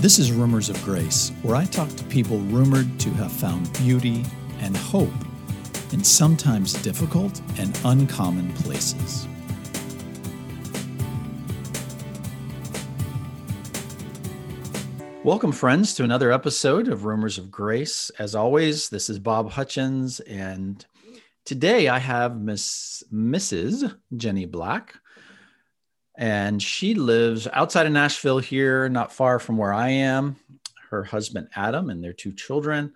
This 0.00 0.20
is 0.20 0.30
Rumors 0.30 0.68
of 0.68 0.80
Grace, 0.84 1.32
where 1.42 1.56
I 1.56 1.64
talk 1.64 1.88
to 1.88 2.04
people 2.04 2.38
rumored 2.38 3.00
to 3.00 3.10
have 3.14 3.32
found 3.32 3.72
beauty 3.78 4.24
and 4.60 4.76
hope 4.76 5.10
in 5.92 6.04
sometimes 6.04 6.72
difficult 6.72 7.40
and 7.58 7.76
uncommon 7.84 8.52
places. 8.52 9.26
Welcome, 15.24 15.50
friends, 15.50 15.94
to 15.96 16.04
another 16.04 16.30
episode 16.30 16.86
of 16.86 17.04
Rumors 17.04 17.36
of 17.36 17.50
Grace. 17.50 18.12
As 18.20 18.36
always, 18.36 18.90
this 18.90 19.10
is 19.10 19.18
Bob 19.18 19.50
Hutchins, 19.50 20.20
and 20.20 20.86
today 21.44 21.88
I 21.88 21.98
have 21.98 22.40
Miss 22.40 23.02
Mrs. 23.12 23.96
Jenny 24.16 24.46
Black 24.46 24.94
and 26.18 26.60
she 26.60 26.94
lives 26.94 27.46
outside 27.52 27.86
of 27.86 27.92
Nashville 27.92 28.40
here, 28.40 28.88
not 28.88 29.12
far 29.12 29.38
from 29.38 29.56
where 29.56 29.72
I 29.72 29.90
am. 29.90 30.36
Her 30.90 31.04
husband 31.04 31.48
Adam 31.54 31.90
and 31.90 32.02
their 32.02 32.12
two 32.12 32.32
children, 32.32 32.92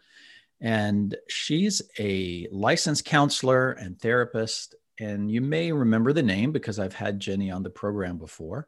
and 0.61 1.17
she's 1.29 1.83
a 1.99 2.49
licensed 2.51 3.05
counselor 3.05 3.73
and 3.73 3.99
therapist. 4.01 4.75
And 4.99 5.31
you 5.31 5.41
may 5.41 5.73
remember 5.73 6.13
the 6.13 6.23
name 6.23 6.53
because 6.53 6.79
I've 6.79 6.95
had 6.95 7.21
Jenny 7.21 7.51
on 7.51 7.63
the 7.63 7.71
program 7.71 8.19
before. 8.19 8.67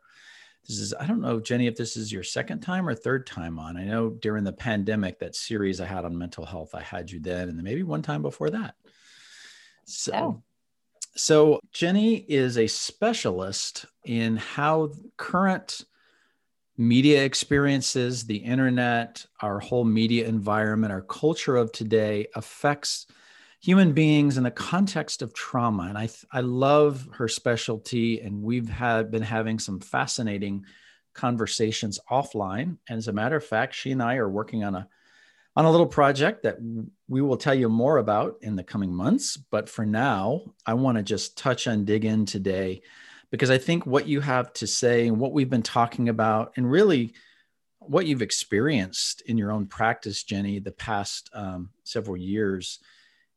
This 0.68 0.78
is, 0.78 0.94
I 0.94 1.06
don't 1.06 1.20
know, 1.20 1.40
Jenny, 1.40 1.66
if 1.66 1.76
this 1.76 1.96
is 1.96 2.12
your 2.12 2.22
second 2.22 2.60
time 2.60 2.88
or 2.88 2.94
third 2.94 3.26
time 3.26 3.58
on. 3.58 3.76
I 3.76 3.84
know 3.84 4.10
during 4.10 4.44
the 4.44 4.52
pandemic, 4.52 5.18
that 5.18 5.34
series 5.34 5.80
I 5.80 5.86
had 5.86 6.04
on 6.04 6.16
mental 6.16 6.46
health, 6.46 6.74
I 6.74 6.80
had 6.80 7.10
you 7.10 7.20
then, 7.20 7.48
and 7.48 7.62
maybe 7.62 7.82
one 7.82 8.02
time 8.02 8.22
before 8.22 8.50
that. 8.50 8.74
So, 9.84 10.12
oh. 10.14 10.42
So, 11.16 11.60
Jenny 11.72 12.16
is 12.16 12.58
a 12.58 12.66
specialist 12.66 13.86
in 14.04 14.36
how 14.36 14.90
current 15.16 15.84
media 16.76 17.24
experiences, 17.24 18.24
the 18.24 18.36
internet, 18.36 19.24
our 19.40 19.60
whole 19.60 19.84
media 19.84 20.26
environment, 20.26 20.92
our 20.92 21.02
culture 21.02 21.56
of 21.56 21.70
today 21.72 22.26
affects 22.34 23.06
human 23.60 23.92
beings 23.92 24.36
in 24.36 24.44
the 24.44 24.50
context 24.50 25.22
of 25.22 25.32
trauma. 25.32 25.84
And 25.84 25.96
I, 25.96 26.08
I 26.32 26.40
love 26.40 27.08
her 27.12 27.28
specialty, 27.28 28.20
and 28.20 28.42
we've 28.42 28.68
had 28.68 29.10
been 29.10 29.22
having 29.22 29.58
some 29.58 29.80
fascinating 29.80 30.64
conversations 31.14 31.98
offline. 32.10 32.76
And 32.88 32.98
as 32.98 33.08
a 33.08 33.12
matter 33.12 33.36
of 33.36 33.44
fact, 33.44 33.74
she 33.74 33.92
and 33.92 34.02
I 34.02 34.16
are 34.16 34.28
working 34.28 34.64
on 34.64 34.74
a 34.74 34.88
on 35.56 35.64
a 35.64 35.70
little 35.70 35.86
project 35.86 36.42
that 36.42 36.56
we 37.06 37.22
will 37.22 37.36
tell 37.36 37.54
you 37.54 37.68
more 37.68 37.98
about 37.98 38.38
in 38.42 38.56
the 38.56 38.64
coming 38.64 38.92
months. 38.92 39.36
But 39.36 39.68
for 39.68 39.86
now, 39.86 40.42
I 40.66 40.74
want 40.74 40.98
to 40.98 41.04
just 41.04 41.38
touch 41.38 41.68
and 41.68 41.86
dig 41.86 42.04
in 42.04 42.26
today 42.26 42.82
because 43.34 43.50
I 43.50 43.58
think 43.58 43.84
what 43.84 44.06
you 44.06 44.20
have 44.20 44.52
to 44.52 44.64
say 44.64 45.08
and 45.08 45.18
what 45.18 45.32
we've 45.32 45.50
been 45.50 45.60
talking 45.60 46.08
about, 46.08 46.52
and 46.56 46.70
really 46.70 47.14
what 47.80 48.06
you've 48.06 48.22
experienced 48.22 49.22
in 49.22 49.36
your 49.36 49.50
own 49.50 49.66
practice, 49.66 50.22
Jenny, 50.22 50.60
the 50.60 50.70
past 50.70 51.30
um, 51.34 51.70
several 51.82 52.16
years 52.16 52.78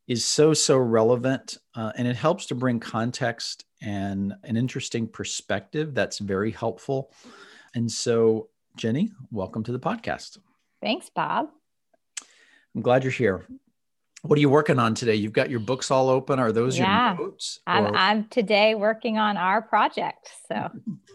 is 0.08 0.23
so, 0.23 0.53
so 0.53 0.78
relevant. 0.78 1.58
Uh, 1.73 1.94
and 1.95 2.08
it 2.08 2.16
helps 2.16 2.45
to 2.45 2.53
bring 2.53 2.80
context 2.80 3.66
and 3.81 4.36
an 4.44 4.56
interesting 4.56 5.08
perspective 5.08 5.95
that's 5.95 6.20
very 6.20 6.52
helpful. 6.52 7.12
And 7.73 7.92
so, 7.92 8.50
Jenny, 8.75 9.09
welcome 9.31 9.64
to 9.64 9.72
the 9.72 9.80
podcast. 9.80 10.38
Thanks, 10.80 11.09
Bob. 11.09 11.48
I'm 12.75 12.84
glad 12.84 13.03
you're 13.03 13.12
here. 13.12 13.48
What 14.23 14.38
are 14.38 14.42
you 14.42 14.50
working 14.50 14.80
on 14.80 14.96
today? 14.96 15.16
You've 15.16 15.34
got 15.34 15.50
your 15.50 15.60
books 15.60 15.92
all 15.92 16.10
open. 16.10 16.40
Are 16.40 16.52
those 16.52 16.78
yeah. 16.78 17.16
your 17.16 17.28
notes? 17.28 17.60
I'm, 17.68 17.96
I'm 17.96 18.28
today 18.30 18.76
working 18.76 19.18
on 19.18 19.38
our 19.38 19.62
project. 19.62 20.32
So 20.48 20.70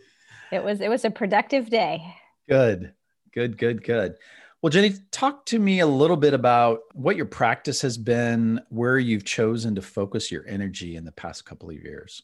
it 0.52 0.62
was 0.62 0.80
it 0.80 0.88
was 0.88 1.04
a 1.04 1.10
productive 1.10 1.68
day. 1.68 2.14
Good, 2.48 2.92
good, 3.32 3.58
good, 3.58 3.82
good. 3.82 4.16
Well, 4.62 4.70
Jenny, 4.70 4.94
talk 5.10 5.44
to 5.46 5.58
me 5.58 5.80
a 5.80 5.86
little 5.86 6.16
bit 6.16 6.34
about 6.34 6.82
what 6.92 7.16
your 7.16 7.26
practice 7.26 7.80
has 7.82 7.98
been, 7.98 8.60
where 8.68 8.96
you've 8.96 9.24
chosen 9.24 9.74
to 9.74 9.82
focus 9.82 10.30
your 10.30 10.46
energy 10.46 10.94
in 10.94 11.04
the 11.04 11.10
past 11.10 11.44
couple 11.44 11.68
of 11.68 11.74
years. 11.74 12.22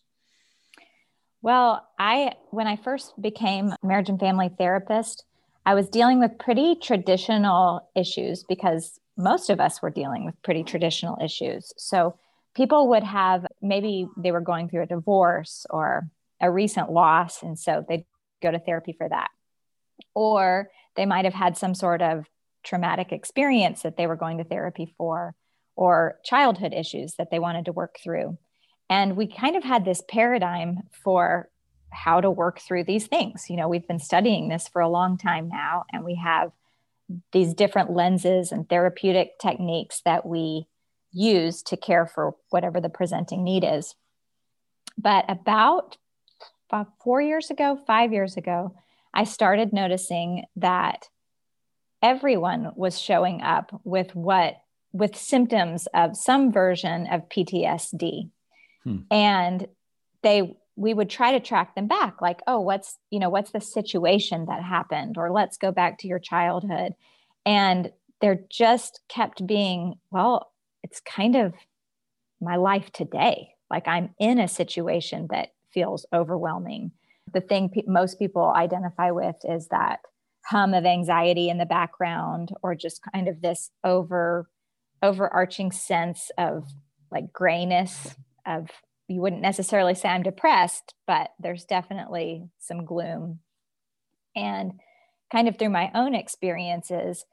Well, 1.43 1.89
I 1.99 2.35
when 2.51 2.69
I 2.69 2.77
first 2.77 3.21
became 3.21 3.75
marriage 3.83 4.09
and 4.09 4.21
family 4.21 4.51
therapist, 4.57 5.25
I 5.67 5.75
was 5.75 5.89
dealing 5.89 6.21
with 6.21 6.39
pretty 6.39 6.77
traditional 6.77 7.89
issues 7.97 8.45
because 8.45 9.01
most 9.19 9.51
of 9.51 9.61
us 9.61 9.83
were 9.83 9.91
dealing 9.91 10.25
with 10.25 10.41
pretty 10.43 10.63
traditional 10.63 11.19
issues. 11.23 11.75
So 11.77 12.17
people 12.55 12.89
would 12.89 13.03
have 13.03 13.45
maybe 13.61 14.09
they 14.17 14.33
were 14.33 14.41
going 14.41 14.69
through 14.69 14.85
a 14.85 14.87
divorce 14.87 15.67
or 15.69 16.09
a 16.41 16.51
recent 16.51 16.91
loss. 16.91 17.43
And 17.43 17.59
so 17.59 17.85
they'd 17.87 18.05
go 18.41 18.51
to 18.51 18.61
therapy 18.61 18.95
for 18.97 19.09
that. 19.09 19.29
Or 20.15 20.71
they 20.95 21.05
might 21.05 21.25
have 21.25 21.35
had 21.35 21.57
some 21.57 21.75
sort 21.75 22.01
of 22.01 22.27
traumatic 22.63 23.13
experience 23.13 23.83
that 23.83 23.97
they 23.97 24.07
were 24.07 24.17
going 24.17 24.39
to 24.39 24.45
therapy 24.45 24.95
for, 24.97 25.35
or 25.75 26.19
childhood 26.25 26.73
issues 26.73 27.15
that 27.15 27.31
they 27.31 27.39
wanted 27.39 27.65
to 27.65 27.73
work 27.73 27.97
through. 28.03 28.39
And 28.89 29.17
we 29.17 29.27
kind 29.27 29.57
of 29.57 29.65
had 29.65 29.85
this 29.85 30.03
paradigm 30.09 30.81
for 31.05 31.49
how 31.91 32.21
to 32.21 32.31
work 32.31 32.61
through 32.61 32.85
these 32.85 33.07
things. 33.07 33.47
You 33.49 33.57
know, 33.57 33.69
we've 33.69 33.87
been 33.87 33.99
studying 33.99 34.49
this 34.49 34.69
for 34.69 34.81
a 34.81 34.89
long 34.89 35.19
time 35.19 35.49
now, 35.49 35.85
and 35.93 36.05
we 36.05 36.17
have 36.17 36.53
these 37.33 37.55
different 37.55 37.91
lenses 37.91 38.53
and 38.53 38.69
therapeutic 38.69 39.39
techniques 39.41 40.03
that 40.05 40.27
we 40.27 40.67
use 41.13 41.63
to 41.63 41.77
care 41.77 42.07
for 42.07 42.35
whatever 42.51 42.81
the 42.81 42.89
presenting 42.89 43.43
need 43.45 43.65
is. 43.65 43.95
But 44.97 45.25
about 45.29 45.97
four 47.03 47.21
years 47.21 47.51
ago, 47.51 47.79
five 47.87 48.13
years 48.13 48.37
ago, 48.37 48.75
I 49.15 49.25
started 49.25 49.73
noticing 49.73 50.45
that 50.57 51.09
everyone 52.03 52.73
was 52.77 53.01
showing 53.01 53.43
up 53.43 53.81
with 53.85 54.15
what 54.15 54.57
with 54.93 55.17
symptoms 55.17 55.87
of 55.95 56.17
some 56.17 56.51
version 56.51 57.07
of 57.09 57.29
PTSD. 57.29 58.31
Hmm. 58.85 58.97
And 59.11 59.67
they 60.23 60.57
we 60.79 60.95
would 60.95 61.11
try 61.11 61.33
to 61.33 61.41
track 61.41 61.75
them 61.75 61.89
back 61.89 62.23
like 62.23 62.41
oh 62.47 62.61
what's 62.61 62.99
you 63.11 63.19
know 63.19 63.29
what's 63.29 63.51
the 63.51 63.61
situation 63.61 64.47
that 64.47 64.63
happened? 64.63 65.19
or 65.19 65.31
let's 65.33 65.59
go 65.59 65.73
back 65.73 65.99
to 65.99 66.09
your 66.09 66.21
childhood. 66.21 66.93
And 67.45 67.91
there 68.21 68.41
just 68.51 69.01
kept 69.09 69.47
being 69.47 69.97
well 70.11 70.53
it's 70.83 71.01
kind 71.01 71.35
of 71.37 71.55
my 72.41 72.57
life 72.57 72.91
today. 72.93 73.51
Like 73.71 73.89
i'm 73.89 74.11
in 74.19 74.39
a 74.39 74.49
situation 74.49 75.27
that 75.31 75.49
feels 75.73 76.07
overwhelming. 76.13 76.93
The 77.35 77.41
thing 77.41 77.69
pe- 77.69 77.83
most 77.87 78.19
people 78.19 78.53
identify 78.55 79.11
with 79.11 79.37
is 79.45 79.69
that 79.69 80.01
hum 80.47 80.73
of 80.73 80.87
anxiety 80.87 81.51
in 81.51 81.59
the 81.59 81.67
background 81.67 82.51
or 82.63 82.75
just 82.75 83.03
kind 83.13 83.29
of 83.29 83.43
this 83.43 83.71
over 83.85 84.49
overarching 85.03 85.73
sense 85.73 86.31
of 86.39 86.65
like 87.11 87.33
grayness 87.33 88.17
of 88.47 88.69
you 89.09 89.21
wouldn't 89.21 89.43
necessarily 89.43 89.95
say 89.95 90.09
I'm 90.09 90.23
depressed, 90.23 90.95
but 91.07 91.31
there's 91.41 91.65
definitely 91.65 92.49
some 92.59 92.85
gloom. 92.85 93.41
And 94.37 94.75
kind 95.33 95.49
of 95.49 95.59
through 95.59 95.71
my 95.71 95.91
own 95.95 96.15
experiences, 96.15 97.25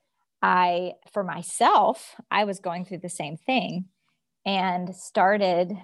I, 0.41 0.94
for 1.12 1.24
myself, 1.24 2.16
I 2.31 2.46
was 2.46 2.59
going 2.59 2.86
through 2.86 3.00
the 3.00 3.09
same 3.09 3.38
thing 3.38 3.86
and 4.46 4.96
started 4.96 5.75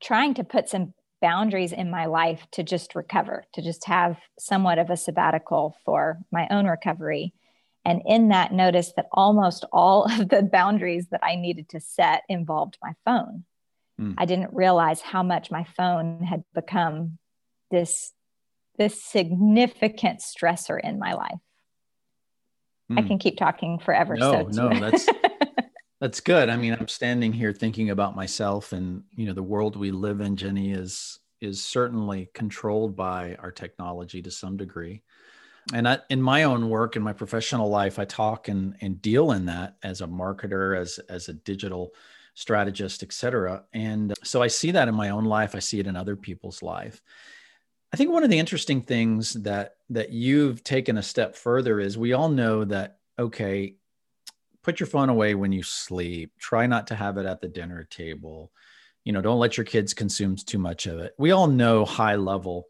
trying 0.00 0.34
to 0.34 0.44
put 0.44 0.68
some 0.68 0.94
boundaries 1.20 1.72
in 1.72 1.90
my 1.90 2.06
life 2.06 2.46
to 2.52 2.62
just 2.62 2.94
recover, 2.94 3.44
to 3.54 3.62
just 3.62 3.86
have 3.86 4.18
somewhat 4.38 4.78
of 4.78 4.90
a 4.90 4.96
sabbatical 4.96 5.76
for 5.84 6.18
my 6.30 6.46
own 6.50 6.66
recovery. 6.66 7.32
And 7.84 8.02
in 8.06 8.28
that, 8.28 8.52
notice 8.52 8.92
that 8.96 9.06
almost 9.12 9.64
all 9.72 10.04
of 10.20 10.28
the 10.28 10.42
boundaries 10.42 11.08
that 11.10 11.24
I 11.24 11.36
needed 11.36 11.70
to 11.70 11.80
set 11.80 12.22
involved 12.28 12.78
my 12.82 12.92
phone. 13.04 13.44
Mm. 14.00 14.14
I 14.18 14.26
didn't 14.26 14.52
realize 14.52 15.00
how 15.00 15.22
much 15.22 15.50
my 15.50 15.64
phone 15.76 16.22
had 16.22 16.44
become 16.54 17.18
this 17.70 18.12
this 18.78 19.02
significant 19.02 20.20
stressor 20.20 20.78
in 20.78 20.98
my 20.98 21.14
life. 21.14 21.38
Mm. 22.90 22.98
I 22.98 23.02
can 23.02 23.18
keep 23.18 23.38
talking 23.38 23.78
forever. 23.78 24.16
No, 24.16 24.50
so 24.50 24.68
no, 24.68 24.78
that's 24.78 25.08
that's 26.00 26.20
good. 26.20 26.48
I 26.48 26.56
mean, 26.56 26.76
I'm 26.78 26.88
standing 26.88 27.32
here 27.32 27.52
thinking 27.52 27.90
about 27.90 28.14
myself, 28.14 28.72
and 28.72 29.02
you 29.14 29.26
know, 29.26 29.32
the 29.32 29.42
world 29.42 29.76
we 29.76 29.90
live 29.90 30.20
in, 30.20 30.36
Jenny, 30.36 30.72
is 30.72 31.18
is 31.40 31.62
certainly 31.62 32.30
controlled 32.34 32.96
by 32.96 33.36
our 33.36 33.50
technology 33.50 34.22
to 34.22 34.30
some 34.30 34.56
degree. 34.56 35.02
And 35.74 35.88
I, 35.88 35.98
in 36.10 36.22
my 36.22 36.44
own 36.44 36.68
work, 36.70 36.96
in 36.96 37.02
my 37.02 37.12
professional 37.12 37.68
life, 37.68 37.98
I 37.98 38.04
talk 38.04 38.48
and 38.48 38.76
and 38.80 39.00
deal 39.00 39.32
in 39.32 39.46
that 39.46 39.76
as 39.82 40.00
a 40.00 40.06
marketer, 40.06 40.78
as 40.78 40.98
as 41.08 41.28
a 41.28 41.32
digital 41.32 41.92
strategist, 42.36 43.02
et 43.02 43.12
cetera. 43.12 43.64
And 43.72 44.14
so 44.22 44.42
I 44.42 44.46
see 44.46 44.70
that 44.72 44.88
in 44.88 44.94
my 44.94 45.08
own 45.08 45.24
life. 45.24 45.54
I 45.54 45.58
see 45.58 45.80
it 45.80 45.86
in 45.86 45.96
other 45.96 46.14
people's 46.14 46.62
life. 46.62 47.02
I 47.92 47.96
think 47.96 48.12
one 48.12 48.24
of 48.24 48.30
the 48.30 48.38
interesting 48.38 48.82
things 48.82 49.32
that 49.32 49.76
that 49.90 50.10
you've 50.10 50.62
taken 50.62 50.98
a 50.98 51.02
step 51.02 51.34
further 51.34 51.80
is 51.80 51.96
we 51.96 52.12
all 52.12 52.28
know 52.28 52.64
that 52.64 52.98
okay, 53.18 53.76
put 54.62 54.78
your 54.78 54.86
phone 54.86 55.08
away 55.08 55.34
when 55.34 55.50
you 55.50 55.62
sleep. 55.62 56.32
Try 56.38 56.66
not 56.66 56.88
to 56.88 56.94
have 56.94 57.16
it 57.16 57.24
at 57.24 57.40
the 57.40 57.48
dinner 57.48 57.84
table. 57.84 58.52
You 59.04 59.12
know, 59.12 59.22
don't 59.22 59.38
let 59.38 59.56
your 59.56 59.64
kids 59.64 59.94
consume 59.94 60.36
too 60.36 60.58
much 60.58 60.86
of 60.86 60.98
it. 60.98 61.14
We 61.18 61.30
all 61.30 61.46
know 61.46 61.86
high 61.86 62.16
level 62.16 62.66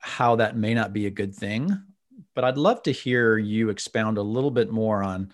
how 0.00 0.36
that 0.36 0.58
may 0.58 0.74
not 0.74 0.92
be 0.92 1.06
a 1.06 1.10
good 1.10 1.34
thing, 1.34 1.74
but 2.34 2.44
I'd 2.44 2.58
love 2.58 2.82
to 2.82 2.92
hear 2.92 3.38
you 3.38 3.70
expound 3.70 4.18
a 4.18 4.22
little 4.22 4.50
bit 4.50 4.70
more 4.70 5.02
on 5.02 5.32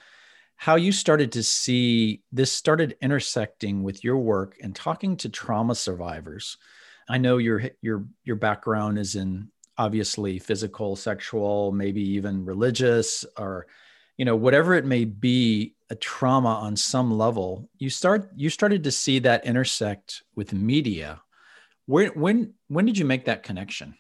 how 0.61 0.77
you 0.77 0.93
started 0.93 1.33
to 1.33 1.43
see 1.43 2.21
this 2.33 2.53
started 2.53 2.95
intersecting 3.01 3.83
with 3.83 4.05
your 4.05 4.19
work 4.19 4.59
and 4.63 4.77
talking 4.77 5.17
to 5.17 5.31
trauma 5.31 5.75
survivors. 5.75 6.59
I 7.09 7.17
know 7.17 7.39
your 7.39 7.63
your 7.81 8.05
your 8.25 8.37
background 8.37 8.99
is 8.99 9.17
in 9.17 9.51
obviously 9.79 10.39
physical, 10.39 10.97
sexual, 10.97 11.73
maybe 11.73 12.03
even 12.03 12.45
religious 12.45 13.25
or 13.39 13.69
you 14.19 14.27
know 14.27 14.37
whatever 14.37 14.75
it 14.75 14.85
may 14.85 15.07
be 15.07 15.77
a 15.89 15.95
trauma 15.95 16.57
on 16.57 16.77
some 16.77 17.11
level. 17.11 17.71
You 17.79 17.89
start 17.89 18.31
you 18.37 18.51
started 18.51 18.85
to 18.85 18.91
see 18.91 19.19
that 19.21 19.47
intersect 19.47 20.25
with 20.37 20.53
media. 20.53 21.23
When 21.87 22.09
when 22.09 22.53
when 22.69 22.85
did 22.85 22.99
you 22.99 23.07
make 23.07 23.25
that 23.25 23.45
connection? 23.45 23.95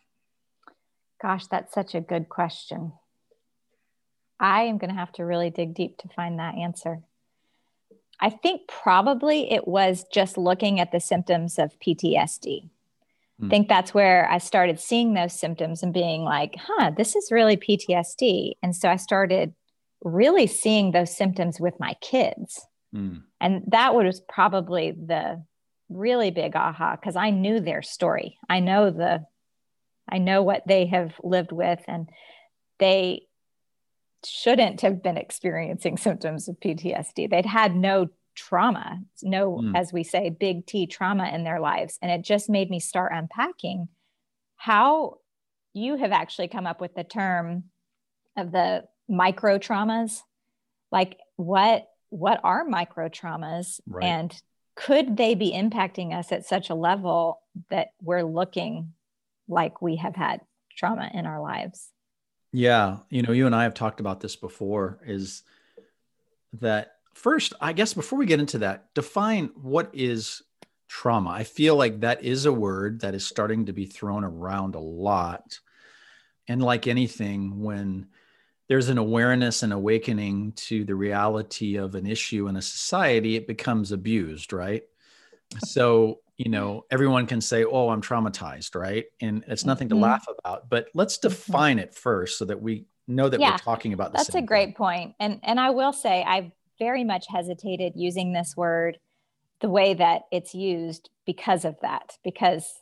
Gosh 1.22 1.46
that's 1.46 1.72
such 1.72 1.94
a 1.94 2.02
good 2.02 2.28
question 2.28 2.92
i 4.40 4.62
am 4.62 4.78
going 4.78 4.90
to 4.90 4.98
have 4.98 5.12
to 5.12 5.24
really 5.24 5.50
dig 5.50 5.74
deep 5.74 5.96
to 5.98 6.08
find 6.08 6.38
that 6.38 6.56
answer 6.56 7.00
i 8.20 8.30
think 8.30 8.62
probably 8.66 9.52
it 9.52 9.68
was 9.68 10.04
just 10.12 10.36
looking 10.36 10.80
at 10.80 10.92
the 10.92 11.00
symptoms 11.00 11.58
of 11.58 11.78
ptsd 11.78 12.68
I 13.40 13.44
hmm. 13.44 13.48
think 13.48 13.68
that's 13.68 13.94
where 13.94 14.28
I 14.30 14.36
started 14.36 14.78
seeing 14.78 15.14
those 15.14 15.32
symptoms 15.32 15.82
and 15.82 15.94
being 15.94 16.24
like, 16.24 16.56
huh, 16.58 16.90
this 16.94 17.16
is 17.16 17.32
really 17.32 17.56
PTSD. 17.56 18.52
And 18.62 18.76
so 18.76 18.90
I 18.90 18.96
started 18.96 19.54
really 20.02 20.46
seeing 20.46 20.92
those 20.92 21.16
symptoms 21.16 21.60
with 21.60 21.78
my 21.80 21.94
kids. 22.00 22.66
Mm. 22.94 23.22
And 23.40 23.62
that 23.68 23.94
was 23.94 24.20
probably 24.28 24.92
the 24.92 25.42
really 25.88 26.30
big 26.30 26.56
aha 26.56 26.96
because 26.96 27.16
I 27.16 27.30
knew 27.30 27.60
their 27.60 27.82
story. 27.82 28.38
I 28.48 28.60
know 28.60 28.90
the 28.90 29.24
I 30.08 30.18
know 30.18 30.42
what 30.42 30.66
they 30.66 30.86
have 30.86 31.12
lived 31.22 31.52
with 31.52 31.80
and 31.86 32.08
they 32.78 33.22
shouldn't 34.24 34.80
have 34.82 35.02
been 35.02 35.16
experiencing 35.16 35.96
symptoms 35.96 36.48
of 36.48 36.60
PTSD. 36.60 37.30
They'd 37.30 37.46
had 37.46 37.74
no 37.74 38.08
trauma, 38.34 39.00
no, 39.22 39.56
mm. 39.56 39.76
as 39.76 39.92
we 39.92 40.04
say, 40.04 40.30
big 40.30 40.66
T 40.66 40.86
trauma 40.86 41.28
in 41.28 41.44
their 41.44 41.60
lives. 41.60 41.98
And 42.00 42.10
it 42.10 42.22
just 42.22 42.48
made 42.48 42.70
me 42.70 42.80
start 42.80 43.12
unpacking 43.14 43.88
how 44.56 45.18
you 45.72 45.96
have 45.96 46.12
actually 46.12 46.48
come 46.48 46.66
up 46.66 46.80
with 46.80 46.94
the 46.94 47.04
term 47.04 47.64
of 48.36 48.52
the 48.52 48.84
micro 49.08 49.58
traumas 49.58 50.22
like 50.92 51.18
what 51.36 51.88
what 52.10 52.40
are 52.44 52.64
micro 52.64 53.08
traumas 53.08 53.80
right. 53.88 54.04
and 54.04 54.40
could 54.76 55.16
they 55.16 55.34
be 55.34 55.52
impacting 55.52 56.16
us 56.16 56.30
at 56.32 56.46
such 56.46 56.70
a 56.70 56.74
level 56.74 57.40
that 57.70 57.88
we're 58.00 58.22
looking 58.22 58.92
like 59.48 59.82
we 59.82 59.96
have 59.96 60.14
had 60.14 60.40
trauma 60.76 61.10
in 61.12 61.26
our 61.26 61.40
lives 61.40 61.88
yeah 62.52 62.98
you 63.08 63.22
know 63.22 63.32
you 63.32 63.46
and 63.46 63.54
i 63.54 63.62
have 63.62 63.74
talked 63.74 64.00
about 64.00 64.20
this 64.20 64.36
before 64.36 64.98
is 65.06 65.42
that 66.54 66.92
first 67.14 67.52
i 67.60 67.72
guess 67.72 67.94
before 67.94 68.18
we 68.18 68.26
get 68.26 68.40
into 68.40 68.58
that 68.58 68.92
define 68.94 69.50
what 69.54 69.90
is 69.92 70.42
trauma 70.88 71.30
i 71.30 71.44
feel 71.44 71.76
like 71.76 72.00
that 72.00 72.24
is 72.24 72.46
a 72.46 72.52
word 72.52 73.00
that 73.00 73.14
is 73.14 73.26
starting 73.26 73.66
to 73.66 73.72
be 73.72 73.86
thrown 73.86 74.24
around 74.24 74.74
a 74.74 74.80
lot 74.80 75.60
and 76.48 76.60
like 76.60 76.86
anything 76.86 77.62
when 77.62 78.08
there's 78.70 78.88
an 78.88 78.98
awareness 78.98 79.64
and 79.64 79.72
awakening 79.72 80.52
to 80.52 80.84
the 80.84 80.94
reality 80.94 81.74
of 81.74 81.96
an 81.96 82.06
issue 82.06 82.46
in 82.46 82.54
a 82.54 82.62
society, 82.62 83.34
it 83.34 83.48
becomes 83.48 83.90
abused, 83.90 84.52
right? 84.52 84.84
So, 85.58 86.20
you 86.40 86.48
know, 86.48 86.86
everyone 86.90 87.26
can 87.26 87.42
say, 87.42 87.64
oh, 87.64 87.90
I'm 87.90 88.00
traumatized, 88.00 88.74
right? 88.74 89.04
And 89.20 89.44
it's 89.46 89.66
nothing 89.66 89.90
to 89.90 89.94
mm-hmm. 89.94 90.04
laugh 90.04 90.24
about, 90.38 90.70
but 90.70 90.86
let's 90.94 91.18
mm-hmm. 91.18 91.28
define 91.28 91.78
it 91.78 91.94
first 91.94 92.38
so 92.38 92.46
that 92.46 92.62
we 92.62 92.86
know 93.06 93.28
that 93.28 93.38
yeah, 93.40 93.50
we're 93.50 93.58
talking 93.58 93.92
about 93.92 94.12
the 94.12 94.16
That's 94.16 94.34
a 94.34 94.40
great 94.40 94.74
point. 94.74 95.14
And 95.20 95.40
and 95.42 95.60
I 95.60 95.68
will 95.68 95.92
say 95.92 96.24
I've 96.26 96.50
very 96.78 97.04
much 97.04 97.26
hesitated 97.28 97.92
using 97.94 98.32
this 98.32 98.54
word 98.56 98.96
the 99.60 99.68
way 99.68 99.92
that 99.92 100.22
it's 100.32 100.54
used 100.54 101.10
because 101.26 101.66
of 101.66 101.76
that 101.82 102.16
because 102.24 102.72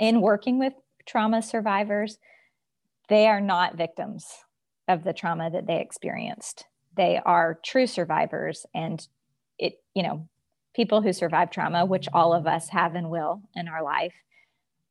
in 0.00 0.22
working 0.22 0.58
with 0.58 0.72
trauma 1.04 1.42
survivors 1.42 2.16
they 3.08 3.26
are 3.26 3.40
not 3.40 3.76
victims 3.76 4.26
of 4.88 5.04
the 5.04 5.12
trauma 5.12 5.50
that 5.50 5.66
they 5.66 5.80
experienced. 5.82 6.64
They 6.96 7.20
are 7.22 7.60
true 7.62 7.86
survivors 7.86 8.64
and 8.74 9.06
it, 9.58 9.74
you 9.94 10.02
know, 10.02 10.26
people 10.76 11.00
who 11.00 11.12
survive 11.12 11.50
trauma, 11.50 11.86
which 11.86 12.06
all 12.12 12.34
of 12.34 12.46
us 12.46 12.68
have 12.68 12.94
and 12.94 13.08
will 13.08 13.40
in 13.54 13.66
our 13.66 13.82
life. 13.82 14.12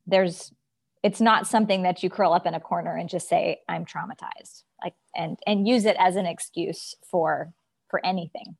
There's 0.06 0.52
it's 1.02 1.20
not 1.20 1.46
something 1.46 1.84
that 1.84 2.02
you 2.02 2.10
curl 2.10 2.32
up 2.32 2.46
in 2.46 2.54
a 2.54 2.60
corner 2.60 2.96
and 2.96 3.08
just 3.08 3.28
say 3.28 3.60
I'm 3.68 3.86
traumatized. 3.86 4.64
Like 4.82 4.94
and 5.14 5.38
and 5.46 5.68
use 5.68 5.84
it 5.84 5.96
as 5.98 6.16
an 6.16 6.26
excuse 6.26 6.96
for 7.08 7.52
for 7.88 8.04
anything. 8.04 8.56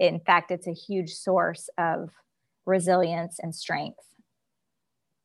In 0.00 0.18
fact, 0.18 0.50
it's 0.50 0.66
a 0.66 0.72
huge 0.72 1.14
source 1.14 1.70
of 1.78 2.10
resilience 2.66 3.38
and 3.38 3.54
strength 3.54 4.02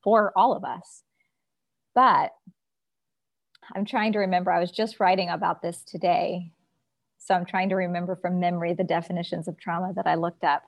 for 0.04 0.32
all 0.36 0.56
of 0.56 0.64
us. 0.64 1.02
But 1.96 2.32
I'm 3.76 3.86
trying 3.86 4.14
to 4.14 4.20
remember. 4.20 4.52
I 4.52 4.60
was 4.60 4.72
just 4.72 5.00
writing 5.00 5.30
about 5.30 5.64
this 5.64 5.84
today. 5.84 6.52
So 7.18 7.34
I'm 7.34 7.46
trying 7.46 7.70
to 7.70 7.76
remember 7.76 8.16
from 8.16 8.40
memory 8.40 8.74
the 8.74 8.84
definitions 8.84 9.48
of 9.48 9.58
trauma 9.58 9.94
that 9.96 10.08
I 10.08 10.16
looked 10.16 10.44
up. 10.44 10.64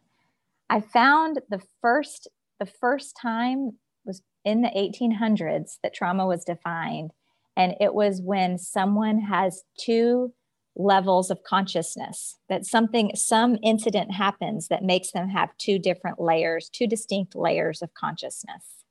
I 0.72 0.80
found 0.80 1.42
the 1.50 1.62
first 1.82 2.30
the 2.60 2.66
first 2.66 3.18
time 3.22 3.74
was 4.06 4.22
in 4.46 4.62
the 4.62 4.70
1800s 4.70 5.78
that 5.84 5.94
trauma 5.94 6.26
was 6.26 6.46
defined 6.46 7.12
and 7.58 7.76
it 7.82 7.94
was 7.94 8.22
when 8.22 8.58
someone 8.58 9.20
has 9.20 9.64
two 9.78 10.34
levels 10.76 11.30
of 11.30 11.44
consciousness 11.44 12.38
that 12.48 12.66
something 12.66 13.12
some 13.16 13.58
incident 13.62 14.14
happens 14.14 14.70
that 14.70 14.84
makes 14.84 15.12
them 15.12 15.28
have 15.28 15.50
two 15.58 15.78
different 15.78 16.22
layers 16.22 16.70
two 16.70 16.88
distinct 16.88 17.36
layers 17.36 17.82
of 17.82 17.94
consciousness 17.94 18.86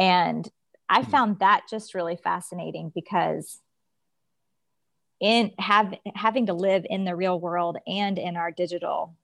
and 0.00 0.50
I 0.88 1.02
hmm. 1.02 1.10
found 1.10 1.38
that 1.38 1.66
just 1.70 1.94
really 1.94 2.16
fascinating 2.16 2.90
because 2.92 3.60
in 5.20 5.52
have 5.58 5.94
having 6.16 6.46
to 6.46 6.54
live 6.54 6.84
in 6.90 7.04
the 7.04 7.14
real 7.14 7.38
world 7.38 7.76
and 7.86 8.18
in 8.18 8.36
our 8.36 8.50
digital 8.50 9.14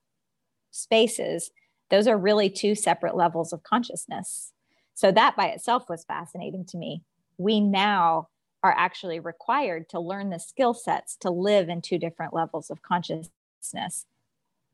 spaces, 0.74 1.50
those 1.90 2.06
are 2.06 2.16
really 2.16 2.50
two 2.50 2.74
separate 2.74 3.16
levels 3.16 3.52
of 3.52 3.62
consciousness. 3.62 4.52
So 4.94 5.10
that 5.12 5.36
by 5.36 5.48
itself 5.48 5.88
was 5.88 6.04
fascinating 6.04 6.64
to 6.66 6.78
me. 6.78 7.02
We 7.36 7.60
now 7.60 8.28
are 8.62 8.74
actually 8.76 9.20
required 9.20 9.88
to 9.90 10.00
learn 10.00 10.30
the 10.30 10.38
skill 10.38 10.72
sets 10.72 11.16
to 11.20 11.30
live 11.30 11.68
in 11.68 11.82
two 11.82 11.98
different 11.98 12.32
levels 12.32 12.70
of 12.70 12.80
consciousness, 12.82 14.06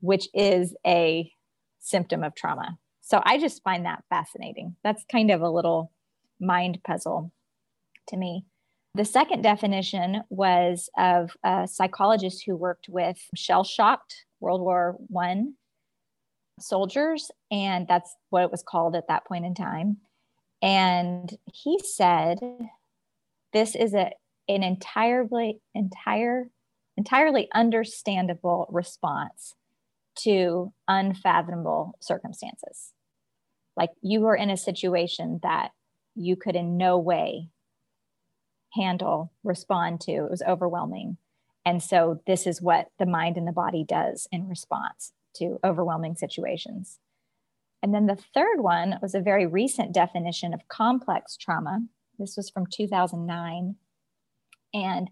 which 0.00 0.28
is 0.32 0.75
a 0.87 1.32
symptom 1.80 2.23
of 2.23 2.35
trauma. 2.35 2.78
So 3.00 3.20
I 3.25 3.38
just 3.38 3.64
find 3.64 3.85
that 3.87 4.04
fascinating. 4.08 4.76
That's 4.85 5.04
kind 5.11 5.30
of 5.30 5.40
a 5.40 5.50
little 5.50 5.90
mind 6.38 6.80
puzzle 6.85 7.32
to 8.08 8.16
me. 8.16 8.44
The 8.94 9.04
second 9.04 9.42
definition 9.42 10.23
was 10.30 10.88
of 10.96 11.37
a 11.44 11.66
psychologist 11.66 12.44
who 12.46 12.56
worked 12.56 12.88
with 12.88 13.18
shell 13.35 13.64
shocked 13.64 14.25
World 14.40 14.61
War 14.61 14.96
One 15.08 15.54
soldiers, 16.61 17.31
and 17.50 17.87
that's 17.88 18.14
what 18.31 18.43
it 18.43 18.50
was 18.50 18.62
called 18.62 18.95
at 18.97 19.09
that 19.09 19.26
point 19.26 19.45
in 19.45 19.55
time. 19.55 19.99
And 20.62 21.37
he 21.52 21.79
said, 21.79 22.38
"This 23.52 23.75
is 23.75 23.95
a 23.95 24.12
an 24.49 24.62
entirely 24.62 25.61
entire 25.75 26.50
entirely 26.97 27.49
understandable 27.55 28.67
response 28.71 29.55
to 30.17 30.73
unfathomable 30.88 31.97
circumstances. 32.00 32.93
Like 33.76 33.90
you 34.02 34.21
were 34.21 34.37
in 34.37 34.50
a 34.50 34.57
situation 34.57 35.40
that 35.43 35.71
you 36.14 36.37
could 36.37 36.57
in 36.57 36.76
no 36.76 36.99
way 36.99 37.49
handle, 38.75 39.33
respond 39.43 40.00
to. 40.02 40.12
It 40.12 40.31
was 40.31 40.43
overwhelming. 40.47 41.17
And 41.64 41.83
so, 41.83 42.21
this 42.26 42.47
is 42.47 42.62
what 42.62 42.88
the 42.99 43.07
mind 43.07 43.37
and 43.37 43.47
the 43.47 43.52
body 43.52 43.85
does 43.85 44.26
in 44.33 44.49
response 44.49 45.12
to 45.37 45.58
overwhelming 45.64 46.16
situations. 46.16 46.99
And 47.82 47.94
then 47.94 48.06
the 48.06 48.18
third 48.34 48.60
one 48.60 48.99
was 49.00 49.14
a 49.14 49.20
very 49.20 49.46
recent 49.46 49.92
definition 49.92 50.52
of 50.52 50.68
complex 50.68 51.37
trauma. 51.37 51.80
This 52.18 52.37
was 52.37 52.50
from 52.50 52.66
2009. 52.66 53.76
And 54.75 55.10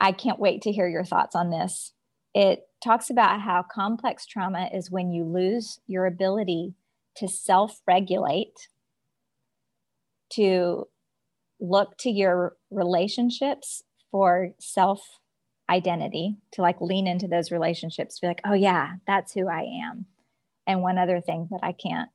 I 0.00 0.12
can't 0.12 0.38
wait 0.38 0.62
to 0.62 0.72
hear 0.72 0.88
your 0.88 1.04
thoughts 1.04 1.34
on 1.34 1.50
this. 1.50 1.92
It 2.34 2.68
talks 2.82 3.10
about 3.10 3.40
how 3.40 3.64
complex 3.70 4.26
trauma 4.26 4.68
is 4.72 4.90
when 4.90 5.10
you 5.10 5.24
lose 5.24 5.80
your 5.86 6.06
ability 6.06 6.74
to 7.16 7.28
self 7.28 7.80
regulate 7.86 8.68
to 10.30 10.86
look 11.60 11.96
to 11.98 12.10
your 12.10 12.56
relationships 12.70 13.82
for 14.10 14.50
self 14.58 15.19
identity, 15.70 16.36
to 16.52 16.62
like 16.62 16.80
lean 16.80 17.06
into 17.06 17.28
those 17.28 17.50
relationships, 17.50 18.18
be 18.18 18.26
like, 18.26 18.40
oh, 18.44 18.54
yeah, 18.54 18.94
that's 19.06 19.32
who 19.32 19.48
I 19.48 19.62
am. 19.88 20.06
And 20.66 20.82
one 20.82 20.98
other 20.98 21.20
thing 21.20 21.48
that 21.50 21.60
I 21.62 21.72
can't. 21.72 22.10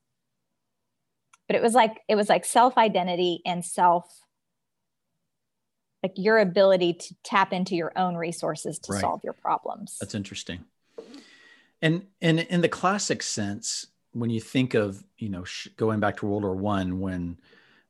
But 1.48 1.56
it 1.56 1.62
was 1.62 1.74
like, 1.74 2.02
it 2.08 2.16
was 2.16 2.30
like 2.30 2.46
self 2.46 2.78
identity 2.78 3.42
and 3.46 3.64
self 3.66 4.06
like 6.04 6.14
your 6.18 6.38
ability 6.38 6.94
to 6.94 7.16
tap 7.24 7.52
into 7.52 7.74
your 7.76 7.92
own 7.96 8.16
resources 8.16 8.78
to 8.78 8.92
Right. 8.92 9.02
solve 9.02 9.22
your 9.24 9.34
problems. 9.34 9.98
That's 10.00 10.14
interesting. 10.14 10.66
And 11.82 12.06
and 12.22 12.40
in 12.42 12.62
the 12.62 12.70
classic 12.70 13.24
sense, 13.24 13.88
when 14.12 14.30
you 14.30 14.40
think 14.40 14.76
of 14.76 15.04
you 15.18 15.30
know 15.30 15.44
sh- 15.44 15.70
going 15.78 16.00
back 16.00 16.18
to 16.18 16.28
World 16.28 16.44
War 16.44 16.56
One, 16.56 17.00
when 17.00 17.40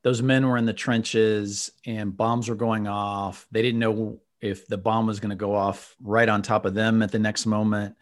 those 0.02 0.22
men 0.22 0.46
were 0.46 0.56
in 0.56 0.64
the 0.64 0.72
trenches 0.72 1.70
and 1.84 2.16
bombs 2.16 2.48
were 2.48 2.54
going 2.54 2.86
off, 2.86 3.46
they 3.50 3.60
didn't 3.60 3.80
know 3.80 4.18
if 4.40 4.66
the 4.66 4.78
bomb 4.78 5.06
was 5.06 5.20
going 5.20 5.30
to 5.30 5.36
go 5.36 5.54
off 5.54 5.96
right 6.00 6.28
on 6.28 6.42
top 6.42 6.66
of 6.66 6.74
them 6.74 7.02
at 7.02 7.12
the 7.12 7.18
next 7.18 7.46
moment, 7.46 7.96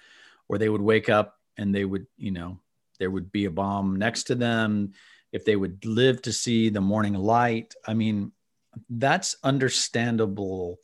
or 0.49 0.59
they 0.59 0.69
would 0.69 0.83
wake 0.83 1.09
up 1.09 1.39
and 1.57 1.75
they 1.75 1.85
would 1.85 2.07
you 2.17 2.31
know 2.31 2.59
there 2.99 3.11
would 3.11 3.33
be 3.33 3.45
a 3.45 3.51
bomb 3.51 3.97
next 3.97 4.25
to 4.25 4.35
them. 4.35 4.93
If 5.33 5.45
they 5.45 5.57
would 5.57 5.85
live 5.85 6.23
to 6.23 6.33
see 6.33 6.69
the 6.69 6.81
morning 6.81 7.15
light, 7.15 7.75
I 7.87 7.95
mean, 7.95 8.33
that's 8.89 9.37
understandable 9.43 10.79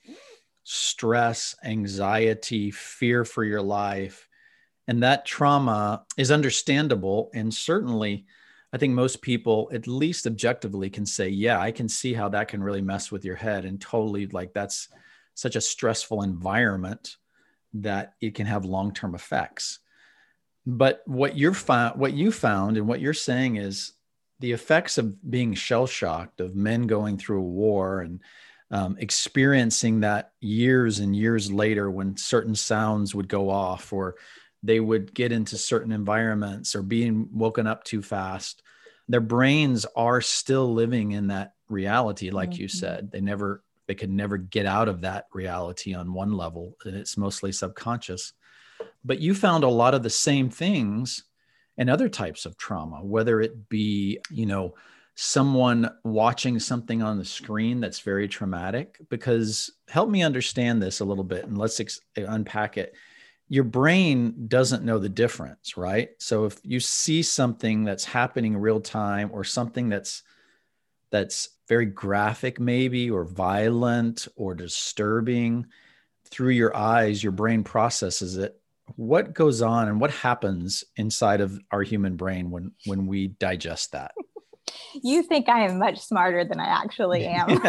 stress, 0.64 1.54
anxiety, 1.64 2.70
fear 2.70 3.24
for 3.24 3.44
your 3.44 3.62
life. 3.62 4.28
And 4.88 5.02
that 5.02 5.24
trauma 5.24 6.04
is 6.16 6.30
understandable. 6.30 7.30
And 7.32 7.52
certainly, 7.52 8.26
I 8.72 8.78
think 8.78 8.94
most 8.94 9.22
people, 9.22 9.70
at 9.72 9.86
least 9.86 10.26
objectively, 10.26 10.90
can 10.90 11.06
say, 11.06 11.28
yeah, 11.28 11.60
I 11.60 11.70
can 11.72 11.88
see 11.88 12.12
how 12.12 12.28
that 12.30 12.48
can 12.48 12.62
really 12.62 12.82
mess 12.82 13.10
with 13.10 13.24
your 13.24 13.36
head 13.36 13.64
and 13.64 13.80
totally 13.80 14.26
like 14.26 14.52
that's 14.52 14.88
such 15.40 15.56
a 15.56 15.60
stressful 15.60 16.22
environment 16.22 17.16
that 17.72 18.12
it 18.20 18.34
can 18.34 18.46
have 18.46 18.64
long 18.64 18.92
term 18.92 19.14
effects. 19.14 19.78
But 20.66 21.02
what 21.06 21.38
you're 21.38 21.54
found, 21.54 21.98
what 21.98 22.12
you 22.12 22.30
found, 22.30 22.76
and 22.76 22.86
what 22.86 23.00
you're 23.00 23.14
saying 23.14 23.56
is 23.56 23.92
the 24.40 24.52
effects 24.52 24.98
of 24.98 25.30
being 25.30 25.54
shell 25.54 25.86
shocked, 25.86 26.40
of 26.40 26.54
men 26.54 26.86
going 26.86 27.16
through 27.16 27.38
a 27.38 27.42
war 27.42 28.00
and 28.00 28.20
um, 28.70 28.96
experiencing 29.00 30.00
that 30.00 30.32
years 30.40 30.98
and 30.98 31.16
years 31.16 31.50
later 31.50 31.90
when 31.90 32.16
certain 32.16 32.54
sounds 32.54 33.14
would 33.14 33.28
go 33.28 33.48
off 33.48 33.92
or 33.92 34.16
they 34.62 34.78
would 34.78 35.14
get 35.14 35.32
into 35.32 35.56
certain 35.56 35.90
environments 35.90 36.74
or 36.74 36.82
being 36.82 37.28
woken 37.32 37.66
up 37.66 37.82
too 37.82 38.02
fast 38.02 38.62
their 39.08 39.20
brains 39.20 39.86
are 39.96 40.20
still 40.20 40.72
living 40.72 41.10
in 41.10 41.26
that 41.26 41.54
reality 41.68 42.30
like 42.30 42.58
you 42.58 42.68
Mhm. 42.68 42.70
said 42.70 43.10
they 43.10 43.20
never 43.20 43.64
they 43.90 43.94
could 43.96 44.08
never 44.08 44.36
get 44.36 44.66
out 44.66 44.86
of 44.88 45.00
that 45.00 45.26
reality 45.34 45.94
on 45.94 46.12
one 46.12 46.32
level 46.32 46.76
and 46.84 46.94
it's 46.94 47.16
mostly 47.16 47.50
subconscious. 47.50 48.34
But 49.04 49.18
you 49.18 49.34
found 49.34 49.64
a 49.64 49.68
lot 49.68 49.94
of 49.94 50.04
the 50.04 50.10
same 50.10 50.48
things 50.48 51.24
in 51.76 51.88
other 51.88 52.08
types 52.08 52.46
of 52.46 52.56
trauma 52.56 53.04
whether 53.04 53.40
it 53.40 53.68
be 53.68 54.20
you 54.30 54.46
know 54.46 54.74
someone 55.16 55.90
watching 56.04 56.60
something 56.60 57.02
on 57.02 57.18
the 57.18 57.24
screen 57.24 57.80
that's 57.80 57.98
very 57.98 58.28
traumatic. 58.28 58.96
Because 59.08 59.72
help 59.88 60.08
me 60.08 60.22
understand 60.22 60.80
this 60.80 61.00
a 61.00 61.04
little 61.04 61.24
bit 61.24 61.46
and 61.46 61.58
let's 61.58 61.80
ex- 61.80 62.00
unpack 62.14 62.78
it. 62.78 62.94
Your 63.48 63.64
brain 63.64 64.46
doesn't 64.46 64.84
know 64.84 65.00
the 65.00 65.08
difference 65.08 65.76
right? 65.76 66.10
So 66.18 66.44
if 66.44 66.60
you 66.62 66.78
see 66.78 67.24
something 67.24 67.82
that's 67.82 68.04
happening 68.04 68.56
real 68.56 68.80
time 68.80 69.30
or 69.32 69.42
something 69.42 69.88
that's 69.88 70.22
that's 71.10 71.48
very 71.70 71.86
graphic 71.86 72.58
maybe 72.58 73.08
or 73.08 73.24
violent 73.24 74.26
or 74.34 74.56
disturbing. 74.56 75.64
Through 76.24 76.50
your 76.50 76.76
eyes 76.76 77.22
your 77.22 77.32
brain 77.32 77.62
processes 77.62 78.36
it. 78.36 78.60
What 78.96 79.34
goes 79.34 79.62
on 79.62 79.86
and 79.86 80.00
what 80.00 80.10
happens 80.10 80.82
inside 80.96 81.40
of 81.40 81.60
our 81.70 81.82
human 81.82 82.16
brain 82.16 82.50
when 82.50 82.72
when 82.86 83.06
we 83.06 83.28
digest 83.28 83.92
that? 83.92 84.12
You 85.00 85.22
think 85.22 85.48
I 85.48 85.64
am 85.64 85.78
much 85.78 86.00
smarter 86.00 86.44
than 86.44 86.58
I 86.58 86.66
actually 86.66 87.24
am. 87.38 87.60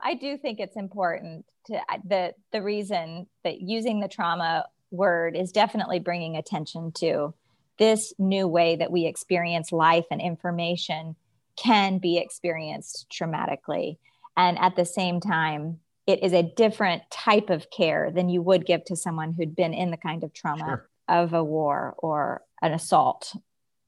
I 0.00 0.14
do 0.14 0.38
think 0.38 0.60
it's 0.60 0.76
important 0.76 1.44
to 1.66 1.80
the 2.04 2.34
the 2.52 2.62
reason 2.62 3.26
that 3.42 3.60
using 3.60 3.98
the 3.98 4.08
trauma 4.08 4.66
word 4.92 5.36
is 5.36 5.50
definitely 5.50 5.98
bringing 5.98 6.36
attention 6.36 6.92
to 6.92 7.34
this 7.78 8.14
new 8.16 8.46
way 8.46 8.76
that 8.76 8.92
we 8.92 9.06
experience 9.06 9.72
life 9.72 10.06
and 10.12 10.20
information 10.20 11.16
can 11.56 11.98
be 11.98 12.18
experienced 12.18 13.06
traumatically. 13.10 13.98
And 14.36 14.58
at 14.58 14.76
the 14.76 14.84
same 14.84 15.20
time 15.20 15.80
it 16.06 16.22
is 16.22 16.32
a 16.32 16.42
different 16.42 17.02
type 17.10 17.50
of 17.50 17.70
care 17.70 18.10
than 18.10 18.28
you 18.28 18.42
would 18.42 18.66
give 18.66 18.84
to 18.86 18.96
someone 18.96 19.32
who'd 19.32 19.54
been 19.54 19.74
in 19.74 19.90
the 19.90 19.96
kind 19.96 20.24
of 20.24 20.32
trauma 20.32 20.64
Sure. 20.64 20.88
of 21.08 21.32
a 21.34 21.44
war 21.44 21.94
or 21.98 22.42
an 22.62 22.72
assault. 22.72 23.34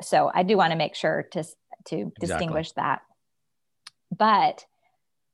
So 0.02 0.30
i 0.34 0.42
do 0.42 0.56
want 0.56 0.72
to 0.72 0.78
make 0.78 0.94
sure 0.94 1.24
to 1.32 1.44
to 1.86 2.12
distinguish 2.20 2.72
that. 2.72 3.02
But 4.16 4.66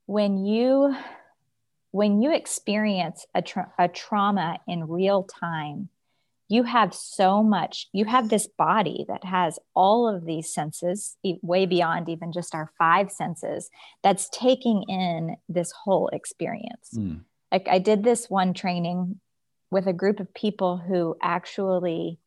when 0.05 0.45
you 0.45 0.95
when 1.91 2.21
you 2.21 2.31
experience 2.33 3.25
a, 3.33 3.41
tra- 3.41 3.71
a 3.77 3.87
trauma 3.87 4.59
in 4.67 4.87
real 4.87 5.23
time 5.23 5.89
you 6.49 6.63
have 6.63 6.93
so 6.93 7.41
much 7.43 7.87
you 7.93 8.05
have 8.05 8.27
this 8.29 8.47
body 8.57 9.05
that 9.07 9.23
has 9.23 9.57
all 9.75 10.07
of 10.13 10.25
these 10.25 10.53
senses 10.53 11.15
way 11.41 11.65
beyond 11.65 12.09
even 12.09 12.31
just 12.31 12.53
our 12.55 12.71
five 12.77 13.11
senses 13.11 13.69
that's 14.03 14.29
taking 14.29 14.83
in 14.89 15.35
this 15.47 15.71
whole 15.71 16.09
experience 16.09 16.89
Mm, 16.95 17.21
like 17.51 17.67
i 17.69 17.79
did 17.79 18.03
this 18.03 18.29
one 18.29 18.53
training 18.53 19.19
with 19.71 19.87
a 19.87 19.93
group 19.93 20.19
of 20.19 20.33
people 20.33 20.77
who 20.77 21.15
actually 21.21 22.19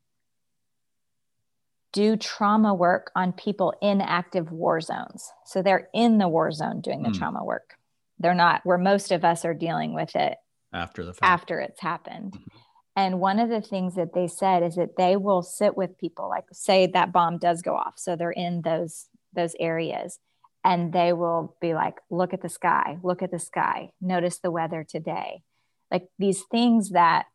do 1.93 2.17
trauma 2.17 2.73
work 2.73 3.11
on 3.14 3.33
people 3.33 3.75
in 3.83 4.00
active 4.00 4.50
war 4.50 4.81
zones. 4.81 5.31
So 5.45 5.61
they're 5.61 5.88
in 5.93 6.17
the 6.19 6.29
war 6.29 6.50
zone 6.50 6.81
doing 6.81 7.02
the 7.02 7.11
Hmm. 7.11 7.14
trauma 7.19 7.45
work. 7.45 7.75
They're 8.19 8.35
not 8.35 8.64
where 8.64 8.79
most 8.79 9.12
of 9.12 9.25
us 9.25 9.45
are 9.45 9.52
dealing 9.52 9.93
with 9.93 10.17
it 10.17 10.38
after 10.73 11.05
the 11.05 11.12
fact 11.12 11.23
after 11.25 11.61
it's 11.61 11.81
happened. 11.81 12.33
Mhm. 12.33 12.62
And 12.95 13.21
one 13.21 13.39
of 13.39 13.49
the 13.49 13.63
things 13.63 13.95
that 13.95 14.15
they 14.15 14.29
said 14.29 14.63
is 14.63 14.77
that 14.77 14.97
they 14.97 15.17
will 15.17 15.43
sit 15.43 15.77
with 15.77 15.99
people 15.99 16.29
like 16.29 16.45
say 16.53 16.87
that 16.89 17.13
bomb 17.13 17.39
does 17.39 17.63
go 17.63 17.75
off. 17.75 17.95
So 17.97 18.17
they're 18.17 18.31
in 18.31 18.63
those 18.63 19.09
those 19.35 19.55
areas 19.59 20.19
and 20.63 20.93
they 20.93 21.13
will 21.13 21.57
be 21.61 21.75
like 21.75 21.97
look 22.11 22.35
at 22.35 22.43
the 22.43 22.49
sky, 22.49 22.99
look 23.03 23.23
at 23.23 23.31
the 23.31 23.39
sky, 23.39 23.93
notice 24.01 24.39
the 24.39 24.51
weather 24.51 24.85
today. 24.89 25.43
Like 25.91 26.09
these 26.19 26.43
things 26.51 26.91
that 26.91 27.27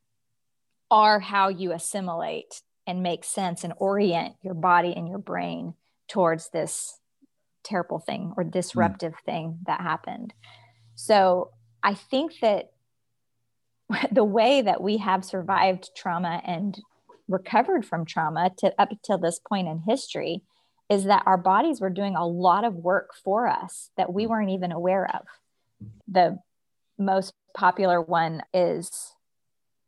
are 0.90 1.20
how 1.20 1.50
you 1.50 1.74
assimilate 1.74 2.62
and 2.86 3.04
make 3.04 3.24
sense 3.24 3.64
and 3.64 3.74
orient 3.78 4.36
your 4.42 4.54
body 4.54 4.94
and 4.96 5.08
your 5.08 5.20
brain 5.20 5.74
towards 6.08 6.50
this 6.50 7.00
terrible 7.64 8.00
thing 8.00 8.34
or 8.38 8.44
hmm. 8.44 8.50
disruptive 8.50 9.16
thing 9.26 9.60
that 9.66 9.82
happened. 9.82 10.34
So 10.96 11.52
I 11.84 11.94
think 11.94 12.40
that 12.42 12.72
the 14.12 14.24
way 14.24 14.62
that 14.62 14.82
we 14.82 14.98
have 14.98 15.24
survived 15.24 15.91
trauma 15.96 16.41
and 16.46 16.79
recovered 17.27 17.86
from 17.86 18.06
trauma 18.06 18.51
to 18.58 18.74
up 18.79 18.89
till 19.03 19.17
this 19.17 19.39
point 19.39 19.67
in 19.67 19.79
history 19.79 20.41
is 20.89 21.06
that 21.06 21.24
our 21.25 21.38
bodies 21.38 21.82
were 21.82 21.89
doing 21.89 22.15
a 22.15 22.25
lot 22.25 22.63
of 22.63 22.75
work 22.75 23.13
for 23.24 23.48
us 23.48 23.89
that 23.98 24.13
we 24.13 24.25
mm. 24.25 24.29
weren't 24.29 24.51
even 24.51 24.72
aware 24.72 25.06
of. 25.13 25.25
The 26.08 26.39
most 26.98 27.34
popular 27.56 28.01
one 28.01 28.41
is 28.53 29.13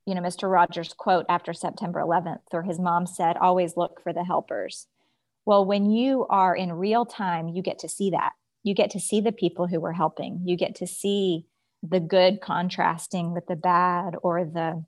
you 0.06 0.16
know 0.16 0.22
Mr. 0.22 0.52
Rogers 0.52 0.94
quote 0.98 1.26
after 1.30 1.54
September 1.54 2.02
11th 2.02 2.40
or 2.52 2.64
his 2.64 2.80
mom 2.80 3.06
said 3.06 3.38
always 3.38 3.78
look 3.78 4.02
for 4.02 4.12
the 4.12 4.24
helpers. 4.24 4.88
Well, 5.46 5.66
when 5.66 5.90
you 5.90 6.28
are 6.30 6.56
in 6.56 6.74
real 6.74 7.06
time, 7.06 7.48
you 7.48 7.64
get 7.64 7.80
to 7.80 7.90
see 7.90 8.12
that. 8.12 8.34
You 8.64 8.76
get 8.76 8.92
to 8.92 9.00
see 9.00 9.22
the 9.22 9.32
people 9.32 9.68
who 9.68 9.80
were 9.80 9.94
helping. 9.94 10.42
You 10.44 10.58
get 10.58 10.76
to 10.76 10.88
see 10.88 11.46
the 11.82 12.00
good 12.00 12.42
contrasting 12.42 13.34
with 13.34 13.46
the 13.48 13.56
bad 13.56 14.16
or 14.22 14.46
the 14.46 14.84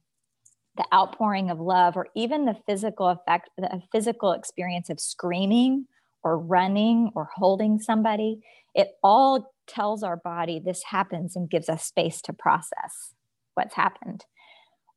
the 0.77 0.85
outpouring 0.93 1.49
of 1.49 1.59
love 1.59 1.97
or 1.97 2.07
even 2.15 2.45
the 2.45 2.55
physical 2.65 3.07
effect 3.07 3.49
the 3.57 3.81
physical 3.91 4.31
experience 4.31 4.89
of 4.89 4.99
screaming 4.99 5.85
or 6.23 6.37
running 6.37 7.11
or 7.13 7.29
holding 7.35 7.79
somebody 7.79 8.39
it 8.73 8.91
all 9.03 9.53
tells 9.67 10.03
our 10.03 10.17
body 10.17 10.59
this 10.59 10.83
happens 10.83 11.35
and 11.35 11.49
gives 11.49 11.69
us 11.69 11.83
space 11.83 12.21
to 12.21 12.33
process 12.33 13.13
what's 13.53 13.75
happened. 13.75 14.25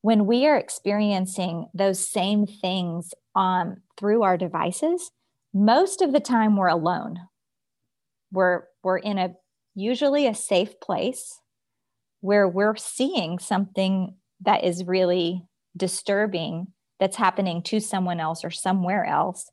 When 0.01 0.27
we 0.27 0.47
are 0.47 0.57
experiencing 0.57 1.69
those 1.75 2.07
same 2.07 2.47
things 2.47 3.15
um, 3.35 3.79
through 3.97 4.23
our 4.23 4.37
devices 4.37 5.11
most 5.55 6.03
of 6.03 6.13
the 6.13 6.21
time 6.21 6.57
we're 6.57 6.67
alone. 6.67 7.21
We're 8.33 8.65
we're 8.83 8.99
in 8.99 9.19
a 9.19 9.35
usually 9.77 10.27
a 10.27 10.35
safe 10.35 10.81
place 10.81 11.41
where 12.25 12.49
we're 12.49 12.75
seeing 12.75 13.38
something 13.38 14.14
that 14.40 14.64
is 14.64 14.83
really 14.87 15.43
disturbing 15.76 16.66
that's 16.99 17.16
happening 17.16 17.62
to 17.62 17.78
someone 17.78 18.19
else 18.19 18.43
or 18.47 18.50
somewhere 18.50 19.04
else. 19.04 19.50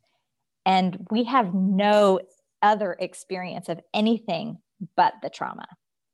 And 0.66 1.06
we 1.12 1.26
have 1.26 1.54
no 1.54 2.22
other 2.62 2.96
experience 2.98 3.68
of 3.68 3.82
anything 3.94 4.60
but 4.96 5.16
the 5.22 5.30
trauma. 5.30 5.66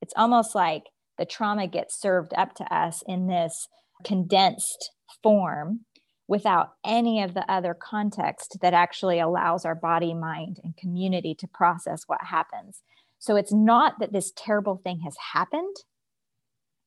It's 0.02 0.16
almost 0.18 0.56
like 0.56 0.86
the 1.20 1.28
trauma 1.28 1.68
gets 1.68 2.02
served 2.02 2.34
up 2.36 2.56
to 2.56 2.76
us 2.76 3.04
in 3.08 3.28
this 3.28 3.68
condensed 4.04 4.90
form 5.22 5.82
without 6.28 6.70
any 6.84 7.22
of 7.22 7.36
the 7.36 7.46
other 7.52 7.76
context 7.76 8.58
that 8.64 8.74
actually 8.74 9.20
allows 9.20 9.64
our 9.64 9.76
body 9.76 10.16
mind 10.16 10.60
and 10.64 10.76
community 10.76 11.36
to 11.36 11.48
process 11.48 12.02
what 12.08 12.22
happens. 12.22 12.82
So 13.20 13.36
it's 13.36 13.54
not 13.54 14.00
that 14.00 14.12
this 14.12 14.34
terrible 14.36 14.82
thing 14.84 15.02
has 15.02 15.16
happened 15.34 15.76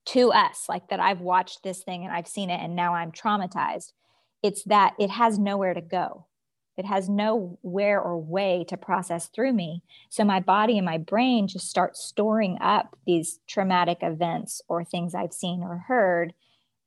to 0.07 0.33
us, 0.33 0.66
like 0.69 0.88
that 0.88 1.00
I've 1.00 1.21
watched 1.21 1.62
this 1.62 1.83
thing 1.83 2.04
and 2.04 2.12
I've 2.12 2.28
seen 2.28 2.50
it 2.50 2.61
and 2.61 2.75
now 2.75 2.95
I'm 2.95 3.12
traumatized. 3.12 3.92
It's 4.42 4.64
that 4.64 4.95
it 4.99 5.11
has 5.11 5.38
nowhere 5.38 5.75
to 5.75 5.80
go. 5.80 6.26
It 6.76 6.87
has 6.87 7.11
nowhere 7.11 8.00
or 8.00 8.19
way 8.19 8.64
to 8.69 8.76
process 8.76 9.26
through 9.26 9.52
me. 9.52 9.83
So 10.09 10.25
my 10.25 10.40
body 10.40 10.78
and 10.78 10.87
my 10.87 10.97
brain 10.97 11.47
just 11.47 11.69
start 11.69 11.97
storing 11.97 12.57
up 12.61 12.97
these 13.07 13.38
traumatic 13.47 13.99
events 14.00 14.62
or 14.66 14.83
things 14.83 15.14
I've 15.14 15.35
seen 15.35 15.62
or 15.62 15.85
heard. 15.88 16.33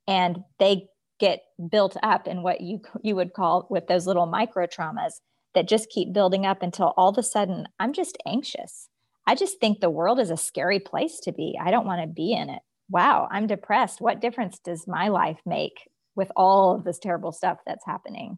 And 0.07 0.43
they 0.57 0.87
get 1.19 1.43
built 1.69 1.95
up 2.01 2.27
in 2.27 2.41
what 2.41 2.61
you 2.61 2.81
you 3.03 3.15
would 3.15 3.33
call 3.33 3.67
with 3.69 3.85
those 3.87 4.07
little 4.07 4.25
micro 4.25 4.65
traumas 4.65 5.21
that 5.53 5.67
just 5.67 5.89
keep 5.89 6.11
building 6.11 6.45
up 6.45 6.63
until 6.63 6.93
all 6.97 7.09
of 7.09 7.17
a 7.19 7.23
sudden 7.23 7.67
I'm 7.79 7.93
just 7.93 8.17
anxious. 8.25 8.89
I 9.27 9.35
just 9.35 9.59
think 9.59 9.79
the 9.79 9.91
world 9.91 10.19
is 10.19 10.31
a 10.31 10.37
scary 10.37 10.79
place 10.79 11.19
to 11.21 11.31
be. 11.31 11.57
I 11.61 11.71
don't 11.71 11.85
want 11.85 12.01
to 12.01 12.07
be 12.07 12.33
in 12.33 12.49
it. 12.49 12.61
Wow, 12.89 13.27
I'm 13.31 13.47
depressed. 13.47 14.01
What 14.01 14.21
difference 14.21 14.59
does 14.59 14.87
my 14.87 15.07
life 15.07 15.39
make 15.45 15.89
with 16.15 16.31
all 16.35 16.75
of 16.75 16.83
this 16.83 16.99
terrible 16.99 17.31
stuff 17.31 17.59
that's 17.65 17.85
happening? 17.85 18.37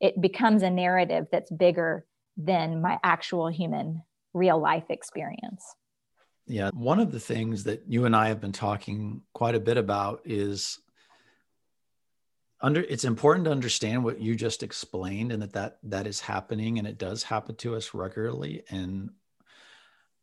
It 0.00 0.20
becomes 0.20 0.62
a 0.62 0.70
narrative 0.70 1.26
that's 1.32 1.50
bigger 1.50 2.06
than 2.36 2.82
my 2.82 2.98
actual 3.02 3.48
human 3.48 4.02
real 4.34 4.60
life 4.60 4.84
experience. 4.90 5.64
Yeah, 6.46 6.70
one 6.74 7.00
of 7.00 7.10
the 7.10 7.20
things 7.20 7.64
that 7.64 7.84
you 7.88 8.04
and 8.04 8.14
I 8.14 8.28
have 8.28 8.40
been 8.40 8.52
talking 8.52 9.22
quite 9.32 9.54
a 9.54 9.60
bit 9.60 9.78
about 9.78 10.20
is 10.24 10.78
under 12.60 12.80
it's 12.80 13.04
important 13.04 13.46
to 13.46 13.50
understand 13.50 14.04
what 14.04 14.20
you 14.20 14.34
just 14.34 14.62
explained 14.62 15.32
and 15.32 15.42
that 15.42 15.52
that 15.52 15.78
that 15.82 16.06
is 16.06 16.20
happening 16.20 16.78
and 16.78 16.86
it 16.86 16.98
does 16.98 17.22
happen 17.22 17.54
to 17.56 17.74
us 17.74 17.92
regularly 17.92 18.62
and 18.70 19.10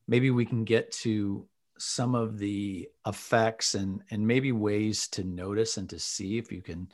maybe 0.08 0.32
we 0.32 0.46
can 0.46 0.64
get 0.64 0.92
to 0.92 1.48
some 1.84 2.16
of 2.16 2.38
the 2.38 2.90
effects 3.06 3.76
and 3.76 4.02
and 4.12 4.26
maybe 4.26 4.52
ways 4.52 5.08
to 5.08 5.24
notice 5.24 5.78
and 5.78 5.90
to 5.90 6.00
see 6.00 6.38
if 6.38 6.52
you 6.52 6.62
can 6.62 6.88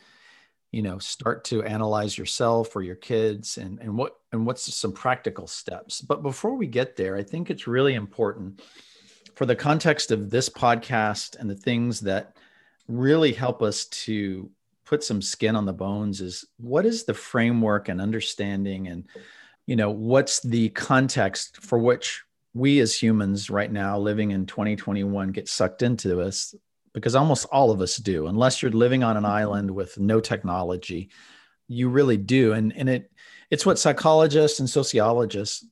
you 0.71 0.81
know 0.81 0.97
start 0.99 1.43
to 1.43 1.63
analyze 1.63 2.17
yourself 2.17 2.75
or 2.75 2.81
your 2.81 2.95
kids 2.95 3.57
and 3.57 3.79
and 3.79 3.95
what 3.97 4.17
and 4.31 4.45
what's 4.45 4.73
some 4.73 4.91
practical 4.91 5.47
steps. 5.47 6.01
But 6.01 6.23
before 6.23 6.55
we 6.55 6.67
get 6.67 6.95
there 6.95 7.15
i 7.15 7.23
think 7.23 7.49
it's 7.49 7.67
really 7.67 7.93
important 7.93 8.61
for 9.35 9.45
the 9.45 9.55
context 9.55 10.11
of 10.11 10.29
this 10.29 10.49
podcast 10.49 11.39
and 11.39 11.49
the 11.49 11.55
things 11.55 12.01
that 12.01 12.35
really 12.89 13.31
help 13.31 13.61
us 13.61 13.85
to 13.85 14.49
put 14.83 15.03
some 15.03 15.21
skin 15.21 15.55
on 15.55 15.65
the 15.65 15.71
bones 15.71 16.19
is 16.19 16.43
what 16.57 16.85
is 16.85 17.03
the 17.03 17.13
framework 17.13 17.87
and 17.87 18.01
understanding 18.01 18.87
and 18.87 19.05
you 19.65 19.75
know 19.75 19.91
what's 19.91 20.39
the 20.41 20.69
context 20.69 21.57
for 21.61 21.77
which 21.77 22.23
we 22.53 22.79
as 22.79 22.95
humans 22.95 23.49
right 23.49 23.71
now 23.71 23.97
living 23.99 24.31
in 24.31 24.45
2021 24.45 25.29
get 25.29 25.47
sucked 25.47 25.81
into 25.81 26.21
us 26.21 26.55
because 26.93 27.15
almost 27.15 27.45
all 27.51 27.71
of 27.71 27.81
us 27.81 27.97
do. 27.97 28.27
Unless 28.27 28.61
you're 28.61 28.71
living 28.71 29.03
on 29.03 29.17
an 29.17 29.23
mm-hmm. 29.23 29.31
island 29.31 29.71
with 29.71 29.99
no 29.99 30.19
technology 30.19 31.09
you 31.69 31.87
really 31.87 32.17
do. 32.17 32.51
And 32.51 32.75
and 32.75 32.89
it 32.89 33.11
it's 33.49 33.65
what 33.65 33.79
psychologists 33.79 34.59
and 34.59 34.69
sociologists 34.69 35.65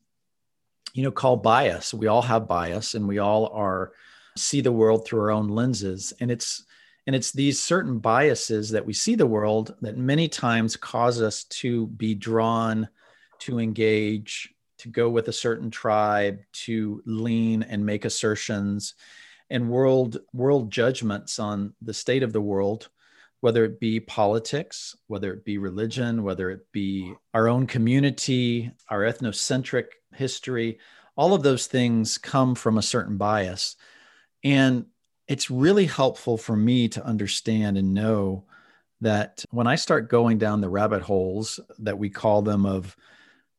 you 0.93 1.03
know 1.03 1.11
call 1.11 1.35
bias. 1.35 1.93
We 1.93 2.07
all 2.07 2.21
have 2.21 2.47
bias 2.47 2.93
and 2.93 3.07
we 3.07 3.17
all 3.17 3.47
are 3.47 3.91
see 4.37 4.61
the 4.61 4.71
world 4.71 5.05
through 5.05 5.21
our 5.21 5.31
own 5.31 5.49
lenses. 5.49 6.13
And 6.21 6.31
it's 6.31 6.63
and 7.05 7.15
it's 7.15 7.31
these 7.31 7.61
certain 7.61 7.99
biases 7.99 8.69
that 8.71 8.85
we 8.85 8.93
see 8.93 9.15
the 9.15 9.27
world 9.27 9.75
that 9.81 9.97
many 9.97 10.29
times 10.29 10.77
cause 10.77 11.21
us 11.21 11.45
to 11.45 11.87
be 11.87 12.13
drawn 12.13 12.87
to 13.39 13.59
engage, 13.59 14.53
to 14.79 14.89
go 14.89 15.09
with 15.09 15.27
a 15.27 15.33
certain 15.33 15.69
tribe, 15.71 16.39
to 16.51 17.01
lean 17.05 17.63
and 17.63 17.85
make 17.85 18.05
assertions 18.05 18.93
and 19.49 19.69
world 19.69 20.17
world 20.33 20.71
judgments 20.71 21.39
on 21.39 21.73
the 21.81 21.93
state 21.93 22.23
of 22.23 22.33
the 22.33 22.41
world 22.41 22.89
whether 23.41 23.63
it 23.63 23.79
be 23.79 23.99
politics, 23.99 24.95
whether 25.07 25.31
it 25.31 25.45
be 25.45 25.57
religion, 25.57 26.23
whether 26.23 26.49
it 26.49 26.71
be 26.71 27.13
our 27.33 27.47
own 27.47 27.67
community, 27.67 28.71
our 28.89 29.01
ethnocentric 29.01 29.85
history, 30.13 30.79
all 31.15 31.33
of 31.33 31.43
those 31.43 31.67
things 31.67 32.17
come 32.17 32.55
from 32.55 32.77
a 32.77 32.83
certain 32.83 33.17
bias. 33.17 33.75
And 34.43 34.87
it's 35.27 35.51
really 35.51 35.85
helpful 35.85 36.37
for 36.37 36.55
me 36.55 36.87
to 36.89 37.05
understand 37.05 37.77
and 37.77 37.93
know 37.93 38.45
that 39.01 39.45
when 39.51 39.67
I 39.67 39.75
start 39.75 40.09
going 40.09 40.39
down 40.39 40.61
the 40.61 40.69
rabbit 40.69 41.03
holes 41.03 41.59
that 41.79 41.99
we 41.99 42.09
call 42.09 42.41
them 42.41 42.65
of 42.65 42.95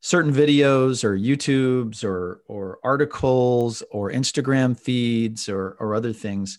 certain 0.01 0.33
videos 0.33 1.05
or 1.05 1.17
YouTubes 1.17 2.05
or 2.05 2.43
or 2.47 2.79
articles 2.85 3.83
or 3.91 4.11
Instagram 4.11 4.79
feeds 4.79 5.49
or 5.49 5.77
or 5.81 5.95
other 5.95 6.13
things, 6.13 6.59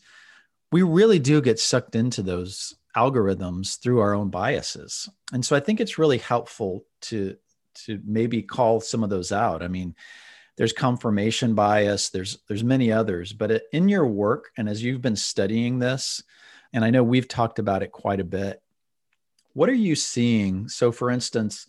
we 0.72 0.84
really 0.84 1.20
do 1.20 1.42
get 1.42 1.60
sucked 1.60 1.96
into 1.96 2.22
those 2.22 2.76
algorithms 2.96 3.80
through 3.80 4.00
our 4.00 4.14
own 4.14 4.30
biases. 4.30 5.10
And 5.32 5.46
so 5.46 5.56
I 5.56 5.60
think 5.60 5.80
it's 5.80 5.98
really 5.98 6.18
helpful 6.18 6.86
to 7.02 7.36
to 7.86 8.02
maybe 8.04 8.42
call 8.42 8.82
some 8.82 9.04
of 9.04 9.10
those 9.10 9.32
out. 9.32 9.64
I 9.64 9.68
mean, 9.68 9.96
there's 10.60 10.74
confirmation 10.74 11.56
bias 11.56 12.10
there's 12.10 12.38
there's 12.50 12.66
many 12.66 12.92
others 12.92 13.32
but 13.32 13.64
in 13.72 13.88
your 13.88 14.06
work 14.06 14.52
and 14.58 14.68
as 14.68 14.84
you've 14.84 15.02
been 15.02 15.16
studying 15.16 15.80
this 15.80 16.22
and 16.74 16.84
i 16.84 16.90
know 16.90 17.02
we've 17.02 17.30
talked 17.30 17.60
about 17.60 17.82
it 17.82 17.94
quite 17.94 18.20
a 18.20 18.26
bit 18.26 18.62
what 19.54 19.70
are 19.70 19.74
you 19.74 19.96
seeing 19.96 20.68
so 20.68 20.92
for 20.92 21.10
instance 21.10 21.66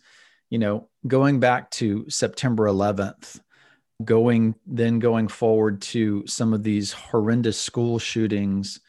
you 0.51 0.59
know 0.59 0.87
going 1.07 1.39
back 1.39 1.71
to 1.71 2.07
september 2.07 2.65
11th 2.65 3.39
going 4.05 4.53
then 4.67 4.99
going 4.99 5.27
forward 5.27 5.81
to 5.81 6.23
some 6.27 6.53
of 6.53 6.61
these 6.61 6.91
horrendous 6.91 7.59
school 7.59 7.97
shootings 7.97 8.79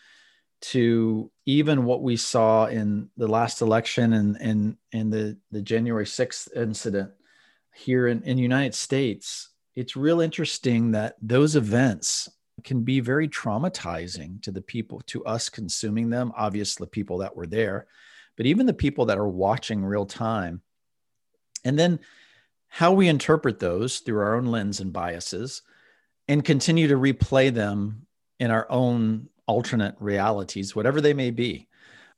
to 0.60 1.30
even 1.46 1.84
what 1.84 2.02
we 2.02 2.16
saw 2.16 2.66
in 2.66 3.08
the 3.16 3.26
last 3.26 3.62
election 3.62 4.12
and 4.12 4.36
and 4.40 4.76
and 4.92 5.12
the 5.12 5.36
the 5.50 5.62
January 5.62 6.04
6th 6.04 6.54
incident 6.54 7.10
here 7.74 8.06
in, 8.06 8.22
in 8.22 8.36
the 8.36 8.42
United 8.42 8.74
States 8.74 9.48
it's 9.74 9.96
real 9.96 10.20
interesting 10.20 10.92
that 10.92 11.16
those 11.22 11.56
events 11.56 12.28
can 12.64 12.82
be 12.82 13.00
very 13.00 13.28
traumatizing 13.28 14.42
to 14.42 14.50
the 14.50 14.60
people, 14.60 15.00
to 15.06 15.24
us 15.24 15.48
consuming 15.48 16.10
them, 16.10 16.32
obviously, 16.36 16.86
people 16.86 17.18
that 17.18 17.34
were 17.34 17.46
there, 17.46 17.86
but 18.36 18.46
even 18.46 18.66
the 18.66 18.74
people 18.74 19.06
that 19.06 19.18
are 19.18 19.28
watching 19.28 19.84
real 19.84 20.06
time. 20.06 20.60
And 21.64 21.78
then 21.78 22.00
how 22.68 22.92
we 22.92 23.08
interpret 23.08 23.58
those 23.58 23.98
through 23.98 24.18
our 24.20 24.34
own 24.34 24.46
lens 24.46 24.80
and 24.80 24.92
biases 24.92 25.62
and 26.28 26.44
continue 26.44 26.88
to 26.88 26.96
replay 26.96 27.52
them 27.52 28.06
in 28.40 28.50
our 28.50 28.66
own 28.70 29.28
alternate 29.46 29.94
realities, 30.00 30.74
whatever 30.74 31.00
they 31.00 31.14
may 31.14 31.30
be. 31.30 31.68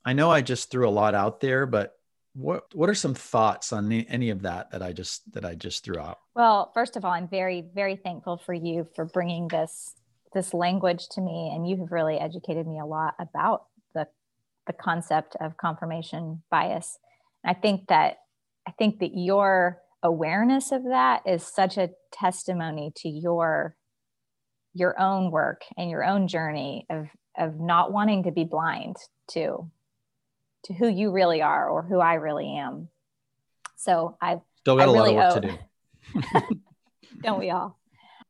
I 0.05 0.13
know 0.13 0.31
I 0.31 0.43
just 0.43 0.71
threw 0.71 0.89
a 0.89 0.91
lot 0.91 1.15
out 1.15 1.41
there, 1.41 1.67
but 1.67 1.95
what 2.35 2.65
what 2.75 2.91
are 2.91 2.95
some 2.95 3.15
thoughts 3.15 3.73
on 3.73 3.91
any, 3.91 4.31
of 4.31 4.43
that 4.43 4.71
that 4.73 4.83
I 4.83 4.93
just 4.93 5.33
that 5.33 5.45
I 5.45 5.55
just 5.55 5.85
threw 5.85 5.99
out? 5.99 6.19
Well, 6.35 6.71
first 6.75 6.97
of 6.97 7.05
all, 7.05 7.13
I'm 7.13 7.29
very 7.29 7.65
very 7.75 7.97
thankful 7.97 8.39
for 8.39 8.53
you 8.53 8.87
for 8.95 9.05
bringing 9.05 9.49
this 9.49 9.95
this 10.35 10.53
language 10.53 11.09
to 11.11 11.21
me, 11.21 11.53
and 11.55 11.69
you 11.69 11.77
have 11.79 11.93
really 11.93 12.19
educated 12.19 12.67
me 12.67 12.81
a 12.81 12.87
lot 12.87 13.15
about 13.19 13.67
the 13.95 14.07
the 14.67 14.73
concept 14.73 15.37
of 15.41 15.57
confirmation 15.57 16.43
bias. 16.51 16.99
I 17.45 17.55
think 17.55 17.87
that 17.89 18.19
I 18.67 18.73
think 18.73 19.01
that 19.01 19.13
your 19.15 19.81
awareness 20.03 20.73
of 20.73 20.85
that 20.85 21.23
is 21.27 21.43
such 21.43 21.79
a 21.79 21.91
testimony 22.13 22.93
to 22.97 23.09
your 23.09 23.77
your 24.75 25.01
own 25.01 25.31
work 25.31 25.63
and 25.77 25.89
your 25.89 26.05
own 26.05 26.29
journey 26.29 26.87
of 26.91 27.09
of 27.37 27.59
not 27.61 27.93
wanting 27.93 28.25
to 28.25 28.33
be 28.33 28.45
blind 28.45 28.97
to 29.29 29.71
to 30.65 30.73
who 30.73 30.89
you 30.89 31.11
really 31.13 31.43
are 31.43 31.69
or 31.69 31.83
who 31.83 32.01
I 32.01 32.15
really 32.15 32.57
am. 32.57 32.89
So 33.77 34.17
I've 34.21 34.41
still 34.61 34.77
got 34.77 34.89
I 34.89 34.91
a 34.91 34.95
really 34.95 35.15
lot 35.15 35.37
of 35.37 35.45
work 35.45 35.55
owe, 36.15 36.21
to 36.21 36.49
do. 36.49 36.61
don't 37.23 37.39
we 37.39 37.51
all? 37.51 37.79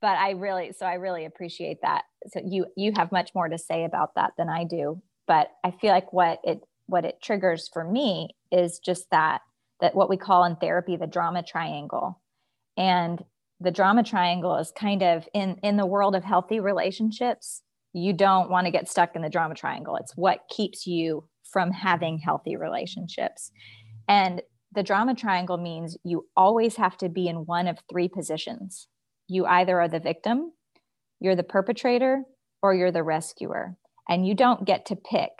But 0.00 0.18
I 0.18 0.30
really, 0.32 0.72
so 0.72 0.84
I 0.84 0.94
really 0.94 1.24
appreciate 1.24 1.78
that. 1.82 2.04
So 2.28 2.40
you 2.44 2.66
you 2.76 2.92
have 2.96 3.12
much 3.12 3.30
more 3.34 3.48
to 3.48 3.58
say 3.58 3.84
about 3.84 4.14
that 4.16 4.32
than 4.36 4.48
I 4.48 4.64
do. 4.64 5.00
But 5.26 5.50
I 5.62 5.70
feel 5.70 5.90
like 5.90 6.12
what 6.12 6.40
it 6.44 6.62
what 6.86 7.04
it 7.04 7.22
triggers 7.22 7.70
for 7.72 7.84
me 7.84 8.36
is 8.52 8.78
just 8.78 9.10
that 9.10 9.40
that 9.84 9.94
what 9.94 10.08
we 10.08 10.16
call 10.16 10.44
in 10.44 10.56
therapy 10.56 10.96
the 10.96 11.06
drama 11.06 11.42
triangle, 11.42 12.22
and 12.74 13.22
the 13.60 13.70
drama 13.70 14.02
triangle 14.02 14.56
is 14.56 14.72
kind 14.74 15.02
of 15.02 15.28
in 15.34 15.58
in 15.62 15.76
the 15.76 15.84
world 15.84 16.16
of 16.16 16.24
healthy 16.24 16.58
relationships. 16.58 17.60
You 17.92 18.14
don't 18.14 18.48
want 18.48 18.64
to 18.66 18.70
get 18.70 18.88
stuck 18.88 19.14
in 19.14 19.20
the 19.20 19.28
drama 19.28 19.54
triangle. 19.54 19.96
It's 19.96 20.16
what 20.16 20.48
keeps 20.48 20.86
you 20.86 21.28
from 21.52 21.70
having 21.70 22.16
healthy 22.16 22.56
relationships. 22.56 23.50
And 24.08 24.40
the 24.72 24.82
drama 24.82 25.14
triangle 25.14 25.58
means 25.58 25.98
you 26.02 26.26
always 26.34 26.76
have 26.76 26.96
to 26.98 27.10
be 27.10 27.28
in 27.28 27.44
one 27.44 27.68
of 27.68 27.78
three 27.90 28.08
positions. 28.08 28.88
You 29.28 29.44
either 29.44 29.78
are 29.82 29.88
the 29.88 30.00
victim, 30.00 30.52
you're 31.20 31.36
the 31.36 31.42
perpetrator, 31.42 32.22
or 32.62 32.74
you're 32.74 32.90
the 32.90 33.02
rescuer. 33.02 33.76
And 34.08 34.26
you 34.26 34.34
don't 34.34 34.64
get 34.64 34.86
to 34.86 34.96
pick 34.96 35.32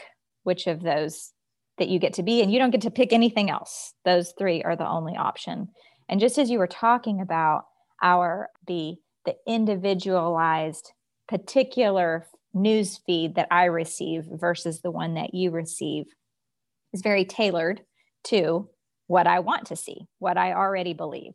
which 0.42 0.66
of 0.66 0.82
those 0.82 1.32
that 1.78 1.88
you 1.88 1.98
get 1.98 2.14
to 2.14 2.22
be, 2.22 2.42
and 2.42 2.52
you 2.52 2.58
don't 2.58 2.70
get 2.70 2.82
to 2.82 2.90
pick 2.90 3.12
anything 3.12 3.50
else. 3.50 3.94
Those 4.04 4.32
three 4.38 4.62
are 4.62 4.76
the 4.76 4.88
only 4.88 5.16
option. 5.16 5.68
And 6.08 6.20
just 6.20 6.38
as 6.38 6.50
you 6.50 6.58
were 6.58 6.66
talking 6.66 7.20
about 7.20 7.64
our 8.02 8.48
the 8.66 8.96
the 9.24 9.36
individualized 9.46 10.92
particular 11.28 12.26
news 12.52 13.00
feed 13.06 13.34
that 13.36 13.48
I 13.50 13.64
receive 13.64 14.26
versus 14.30 14.80
the 14.80 14.90
one 14.90 15.14
that 15.14 15.34
you 15.34 15.50
receive 15.50 16.06
is 16.92 17.00
very 17.00 17.24
tailored 17.24 17.80
to 18.24 18.68
what 19.06 19.26
I 19.26 19.40
want 19.40 19.66
to 19.66 19.76
see, 19.76 20.06
what 20.18 20.38
I 20.38 20.52
already 20.52 20.94
believe. 20.94 21.32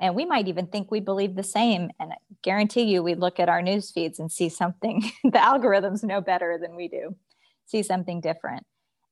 And 0.00 0.14
we 0.14 0.24
might 0.24 0.48
even 0.48 0.66
think 0.66 0.90
we 0.90 1.00
believe 1.00 1.34
the 1.34 1.42
same. 1.42 1.90
And 1.98 2.12
I 2.12 2.16
guarantee 2.42 2.82
you, 2.82 3.02
we 3.02 3.14
look 3.14 3.40
at 3.40 3.48
our 3.48 3.62
news 3.62 3.90
feeds 3.90 4.18
and 4.18 4.30
see 4.30 4.48
something, 4.48 5.02
the 5.24 5.30
algorithms 5.30 6.04
know 6.04 6.20
better 6.20 6.58
than 6.60 6.76
we 6.76 6.88
do, 6.88 7.16
see 7.64 7.82
something 7.82 8.20
different. 8.20 8.64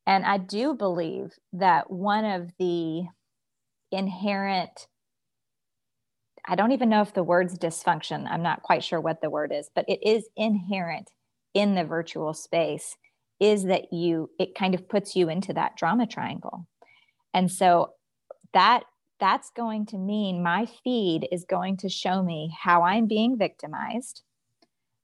And 0.07 0.25
I 0.25 0.39
do 0.39 0.75
believe 0.75 1.33
that 1.53 1.91
one 1.91 2.25
of 2.25 2.51
the 2.59 3.05
inherent, 3.91 4.87
I 6.47 6.57
don't 6.57 6.73
even 6.73 6.91
know 6.91 7.01
if 7.01 7.15
the 7.15 7.23
word's 7.23 7.59
dysfunction, 7.59 8.27
I'm 8.29 8.43
not 8.43 8.63
quite 8.63 8.85
sure 8.85 9.01
what 9.01 9.21
the 9.23 9.31
word 9.31 9.53
is, 9.53 9.71
but 9.75 9.87
it 9.89 10.01
is 10.07 10.29
inherent 10.37 11.11
in 11.55 11.75
the 11.75 11.85
virtual 11.85 12.35
space 12.35 12.97
is 13.41 13.65
that 13.65 13.93
you, 13.93 14.31
it 14.39 14.55
kind 14.55 14.75
of 14.75 14.89
puts 14.89 15.17
you 15.17 15.29
into 15.29 15.53
that 15.55 15.77
drama 15.77 16.07
triangle. 16.07 16.67
And 17.33 17.51
so 17.51 17.93
that 18.53 18.85
that's 19.21 19.51
going 19.51 19.87
to 19.87 19.99
mean 19.99 20.43
my 20.43 20.67
feed 20.67 21.29
is 21.33 21.45
going 21.45 21.77
to 21.79 21.89
show 21.89 22.23
me 22.23 22.55
how 22.61 22.83
I'm 22.83 23.07
being 23.07 23.39
victimized, 23.39 24.23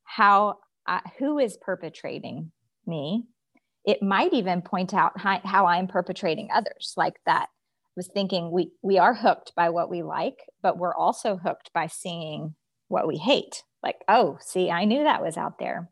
how 0.05 0.59
I, 0.87 1.01
who 1.19 1.39
is 1.39 1.57
perpetrating 1.57 2.53
me. 2.87 3.25
It 3.85 4.03
might 4.03 4.33
even 4.33 4.63
point 4.63 4.93
out 4.93 5.19
how, 5.19 5.67
I'm 5.67 5.87
perpetrating 5.87 6.49
others, 6.53 6.95
like 6.97 7.21
that. 7.27 7.49
I 7.51 7.97
was 7.97 8.09
thinking 8.09 8.51
we 8.51 8.71
we 8.83 8.99
are 8.99 9.15
hooked 9.15 9.53
by 9.57 9.71
what 9.71 9.91
we 9.91 10.03
like, 10.03 10.39
but 10.63 10.79
we're 10.79 10.95
also 10.95 11.37
hooked 11.37 11.73
by 11.75 11.87
seeing 11.87 12.55
what 12.89 13.09
we 13.09 13.17
hate. 13.17 13.63
Like, 13.83 13.97
oh, 14.09 14.39
see, 14.41 14.71
I 14.71 14.85
knew 14.85 15.03
that 15.05 15.23
was 15.23 15.37
out 15.37 15.59
there. 15.59 15.91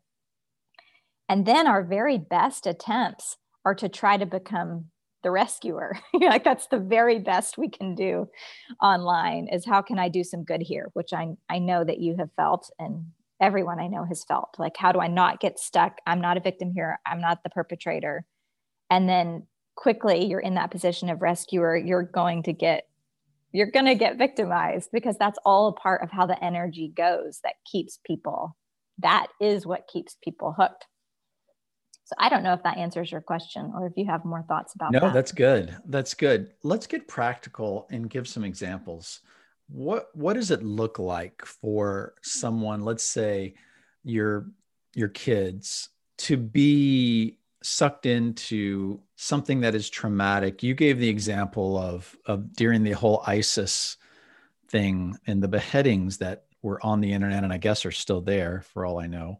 And 1.27 1.45
then 1.45 1.67
our 1.67 1.83
very 1.83 2.17
best 2.17 2.65
attempts 2.65 3.37
are 3.65 3.75
to 3.75 3.89
try 3.89 4.17
to 4.17 4.25
become 4.25 4.85
the 5.23 5.31
rescuer. 5.31 5.99
like 6.13 6.43
that's 6.43 6.67
the 6.67 6.79
very 6.79 7.19
best 7.19 7.57
we 7.57 7.69
can 7.69 7.95
do 7.95 8.27
online 8.81 9.47
is 9.51 9.65
how 9.65 9.81
can 9.81 9.99
I 9.99 10.09
do 10.09 10.23
some 10.23 10.43
good 10.43 10.61
here, 10.61 10.89
which 10.93 11.13
I 11.13 11.29
I 11.49 11.59
know 11.59 11.83
that 11.83 11.99
you 11.99 12.15
have 12.17 12.29
felt 12.35 12.71
and 12.79 13.05
everyone 13.41 13.79
I 13.79 13.87
know 13.87 14.05
has 14.05 14.23
felt. 14.23 14.55
Like 14.57 14.77
how 14.77 14.91
do 14.91 14.99
I 14.99 15.07
not 15.07 15.39
get 15.39 15.59
stuck? 15.59 15.97
I'm 16.05 16.21
not 16.21 16.37
a 16.37 16.41
victim 16.41 16.71
here. 16.73 16.99
I'm 17.05 17.21
not 17.21 17.43
the 17.43 17.49
perpetrator. 17.49 18.25
And 18.89 19.07
then 19.07 19.47
quickly 19.75 20.25
you're 20.25 20.39
in 20.39 20.55
that 20.55 20.71
position 20.71 21.09
of 21.09 21.21
rescuer, 21.21 21.75
you're 21.75 22.03
going 22.03 22.43
to 22.43 22.53
get 22.53 22.85
you're 23.51 23.71
going 23.71 23.85
to 23.85 23.95
get 23.95 24.17
victimized 24.17 24.89
because 24.93 25.17
that's 25.17 25.39
all 25.43 25.69
a 25.69 25.73
part 25.73 26.03
of 26.03 26.11
how 26.11 26.27
the 26.27 26.43
energy 26.43 26.93
goes 26.95 27.39
that 27.43 27.55
keeps 27.65 27.97
people 28.05 28.55
that 28.99 29.27
is 29.41 29.65
what 29.65 29.87
keeps 29.87 30.17
people 30.23 30.53
hooked 30.55 30.85
so 32.09 32.15
I 32.17 32.29
don't 32.29 32.41
know 32.41 32.53
if 32.53 32.63
that 32.63 32.77
answers 32.77 33.11
your 33.11 33.21
question 33.21 33.71
or 33.75 33.85
if 33.85 33.93
you 33.95 34.07
have 34.07 34.25
more 34.25 34.43
thoughts 34.47 34.73
about 34.73 34.91
no, 34.91 34.99
that. 34.99 35.07
No, 35.09 35.13
that's 35.13 35.31
good. 35.31 35.77
That's 35.85 36.15
good. 36.15 36.49
Let's 36.63 36.87
get 36.87 37.07
practical 37.07 37.87
and 37.91 38.09
give 38.09 38.27
some 38.27 38.43
examples. 38.43 39.19
What 39.71 40.09
what 40.15 40.33
does 40.33 40.51
it 40.51 40.63
look 40.63 40.99
like 40.99 41.45
for 41.45 42.15
someone, 42.21 42.81
let's 42.81 43.03
say 43.03 43.55
your 44.03 44.47
your 44.95 45.09
kids 45.09 45.89
to 46.17 46.37
be 46.37 47.37
sucked 47.61 48.05
into 48.05 48.99
something 49.15 49.61
that 49.61 49.75
is 49.75 49.89
traumatic? 49.89 50.63
You 50.63 50.73
gave 50.73 50.99
the 50.99 51.09
example 51.09 51.77
of 51.77 52.15
of 52.25 52.53
during 52.53 52.83
the 52.83 52.91
whole 52.91 53.23
ISIS 53.27 53.97
thing 54.67 55.17
and 55.27 55.41
the 55.41 55.47
beheadings 55.47 56.17
that 56.17 56.45
were 56.61 56.83
on 56.85 57.01
the 57.01 57.13
internet 57.13 57.43
and 57.43 57.53
I 57.53 57.57
guess 57.57 57.85
are 57.85 57.91
still 57.91 58.21
there 58.21 58.61
for 58.61 58.85
all 58.85 58.99
I 58.99 59.07
know 59.07 59.39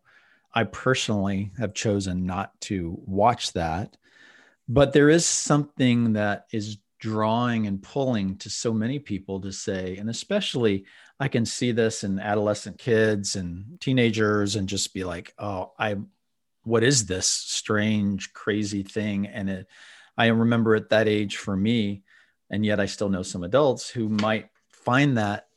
I 0.53 0.63
personally 0.63 1.51
have 1.57 1.73
chosen 1.73 2.25
not 2.25 2.59
to 2.61 2.99
watch 3.05 3.53
that. 3.53 3.97
But 4.67 4.93
there 4.93 5.09
is 5.09 5.25
something 5.25 6.13
that 6.13 6.45
is 6.51 6.77
drawing 6.99 7.67
and 7.67 7.81
pulling 7.81 8.37
to 8.37 8.49
so 8.49 8.73
many 8.73 8.99
people 8.99 9.41
to 9.41 9.51
say, 9.51 9.97
and 9.97 10.09
especially 10.09 10.85
I 11.19 11.27
can 11.27 11.45
see 11.45 11.71
this 11.71 12.03
in 12.03 12.19
adolescent 12.19 12.77
kids 12.77 13.35
and 13.35 13.79
teenagers 13.79 14.55
and 14.55 14.69
just 14.69 14.93
be 14.93 15.03
like, 15.03 15.33
oh, 15.39 15.71
I, 15.77 15.97
what 16.63 16.83
is 16.83 17.05
this 17.05 17.27
strange, 17.27 18.33
crazy 18.33 18.83
thing? 18.83 19.27
And 19.27 19.49
it, 19.49 19.67
I 20.17 20.27
remember 20.27 20.75
at 20.75 20.89
that 20.89 21.07
age 21.07 21.37
for 21.37 21.55
me, 21.55 22.03
and 22.49 22.65
yet 22.65 22.79
I 22.79 22.85
still 22.85 23.09
know 23.09 23.23
some 23.23 23.43
adults 23.43 23.89
who 23.89 24.09
might 24.09 24.49
find 24.69 25.17
that 25.17 25.47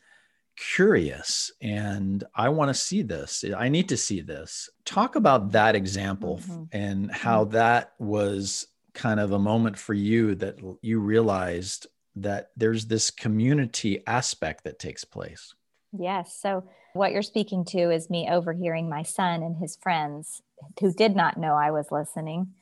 curious 0.56 1.50
and 1.60 2.22
I 2.34 2.50
want 2.50 2.68
to 2.68 2.74
see 2.74 3.02
this. 3.02 3.44
I 3.56 3.68
need 3.68 3.88
to 3.88 3.96
see 3.96 4.20
this. 4.20 4.68
Talk 4.84 5.16
about 5.16 5.52
that 5.52 5.74
example 5.74 6.40
mm-hmm. 6.42 6.64
and 6.72 7.10
how 7.10 7.44
mm-hmm. 7.44 7.54
that 7.54 7.92
was 7.98 8.66
kind 8.94 9.20
of 9.20 9.32
a 9.32 9.38
moment 9.38 9.78
for 9.78 9.94
you 9.94 10.34
that 10.36 10.58
you 10.82 11.00
realized 11.00 11.86
that 12.16 12.50
there's 12.56 12.86
this 12.86 13.10
community 13.10 14.02
aspect 14.06 14.64
that 14.64 14.78
takes 14.78 15.04
place. 15.04 15.54
Yes. 15.92 16.36
So, 16.40 16.64
what 16.94 17.12
you're 17.12 17.22
speaking 17.22 17.64
to 17.66 17.90
is 17.90 18.10
me 18.10 18.28
overhearing 18.30 18.88
my 18.88 19.02
son 19.02 19.42
and 19.42 19.56
his 19.56 19.76
friends 19.76 20.42
who 20.80 20.92
did 20.92 21.16
not 21.16 21.38
know 21.38 21.54
I 21.54 21.70
was 21.70 21.90
listening, 21.90 22.52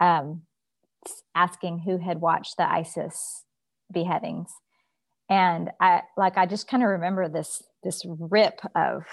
um, 0.00 0.42
asking 1.34 1.80
who 1.80 1.98
had 1.98 2.20
watched 2.20 2.56
the 2.56 2.70
ISIS 2.70 3.44
beheadings 3.92 4.50
and 5.28 5.70
i 5.80 6.02
like 6.16 6.36
i 6.36 6.46
just 6.46 6.68
kind 6.68 6.82
of 6.82 6.88
remember 6.88 7.28
this 7.28 7.62
this 7.82 8.02
rip 8.06 8.60
of 8.74 9.04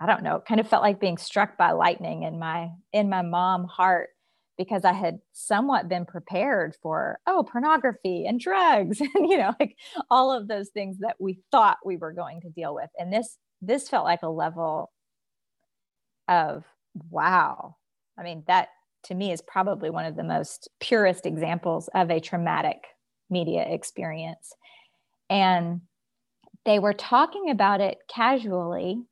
i 0.00 0.06
don't 0.06 0.22
know 0.22 0.42
kind 0.46 0.60
of 0.60 0.68
felt 0.68 0.82
like 0.82 1.00
being 1.00 1.18
struck 1.18 1.56
by 1.56 1.72
lightning 1.72 2.22
in 2.22 2.38
my 2.38 2.70
in 2.92 3.08
my 3.08 3.22
mom 3.22 3.64
heart 3.64 4.10
because 4.56 4.84
i 4.84 4.92
had 4.92 5.18
somewhat 5.32 5.88
been 5.88 6.04
prepared 6.04 6.76
for 6.82 7.18
oh 7.26 7.44
pornography 7.50 8.24
and 8.26 8.40
drugs 8.40 9.00
and 9.14 9.28
you 9.28 9.36
know 9.36 9.54
like 9.60 9.76
all 10.10 10.32
of 10.32 10.48
those 10.48 10.68
things 10.70 10.98
that 11.00 11.16
we 11.18 11.40
thought 11.50 11.78
we 11.84 11.96
were 11.96 12.12
going 12.12 12.40
to 12.40 12.50
deal 12.50 12.74
with. 12.74 12.90
And 12.98 13.12
this 13.12 13.38
this 13.60 13.88
felt 13.88 14.04
like 14.04 14.22
a 14.22 14.28
level 14.28 14.92
of 16.28 16.64
wow. 17.10 17.76
I 18.18 18.22
mean 18.22 18.44
that 18.46 18.68
to 19.04 19.14
me 19.14 19.32
is 19.32 19.42
probably 19.42 19.90
one 19.90 20.04
of 20.04 20.16
the 20.16 20.24
most 20.24 20.68
purest 20.80 21.26
examples 21.26 21.88
of 21.94 22.10
a 22.10 22.20
traumatic 22.20 22.78
media 23.30 23.64
experience. 23.68 24.54
And 25.28 25.82
they 26.64 26.78
were 26.78 26.94
talking 26.94 27.50
about 27.50 27.80
it 27.80 27.98
casually 28.08 29.02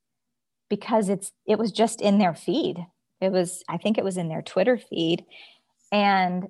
because 0.70 1.08
it's 1.08 1.32
it 1.46 1.58
was 1.58 1.72
just 1.72 2.00
in 2.00 2.18
their 2.18 2.34
feed 2.34 2.86
it 3.22 3.32
was 3.32 3.62
i 3.68 3.76
think 3.76 3.96
it 3.96 4.04
was 4.04 4.16
in 4.16 4.28
their 4.28 4.42
twitter 4.42 4.78
feed. 4.78 5.24
And 5.90 6.48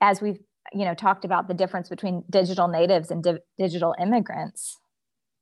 as 0.00 0.20
we've 0.20 0.38
you 0.72 0.84
know 0.84 0.94
talked 0.94 1.24
about 1.24 1.48
the 1.48 1.54
difference 1.54 1.88
between 1.88 2.24
digital 2.30 2.68
natives 2.68 3.10
and 3.10 3.22
di- 3.22 3.38
digital 3.58 3.94
immigrants 4.00 4.78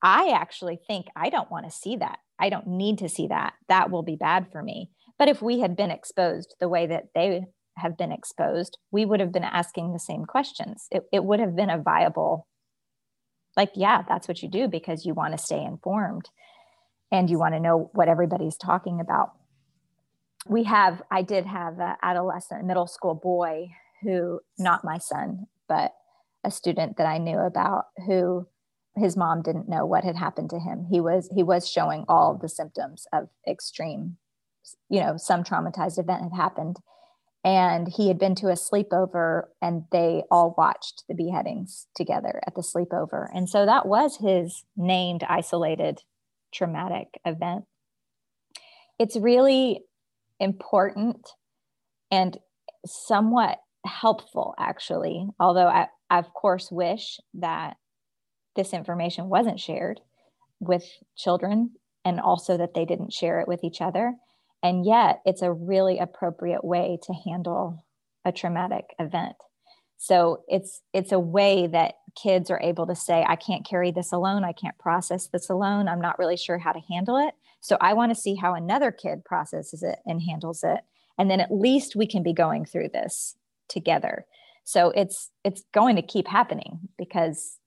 i 0.02 0.30
actually 0.30 0.78
think 0.86 1.06
i 1.16 1.30
don't 1.30 1.50
want 1.50 1.64
to 1.64 1.70
see 1.70 1.96
that. 1.96 2.18
I 2.38 2.48
don't 2.48 2.66
need 2.66 2.98
to 2.98 3.08
see 3.08 3.28
that. 3.28 3.52
That 3.68 3.92
will 3.92 4.02
be 4.02 4.16
bad 4.16 4.48
for 4.50 4.64
me. 4.64 4.90
But 5.16 5.28
if 5.28 5.40
we 5.40 5.60
had 5.60 5.76
been 5.76 5.92
exposed 5.92 6.56
the 6.58 6.68
way 6.68 6.88
that 6.88 7.10
they 7.14 7.44
have 7.78 7.96
been 7.96 8.12
exposed 8.12 8.78
we 8.90 9.04
would 9.04 9.20
have 9.20 9.32
been 9.32 9.44
asking 9.44 9.92
the 9.92 9.98
same 9.98 10.24
questions. 10.24 10.88
It, 10.90 11.04
it 11.12 11.24
would 11.24 11.40
have 11.40 11.56
been 11.56 11.70
a 11.70 11.78
viable 11.78 12.46
like 13.56 13.70
yeah 13.74 14.02
that's 14.08 14.28
what 14.28 14.42
you 14.42 14.48
do 14.48 14.68
because 14.68 15.06
you 15.06 15.14
want 15.14 15.36
to 15.36 15.42
stay 15.42 15.62
informed 15.62 16.28
and 17.10 17.30
you 17.30 17.38
want 17.38 17.54
to 17.54 17.60
know 17.60 17.90
what 17.92 18.08
everybody's 18.08 18.56
talking 18.56 19.00
about 19.00 19.32
we 20.46 20.64
have 20.64 21.02
i 21.10 21.22
did 21.22 21.46
have 21.46 21.78
an 21.78 21.96
adolescent 22.02 22.64
middle 22.64 22.86
school 22.86 23.14
boy 23.14 23.68
who 24.02 24.40
not 24.58 24.84
my 24.84 24.98
son 24.98 25.46
but 25.68 25.92
a 26.44 26.50
student 26.50 26.96
that 26.96 27.06
i 27.06 27.18
knew 27.18 27.38
about 27.38 27.86
who 28.06 28.46
his 28.96 29.16
mom 29.16 29.42
didn't 29.42 29.68
know 29.68 29.86
what 29.86 30.04
had 30.04 30.16
happened 30.16 30.50
to 30.50 30.58
him. 30.58 30.86
He 30.90 31.00
was 31.00 31.28
he 31.34 31.42
was 31.42 31.68
showing 31.68 32.04
all 32.08 32.36
the 32.36 32.48
symptoms 32.48 33.06
of 33.12 33.28
extreme 33.48 34.16
you 34.88 35.00
know 35.00 35.16
some 35.16 35.44
traumatized 35.44 35.98
event 35.98 36.22
had 36.22 36.36
happened. 36.36 36.76
And 37.44 37.88
he 37.88 38.06
had 38.06 38.20
been 38.20 38.36
to 38.36 38.50
a 38.50 38.52
sleepover 38.52 39.46
and 39.60 39.84
they 39.90 40.22
all 40.30 40.54
watched 40.56 41.02
the 41.08 41.14
beheadings 41.14 41.88
together 41.92 42.40
at 42.46 42.54
the 42.54 42.60
sleepover. 42.60 43.26
And 43.34 43.48
so 43.48 43.66
that 43.66 43.84
was 43.84 44.18
his 44.18 44.62
named 44.76 45.24
isolated 45.28 46.02
traumatic 46.52 47.18
event. 47.24 47.64
It's 48.96 49.16
really 49.16 49.80
important 50.42 51.28
and 52.10 52.38
somewhat 52.84 53.58
helpful 53.86 54.54
actually 54.58 55.26
although 55.40 55.66
I, 55.66 55.86
I 56.10 56.18
of 56.18 56.32
course 56.34 56.70
wish 56.70 57.18
that 57.34 57.76
this 58.54 58.72
information 58.72 59.28
wasn't 59.28 59.58
shared 59.58 60.00
with 60.60 60.84
children 61.16 61.70
and 62.04 62.20
also 62.20 62.56
that 62.58 62.74
they 62.74 62.84
didn't 62.84 63.12
share 63.12 63.40
it 63.40 63.48
with 63.48 63.64
each 63.64 63.80
other 63.80 64.14
and 64.62 64.86
yet, 64.86 65.20
it's 65.24 65.42
a 65.42 65.52
really 65.52 65.98
appropriate 65.98 66.64
way 66.64 66.98
to 67.02 67.12
handle 67.12 67.84
a 68.24 68.30
traumatic 68.30 68.94
event. 68.98 69.34
So 69.98 70.42
it's 70.48 70.82
it's 70.92 71.12
a 71.12 71.18
way 71.18 71.66
that 71.68 71.94
kids 72.20 72.50
are 72.50 72.60
able 72.60 72.86
to 72.86 72.94
say, 72.94 73.24
I 73.26 73.36
can't 73.36 73.66
carry 73.66 73.90
this 73.90 74.12
alone. 74.12 74.44
I 74.44 74.52
can't 74.52 74.78
process 74.78 75.28
this 75.28 75.48
alone. 75.48 75.88
I'm 75.88 76.00
not 76.00 76.18
really 76.18 76.36
sure 76.36 76.58
how 76.58 76.72
to 76.72 76.80
handle 76.88 77.16
it. 77.16 77.34
So 77.62 77.78
I 77.80 77.94
want 77.94 78.10
to 78.10 78.20
see 78.20 78.34
how 78.34 78.54
another 78.54 78.90
kid 78.90 79.24
processes 79.24 79.82
it 79.84 80.00
and 80.04 80.20
handles 80.20 80.64
it. 80.64 80.80
And 81.16 81.30
then 81.30 81.40
at 81.40 81.52
least 81.54 81.94
we 81.94 82.06
can 82.06 82.22
be 82.22 82.32
going 82.32 82.64
through 82.64 82.88
this 82.88 83.36
together. 83.68 84.26
So 84.64 84.90
it's 84.90 85.30
it's 85.44 85.62
going 85.72 85.96
to 85.96 86.02
keep 86.02 86.26
happening 86.26 86.80
because 86.98 87.58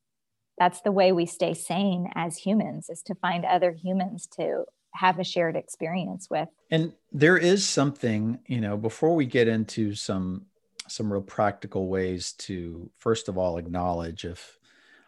that's 0.57 0.81
the 0.81 0.91
way 0.91 1.11
we 1.11 1.25
stay 1.25 1.53
sane 1.53 2.09
as 2.13 2.37
humans 2.37 2.89
is 2.89 3.01
to 3.03 3.15
find 3.15 3.45
other 3.45 3.71
humans 3.71 4.27
to 4.37 4.65
have 4.93 5.19
a 5.19 5.23
shared 5.23 5.55
experience 5.55 6.27
with. 6.29 6.47
And 6.71 6.93
there 7.11 7.37
is 7.37 7.65
something, 7.65 8.39
you 8.47 8.61
know, 8.61 8.77
before 8.77 9.15
we 9.15 9.25
get 9.25 9.47
into 9.47 9.95
some 9.95 10.45
some 10.87 11.11
real 11.11 11.21
practical 11.21 11.87
ways 11.87 12.33
to 12.33 12.89
first 12.97 13.29
of 13.29 13.37
all 13.37 13.57
acknowledge 13.57 14.25
if 14.25 14.59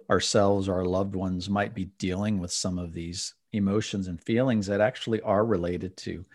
ourselves 0.09 0.69
or 0.69 0.75
our 0.75 0.85
loved 0.85 1.13
ones 1.13 1.49
might 1.49 1.75
be 1.75 1.85
dealing 1.97 2.39
with 2.39 2.51
some 2.51 2.79
of 2.79 2.93
these 2.93 3.35
emotions 3.57 4.07
and 4.07 4.21
feelings 4.21 4.67
that 4.67 4.81
actually 4.81 5.21
are 5.21 5.45
related 5.45 5.97
to 5.97 6.25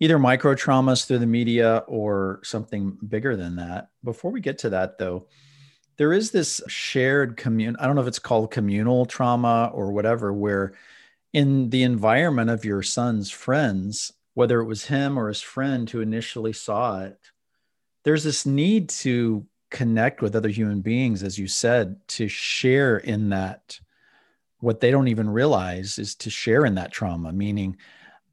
either 0.00 0.18
micro 0.18 0.54
traumas 0.54 1.06
through 1.06 1.18
the 1.18 1.26
media 1.26 1.84
or 1.86 2.40
something 2.42 2.98
bigger 3.06 3.36
than 3.36 3.56
that. 3.56 3.90
Before 4.02 4.30
we 4.30 4.40
get 4.40 4.58
to 4.58 4.70
that 4.70 4.98
though, 4.98 5.26
there 5.96 6.12
is 6.12 6.30
this 6.30 6.60
shared 6.66 7.36
commun 7.36 7.76
I 7.78 7.86
don't 7.86 7.94
know 7.94 8.02
if 8.02 8.08
it's 8.08 8.18
called 8.18 8.50
communal 8.50 9.06
trauma 9.06 9.70
or 9.72 9.92
whatever 9.92 10.32
where 10.32 10.74
in 11.32 11.70
the 11.70 11.82
environment 11.82 12.50
of 12.50 12.64
your 12.64 12.82
son's 12.82 13.30
friends, 13.30 14.12
whether 14.34 14.60
it 14.60 14.66
was 14.66 14.86
him 14.86 15.18
or 15.18 15.28
his 15.28 15.40
friend 15.40 15.88
who 15.88 16.00
initially 16.00 16.52
saw 16.52 17.02
it, 17.02 17.18
there's 18.04 18.24
this 18.24 18.44
need 18.44 18.88
to 18.88 19.46
connect 19.70 20.20
with 20.20 20.36
other 20.36 20.48
human 20.48 20.80
beings, 20.80 21.22
as 21.22 21.38
you 21.38 21.46
said, 21.48 21.96
to 22.06 22.28
share 22.28 22.98
in 22.98 23.30
that. 23.30 23.80
What 24.62 24.80
they 24.80 24.90
don't 24.90 25.08
even 25.08 25.28
realize 25.28 25.98
is 25.98 26.14
to 26.16 26.30
share 26.30 26.64
in 26.64 26.76
that 26.76 26.92
trauma, 26.92 27.32
meaning 27.32 27.76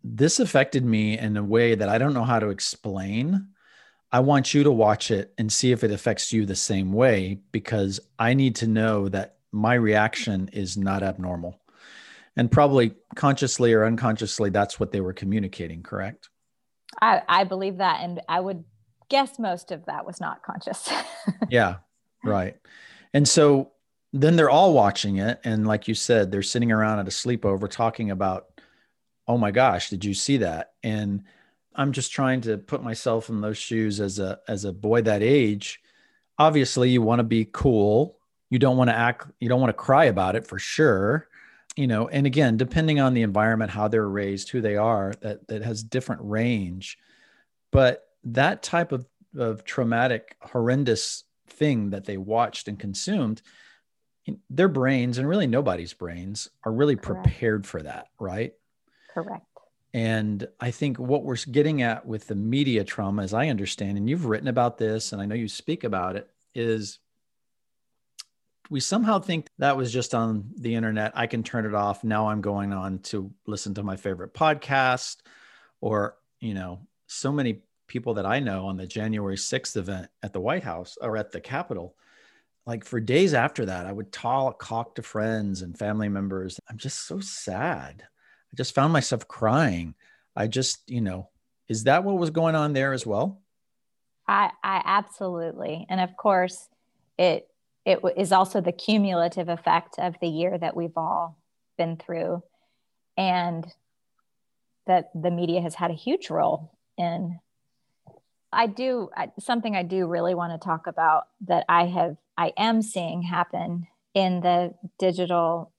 this 0.03 0.39
affected 0.39 0.85
me 0.85 1.17
in 1.17 1.35
a 1.37 1.43
way 1.43 1.75
that 1.75 1.89
I 1.89 1.97
don't 1.97 2.13
know 2.13 2.23
how 2.23 2.39
to 2.39 2.49
explain. 2.49 3.47
I 4.11 4.21
want 4.21 4.53
you 4.53 4.63
to 4.63 4.71
watch 4.71 5.11
it 5.11 5.33
and 5.37 5.51
see 5.51 5.71
if 5.71 5.83
it 5.83 5.91
affects 5.91 6.31
you 6.31 6.45
the 6.45 6.55
same 6.55 6.93
way 6.93 7.39
because 7.51 7.99
I 8.17 8.33
need 8.33 8.55
to 8.57 8.67
know 8.67 9.09
that 9.09 9.37
my 9.51 9.73
reaction 9.73 10.49
is 10.53 10.77
not 10.77 11.03
abnormal. 11.03 11.59
And 12.35 12.51
probably 12.51 12.93
consciously 13.15 13.73
or 13.73 13.85
unconsciously 13.85 14.49
that's 14.49 14.79
what 14.79 14.91
they 14.91 15.01
were 15.01 15.13
communicating 15.13 15.83
correct? 15.83 16.29
I, 17.01 17.21
I 17.27 17.43
believe 17.43 17.77
that 17.77 18.01
and 18.01 18.19
i 18.27 18.39
would 18.39 18.63
guess 19.09 19.37
most 19.37 19.71
of 19.71 19.85
that 19.85 20.05
was 20.05 20.19
not 20.19 20.43
conscious. 20.43 20.89
Yeah 21.49 21.77
right. 22.23 22.57
And 23.13 23.27
so 23.27 23.71
then 24.11 24.35
they're 24.35 24.49
all 24.49 24.73
watching 24.73 25.17
it 25.17 25.39
and 25.43 25.67
like 25.67 25.87
you 25.87 25.93
said 25.93 26.31
they're 26.31 26.41
sitting 26.41 26.71
around 26.71 26.99
at 26.99 27.07
a 27.07 27.11
sleepover 27.11 27.69
talking 27.69 28.11
about 28.11 28.47
oh 29.27 29.37
my 29.37 29.51
gosh 29.51 29.89
did 29.89 30.03
you 30.03 30.13
see 30.13 30.37
that? 30.37 30.73
And 30.83 31.23
i'm 31.75 31.91
just 31.91 32.11
trying 32.11 32.41
to 32.41 32.57
put 32.57 32.83
myself 32.83 33.29
in 33.29 33.41
those 33.41 33.57
shoes 33.57 33.99
as 33.99 34.19
a 34.19 34.39
as 34.47 34.65
a 34.65 34.73
boy 34.73 35.01
that 35.03 35.21
age. 35.21 35.81
Obviously 36.37 36.89
you 36.89 37.01
want 37.01 37.19
to 37.19 37.23
be 37.23 37.45
cool. 37.45 38.17
You 38.49 38.59
don't 38.59 38.77
want 38.77 38.89
to 38.89 38.95
act 38.95 39.27
you 39.39 39.49
don't 39.49 39.61
want 39.61 39.69
to 39.69 39.83
cry 39.83 40.05
about 40.05 40.35
it 40.35 40.47
for 40.47 40.57
sure. 40.57 41.27
You 41.75 41.87
know 41.87 42.07
and 42.07 42.25
again 42.25 42.57
depending 42.57 42.99
on 42.99 43.13
the 43.13 43.21
environment 43.21 43.71
how 43.71 43.87
they're 43.87 44.09
raised 44.09 44.49
who 44.49 44.61
they 44.61 44.75
are 44.75 45.13
that 45.21 45.47
that 45.47 45.61
has 45.61 45.83
different 45.83 46.21
range. 46.23 46.97
But 47.71 48.07
that 48.23 48.63
type 48.63 48.91
of 48.91 49.05
of 49.37 49.63
traumatic 49.63 50.35
horrendous 50.41 51.25
thing 51.47 51.91
that 51.91 52.05
they 52.05 52.17
watched 52.17 52.67
and 52.67 52.79
consumed 52.79 53.43
their 54.49 54.67
brains 54.67 55.17
and 55.17 55.27
really 55.27 55.47
nobody's 55.47 55.93
brains 55.93 56.49
are 56.63 56.71
really 56.71 56.95
correct. 56.95 57.23
prepared 57.23 57.65
for 57.65 57.81
that 57.81 58.07
right 58.19 58.53
correct 59.13 59.45
and 59.93 60.47
i 60.59 60.71
think 60.71 60.97
what 60.97 61.23
we're 61.23 61.35
getting 61.51 61.81
at 61.81 62.05
with 62.05 62.27
the 62.27 62.35
media 62.35 62.83
trauma 62.83 63.23
as 63.23 63.33
i 63.33 63.47
understand 63.47 63.97
and 63.97 64.09
you've 64.09 64.25
written 64.25 64.47
about 64.47 64.77
this 64.77 65.11
and 65.13 65.21
i 65.21 65.25
know 65.25 65.35
you 65.35 65.47
speak 65.47 65.83
about 65.83 66.15
it 66.15 66.29
is 66.55 66.99
we 68.69 68.79
somehow 68.79 69.19
think 69.19 69.47
that 69.57 69.75
was 69.75 69.91
just 69.91 70.13
on 70.13 70.51
the 70.55 70.75
internet. 70.75 71.11
I 71.15 71.27
can 71.27 71.43
turn 71.43 71.65
it 71.65 71.73
off. 71.73 72.03
Now 72.03 72.29
I'm 72.29 72.41
going 72.41 72.71
on 72.71 72.99
to 72.99 73.31
listen 73.47 73.73
to 73.75 73.83
my 73.83 73.95
favorite 73.95 74.33
podcast 74.33 75.17
or, 75.81 76.17
you 76.39 76.53
know, 76.53 76.81
so 77.07 77.31
many 77.31 77.63
people 77.87 78.13
that 78.15 78.25
I 78.25 78.39
know 78.39 78.67
on 78.67 78.77
the 78.77 78.85
January 78.85 79.35
6th 79.35 79.75
event 79.75 80.09
at 80.21 80.33
the 80.33 80.39
White 80.39 80.63
House 80.63 80.97
or 81.01 81.17
at 81.17 81.31
the 81.31 81.41
Capitol. 81.41 81.95
Like 82.69 82.85
for 82.85 82.99
days 82.99 83.33
after 83.33 83.65
that, 83.65 83.87
I 83.87 83.91
would 83.91 84.11
talk, 84.11 84.63
talk 84.63 84.93
to 84.93 85.01
friends 85.01 85.63
and 85.63 85.75
family 85.75 86.07
members. 86.07 86.59
I'm 86.69 86.77
just 86.77 87.07
so 87.07 87.19
sad. 87.19 88.03
I 88.05 88.55
just 88.55 88.75
found 88.75 88.93
myself 88.93 89.27
crying. 89.27 89.95
I 90.35 90.45
just, 90.45 90.87
you 90.87 91.01
know, 91.01 91.29
is 91.67 91.85
that 91.85 92.03
what 92.03 92.19
was 92.19 92.29
going 92.29 92.53
on 92.53 92.73
there 92.73 92.93
as 92.93 93.07
well? 93.07 93.41
I, 94.27 94.51
I 94.63 94.83
absolutely. 94.85 95.87
And 95.89 95.99
of 95.99 96.15
course, 96.15 96.69
it 97.17 97.47
it 97.85 98.01
is 98.15 98.31
also 98.31 98.61
the 98.61 98.71
cumulative 98.71 99.49
effect 99.49 99.97
of 99.97 100.13
the 100.21 100.27
year 100.27 100.55
that 100.55 100.75
we've 100.75 100.95
all 100.95 101.39
been 101.75 101.97
through 101.97 102.43
and 103.17 103.65
that 104.85 105.09
the 105.19 105.31
media 105.31 105.61
has 105.61 105.73
had 105.73 105.89
a 105.89 105.95
huge 105.95 106.29
role 106.29 106.77
in 106.99 107.39
i 108.51 108.67
do 108.67 109.09
something 109.39 109.75
i 109.75 109.83
do 109.83 110.07
really 110.07 110.35
want 110.35 110.51
to 110.51 110.65
talk 110.65 110.87
about 110.87 111.23
that 111.45 111.65
i 111.69 111.85
have 111.85 112.15
i 112.37 112.51
am 112.57 112.81
seeing 112.81 113.21
happen 113.21 113.87
in 114.13 114.41
the 114.41 114.73
digital 114.97 115.71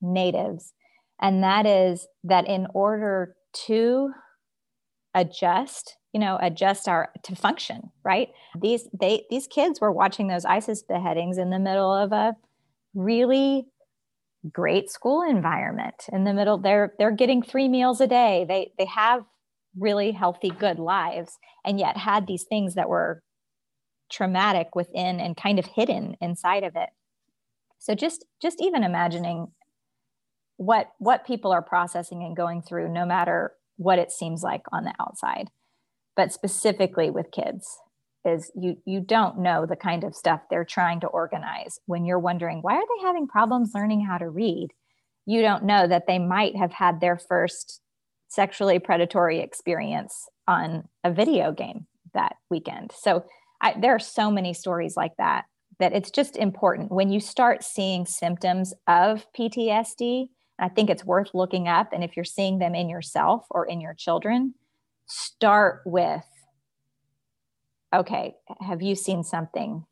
natives 0.00 0.72
and 1.20 1.42
that 1.42 1.66
is 1.66 2.06
that 2.24 2.46
in 2.46 2.66
order 2.74 3.34
to 3.52 4.10
adjust 5.14 5.96
you 6.12 6.20
know 6.20 6.38
adjust 6.40 6.88
our 6.88 7.10
to 7.22 7.34
function 7.34 7.90
right? 8.08 8.28
These 8.58 8.88
they 8.98 9.26
these 9.28 9.46
kids 9.46 9.82
were 9.82 9.92
watching 9.92 10.28
those 10.28 10.46
isis 10.46 10.82
beheadings 10.82 11.36
in 11.36 11.50
the 11.50 11.58
middle 11.58 11.92
of 11.92 12.12
a 12.12 12.34
really 12.94 13.66
great 14.50 14.88
school 14.88 15.22
environment 15.22 16.06
in 16.10 16.24
the 16.24 16.32
middle 16.32 16.56
they're 16.56 16.94
they're 16.98 17.10
getting 17.10 17.42
three 17.42 17.68
meals 17.68 18.00
a 18.00 18.06
day. 18.06 18.46
They 18.48 18.72
they 18.78 18.86
have 18.86 19.24
really 19.78 20.12
healthy 20.12 20.50
good 20.50 20.78
lives 20.78 21.38
and 21.64 21.78
yet 21.78 21.96
had 21.96 22.26
these 22.26 22.44
things 22.44 22.74
that 22.74 22.88
were 22.88 23.22
traumatic 24.10 24.74
within 24.74 25.20
and 25.20 25.36
kind 25.36 25.58
of 25.58 25.66
hidden 25.66 26.16
inside 26.20 26.64
of 26.64 26.76
it. 26.76 26.88
So 27.78 27.94
just 27.94 28.24
just 28.40 28.60
even 28.60 28.82
imagining 28.82 29.48
what 30.56 30.90
what 30.98 31.26
people 31.26 31.52
are 31.52 31.62
processing 31.62 32.22
and 32.22 32.36
going 32.36 32.62
through 32.62 32.88
no 32.88 33.06
matter 33.06 33.52
what 33.76 33.98
it 33.98 34.10
seems 34.10 34.42
like 34.42 34.62
on 34.72 34.84
the 34.84 34.94
outside 34.98 35.50
but 36.18 36.32
specifically 36.32 37.10
with 37.10 37.30
kids 37.30 37.78
is 38.24 38.50
you 38.60 38.76
you 38.84 39.00
don't 39.00 39.38
know 39.38 39.64
the 39.64 39.76
kind 39.76 40.02
of 40.02 40.16
stuff 40.16 40.40
they're 40.50 40.64
trying 40.64 40.98
to 40.98 41.06
organize. 41.06 41.78
When 41.86 42.04
you're 42.04 42.18
wondering 42.18 42.58
why 42.60 42.74
are 42.74 42.82
they 42.82 43.06
having 43.06 43.28
problems 43.28 43.70
learning 43.72 44.04
how 44.04 44.18
to 44.18 44.28
read? 44.28 44.70
You 45.26 45.42
don't 45.42 45.62
know 45.62 45.86
that 45.86 46.08
they 46.08 46.18
might 46.18 46.56
have 46.56 46.72
had 46.72 47.00
their 47.00 47.16
first 47.16 47.80
sexually 48.28 48.78
predatory 48.78 49.40
experience 49.40 50.28
on 50.46 50.88
a 51.04 51.12
video 51.12 51.52
game 51.52 51.86
that 52.14 52.36
weekend. 52.50 52.92
So 52.96 53.24
I, 53.60 53.74
there 53.78 53.94
are 53.94 54.00
so 54.00 54.30
many 54.30 54.54
stories 54.54 54.96
like 54.96 55.16
that 55.18 55.44
that 55.78 55.92
it's 55.92 56.10
just 56.10 56.36
important. 56.36 56.90
When 56.90 57.10
you 57.10 57.20
start 57.20 57.62
seeing 57.62 58.06
symptoms 58.06 58.74
of 58.86 59.26
ptsd 59.38 60.28
i 60.58 60.68
think 60.68 60.90
it's 60.90 61.04
worth 61.04 61.30
looking 61.34 61.68
up 61.68 61.92
and 61.92 62.02
if 62.02 62.16
you're 62.16 62.24
seeing 62.24 62.58
them 62.58 62.74
in 62.74 62.88
yourself 62.88 63.46
or 63.50 63.64
in 63.66 63.80
your 63.80 63.94
children 63.94 64.54
start 65.06 65.82
with 65.84 66.24
okay 67.94 68.34
have 68.60 68.82
you 68.82 68.94
seen 68.94 69.22
something 69.22 69.84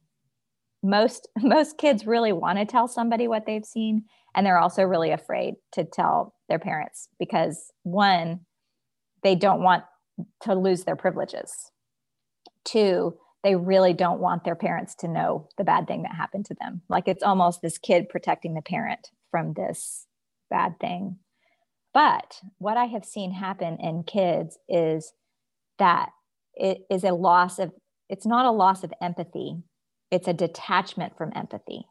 most 0.86 1.28
most 1.38 1.78
kids 1.78 2.06
really 2.06 2.32
want 2.32 2.58
to 2.58 2.64
tell 2.64 2.88
somebody 2.88 3.28
what 3.28 3.46
they've 3.46 3.64
seen 3.64 4.04
and 4.34 4.46
they're 4.46 4.58
also 4.58 4.82
really 4.82 5.10
afraid 5.10 5.54
to 5.72 5.84
tell 5.84 6.34
their 6.48 6.58
parents 6.58 7.08
because 7.18 7.72
one 7.82 8.40
they 9.22 9.34
don't 9.34 9.62
want 9.62 9.84
to 10.42 10.54
lose 10.54 10.84
their 10.84 10.96
privileges. 10.96 11.70
Two 12.64 13.16
they 13.42 13.54
really 13.54 13.92
don't 13.92 14.18
want 14.18 14.42
their 14.42 14.56
parents 14.56 14.96
to 14.96 15.06
know 15.06 15.48
the 15.56 15.62
bad 15.62 15.86
thing 15.86 16.02
that 16.02 16.16
happened 16.16 16.44
to 16.46 16.56
them. 16.60 16.82
Like 16.88 17.06
it's 17.06 17.22
almost 17.22 17.62
this 17.62 17.78
kid 17.78 18.08
protecting 18.08 18.54
the 18.54 18.62
parent 18.62 19.10
from 19.30 19.52
this 19.52 20.06
bad 20.50 20.80
thing. 20.80 21.18
But 21.94 22.40
what 22.58 22.76
I 22.76 22.86
have 22.86 23.04
seen 23.04 23.30
happen 23.30 23.78
in 23.78 24.02
kids 24.02 24.58
is 24.68 25.12
that 25.78 26.10
it 26.54 26.78
is 26.90 27.04
a 27.04 27.12
loss 27.12 27.60
of, 27.60 27.72
it's 28.08 28.26
not 28.26 28.46
a 28.46 28.50
loss 28.50 28.82
of 28.82 28.92
empathy, 29.00 29.58
it's 30.10 30.28
a 30.28 30.32
detachment 30.32 31.16
from 31.16 31.32
empathy. 31.34 31.86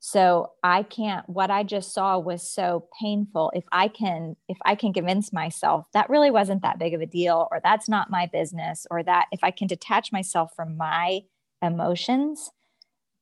So 0.00 0.50
I 0.64 0.82
can't, 0.82 1.28
what 1.28 1.50
I 1.50 1.62
just 1.62 1.94
saw 1.94 2.18
was 2.18 2.48
so 2.48 2.88
painful. 3.00 3.52
If 3.54 3.64
I 3.70 3.86
can, 3.86 4.36
if 4.48 4.58
I 4.64 4.74
can 4.74 4.92
convince 4.92 5.32
myself 5.32 5.86
that 5.94 6.10
really 6.10 6.30
wasn't 6.30 6.62
that 6.62 6.78
big 6.78 6.92
of 6.92 7.00
a 7.00 7.06
deal, 7.06 7.46
or 7.52 7.60
that's 7.62 7.88
not 7.88 8.10
my 8.10 8.28
business, 8.32 8.86
or 8.90 9.02
that 9.04 9.26
if 9.30 9.44
I 9.44 9.52
can 9.52 9.68
detach 9.68 10.10
myself 10.10 10.54
from 10.56 10.76
my 10.76 11.20
emotions, 11.62 12.50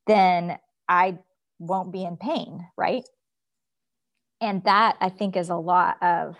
then 0.06 0.58
I 0.88 1.18
won't 1.58 1.92
be 1.92 2.04
in 2.04 2.16
pain, 2.16 2.66
right? 2.76 3.04
and 4.42 4.64
that 4.64 4.96
i 5.02 5.10
think 5.10 5.36
is 5.36 5.50
a 5.50 5.54
lot 5.54 6.02
of 6.02 6.34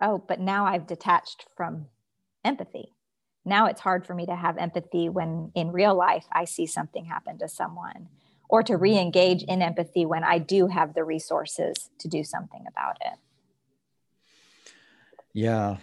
oh, 0.00 0.22
but 0.26 0.40
now 0.40 0.66
I've 0.66 0.86
detached 0.86 1.46
from 1.56 1.86
empathy. 2.44 2.94
Now 3.48 3.66
it's 3.66 3.80
hard 3.80 4.06
for 4.06 4.14
me 4.14 4.26
to 4.26 4.36
have 4.36 4.58
empathy 4.58 5.08
when 5.08 5.50
in 5.54 5.72
real 5.72 5.94
life 5.94 6.26
I 6.32 6.44
see 6.44 6.66
something 6.66 7.06
happen 7.06 7.38
to 7.38 7.48
someone 7.48 8.08
or 8.48 8.62
to 8.62 8.74
mm-hmm. 8.74 8.82
re 8.82 8.98
engage 8.98 9.42
in 9.44 9.62
empathy 9.62 10.06
when 10.06 10.24
I 10.24 10.38
do 10.38 10.66
have 10.66 10.94
the 10.94 11.04
resources 11.04 11.90
to 11.98 12.08
do 12.08 12.22
something 12.22 12.64
about 12.68 12.98
it. 13.00 13.18
Yeah. 15.32 15.76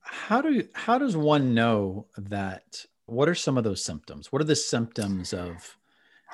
How 0.00 0.40
do 0.40 0.66
how 0.74 0.98
does 0.98 1.16
one 1.16 1.54
know 1.54 2.06
that 2.16 2.84
what 3.06 3.28
are 3.28 3.34
some 3.34 3.56
of 3.56 3.64
those 3.64 3.84
symptoms? 3.84 4.32
What 4.32 4.42
are 4.42 4.46
the 4.46 4.56
symptoms 4.56 5.32
of 5.32 5.76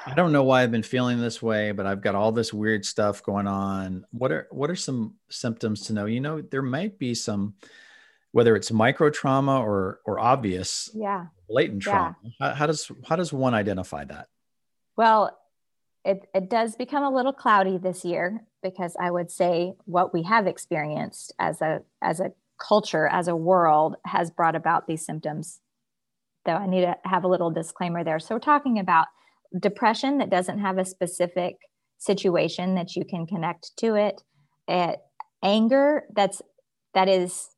I 0.07 0.15
don't 0.15 0.33
know 0.33 0.45
why 0.45 0.63
I've 0.63 0.71
been 0.71 0.83
feeling 0.83 1.21
this 1.21 1.43
way, 1.43 1.73
but 1.73 1.87
I've 1.87 2.01
got 2.01 2.15
all 2.15 2.31
this 2.31 2.53
weird 2.53 2.85
stuff 2.85 3.23
going 3.23 3.47
on. 3.47 4.07
What 4.11 4.33
are 4.33 4.47
what 4.51 4.71
are 4.71 4.77
some 4.77 5.15
symptoms 5.29 5.83
to 5.87 5.93
know? 5.93 6.07
You 6.07 6.21
know, 6.21 6.41
there 6.41 6.63
might 6.63 6.99
be 6.99 7.15
some 7.15 7.55
whether 8.39 8.55
it's 8.55 8.71
micro 8.71 9.11
trauma 9.11 9.61
or 9.61 9.99
or 10.07 10.21
obvious 10.21 10.91
yeah 10.95 11.27
blatant 11.49 11.83
trauma. 11.83 12.17
Yeah. 12.23 12.31
How, 12.39 12.55
how 12.55 12.67
does 12.67 12.93
how 13.09 13.17
does 13.17 13.33
one 13.33 13.53
identify 13.53 14.05
that? 14.05 14.29
Well, 14.97 15.37
it, 16.05 16.29
it 16.33 16.49
does 16.49 16.77
become 16.77 17.03
a 17.03 17.11
little 17.11 17.33
cloudy 17.33 17.79
this 17.79 18.05
year 18.05 18.45
because 18.63 18.97
I 19.01 19.11
would 19.11 19.33
say 19.33 19.73
what 19.87 20.15
we 20.15 20.23
have 20.23 20.47
experienced 20.47 21.35
as 21.41 21.61
a 21.61 21.81
as 22.01 22.21
a 22.21 22.31
culture, 22.65 23.09
as 23.09 23.27
a 23.27 23.35
world, 23.35 23.97
has 24.05 24.31
brought 24.31 24.55
about 24.55 24.87
these 24.87 25.05
symptoms. 25.05 25.59
Though 26.45 26.53
I 26.55 26.69
need 26.69 26.83
to 26.83 26.97
have 27.05 27.25
a 27.25 27.29
little 27.29 27.51
disclaimer 27.51 28.05
there. 28.05 28.21
So 28.21 28.37
we're 28.37 28.41
talking 28.55 28.79
about 28.79 29.09
depression 29.59 30.19
that 30.19 30.31
doesn't 30.31 30.61
have 30.61 30.79
a 30.79 30.85
specific 30.85 31.57
situation 31.99 32.77
that 32.77 32.95
you 32.95 33.05
can 33.05 33.27
connect 33.27 33.77
to 33.79 33.97
it. 33.97 34.23
it 34.69 35.01
anger 35.43 36.05
that's 36.15 36.41
that 36.95 37.09
is 37.09 37.49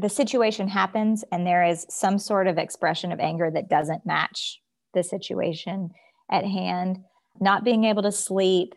the 0.00 0.08
situation 0.08 0.68
happens 0.68 1.24
and 1.32 1.46
there 1.46 1.64
is 1.64 1.86
some 1.88 2.18
sort 2.18 2.46
of 2.46 2.58
expression 2.58 3.12
of 3.12 3.20
anger 3.20 3.50
that 3.50 3.68
doesn't 3.68 4.06
match 4.06 4.60
the 4.94 5.02
situation 5.02 5.90
at 6.30 6.44
hand 6.44 6.98
not 7.40 7.64
being 7.64 7.84
able 7.84 8.02
to 8.02 8.12
sleep 8.12 8.74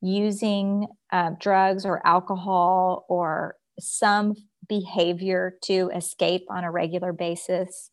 using 0.00 0.86
uh, 1.12 1.30
drugs 1.40 1.84
or 1.84 2.06
alcohol 2.06 3.04
or 3.08 3.56
some 3.80 4.34
behavior 4.68 5.56
to 5.62 5.90
escape 5.94 6.46
on 6.50 6.64
a 6.64 6.70
regular 6.70 7.12
basis. 7.12 7.90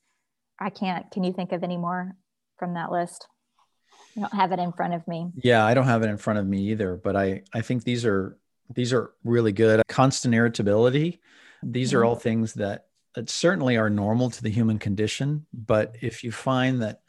I 0.59 0.69
can't. 0.69 1.09
Can 1.12 1.23
you 1.23 1.33
think 1.33 1.51
of 1.51 1.63
any 1.63 1.77
more 1.77 2.15
from 2.57 2.75
that 2.75 2.91
list? 2.91 3.27
I 4.15 4.21
don't 4.21 4.33
have 4.33 4.51
it 4.51 4.59
in 4.59 4.71
front 4.71 4.93
of 4.93 5.07
me. 5.07 5.31
Yeah, 5.36 5.65
I 5.65 5.73
don't 5.73 5.86
have 5.86 6.03
it 6.03 6.09
in 6.09 6.17
front 6.17 6.39
of 6.39 6.45
me 6.45 6.69
either. 6.69 6.95
But 6.95 7.15
I 7.15 7.43
I 7.53 7.62
think 7.62 7.83
these 7.83 8.05
are 8.05 8.38
these 8.73 8.93
are 8.93 9.12
really 9.23 9.51
good. 9.51 9.81
Constant 9.88 10.36
irritability. 10.36 11.19
These 11.63 11.89
mm-hmm. 11.89 11.97
are 11.99 12.06
all 12.06 12.15
things 12.15 12.54
that 12.54 12.86
that 13.15 13.30
certainly 13.30 13.78
are 13.78 13.89
normal 13.89 14.30
to 14.32 14.43
the 14.43 14.49
human 14.49 14.80
condition. 14.80 15.45
But 15.54 15.95
if 16.02 16.23
you 16.23 16.32
find 16.32 16.82
that 16.82 17.02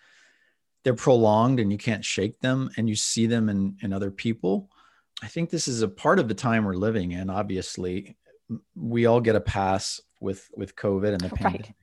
they're 0.83 0.95
prolonged 0.95 1.61
and 1.61 1.73
you 1.73 1.79
can't 1.79 2.05
shake 2.05 2.41
them 2.41 2.71
and 2.77 2.89
you 2.89 2.95
see 2.95 3.27
them 3.27 3.49
in, 3.49 3.79
in 3.81 3.93
other 3.93 4.11
people, 4.11 4.69
I 5.23 5.29
think 5.29 5.49
this 5.49 5.67
is 5.67 5.81
a 5.81 5.89
part 5.89 6.19
of 6.19 6.29
the 6.29 6.35
time 6.35 6.65
we're 6.65 6.75
living 6.75 7.13
in. 7.13 7.31
Obviously, 7.31 8.17
we 8.75 9.07
all 9.07 9.21
get 9.21 9.37
a 9.37 9.41
pass 9.41 10.01
with 10.21 10.51
with 10.57 10.77
COVID 10.77 11.13
and 11.13 11.21
the 11.21 11.29
right. 11.29 11.39
pandemic. 11.39 11.75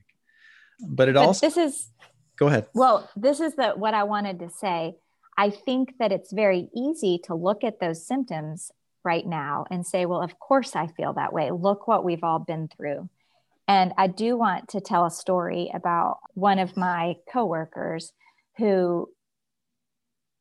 But 0.80 1.08
it 1.08 1.14
but 1.14 1.26
also 1.26 1.46
this 1.46 1.56
is 1.56 1.90
go 2.36 2.46
ahead. 2.46 2.68
Well, 2.74 3.08
this 3.16 3.40
is 3.40 3.54
the 3.56 3.70
what 3.70 3.94
I 3.94 4.04
wanted 4.04 4.38
to 4.40 4.50
say. 4.50 4.96
I 5.36 5.50
think 5.50 5.94
that 5.98 6.12
it's 6.12 6.32
very 6.32 6.68
easy 6.76 7.18
to 7.24 7.34
look 7.34 7.64
at 7.64 7.80
those 7.80 8.06
symptoms 8.06 8.70
right 9.04 9.26
now 9.26 9.64
and 9.70 9.86
say, 9.86 10.06
well, 10.06 10.22
of 10.22 10.38
course 10.38 10.76
I 10.76 10.86
feel 10.86 11.14
that 11.14 11.32
way. 11.32 11.50
Look 11.50 11.88
what 11.88 12.04
we've 12.04 12.24
all 12.24 12.38
been 12.38 12.68
through. 12.68 13.08
And 13.68 13.92
I 13.96 14.06
do 14.06 14.36
want 14.36 14.68
to 14.70 14.80
tell 14.80 15.06
a 15.06 15.10
story 15.10 15.70
about 15.74 16.18
one 16.34 16.58
of 16.58 16.76
my 16.76 17.14
coworkers 17.32 18.12
who 18.58 19.08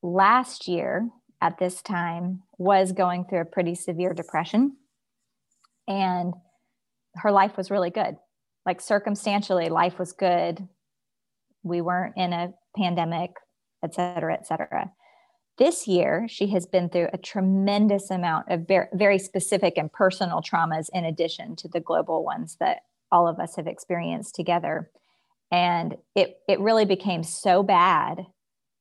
last 0.02 0.68
year 0.68 1.10
at 1.40 1.58
this 1.58 1.82
time 1.82 2.44
was 2.58 2.92
going 2.92 3.26
through 3.26 3.42
a 3.42 3.46
pretty 3.46 3.76
severe 3.76 4.14
depression 4.14 4.76
and 5.88 6.34
her 7.16 7.32
life 7.32 7.58
was 7.58 7.72
really 7.72 7.90
good 7.90 8.16
like 8.66 8.82
circumstantially 8.82 9.70
life 9.70 10.00
was 10.00 10.14
good 10.14 10.68
we 11.64 11.82
weren't 11.82 12.16
in 12.18 12.34
a 12.34 12.54
pandemic 12.78 13.32
et 13.84 13.94
cetera 13.94 14.34
et 14.34 14.48
cetera 14.48 14.92
this 15.62 15.88
year 15.88 16.26
she 16.28 16.48
has 16.48 16.66
been 16.66 16.90
through 16.90 17.08
a 17.14 17.20
tremendous 17.20 18.10
amount 18.10 18.50
of 18.50 18.66
very 18.96 19.20
specific 19.20 19.78
and 19.78 19.94
personal 19.94 20.42
traumas 20.42 20.90
in 20.92 21.06
addition 21.06 21.56
to 21.56 21.68
the 21.68 21.80
global 21.80 22.24
ones 22.24 22.58
that 22.60 22.80
all 23.12 23.28
of 23.28 23.40
us 23.40 23.58
have 23.58 23.68
experienced 23.68 24.34
together. 24.34 24.90
And 25.52 25.98
it 26.16 26.40
it 26.48 26.60
really 26.60 26.86
became 26.86 27.22
so 27.22 27.62
bad 27.62 28.26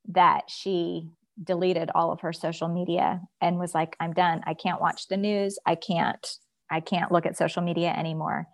that 0.09 0.49
she 0.49 1.11
deleted 1.45 1.91
all 1.95 2.13
of 2.13 2.21
her 2.21 2.33
social 2.33 2.69
media 2.69 3.21
and 3.43 3.59
was 3.59 3.75
like 3.75 3.95
i'm 4.01 4.15
done. 4.15 4.41
I 4.47 4.55
can't 4.55 4.81
watch 4.81 5.09
the 5.09 5.19
news. 5.19 5.59
I 5.67 5.75
can't 5.75 6.27
I 6.71 6.81
can't 6.81 7.13
look 7.13 7.27
at 7.27 7.37
social 7.37 7.63
media 7.63 7.91
anymore. 7.91 8.47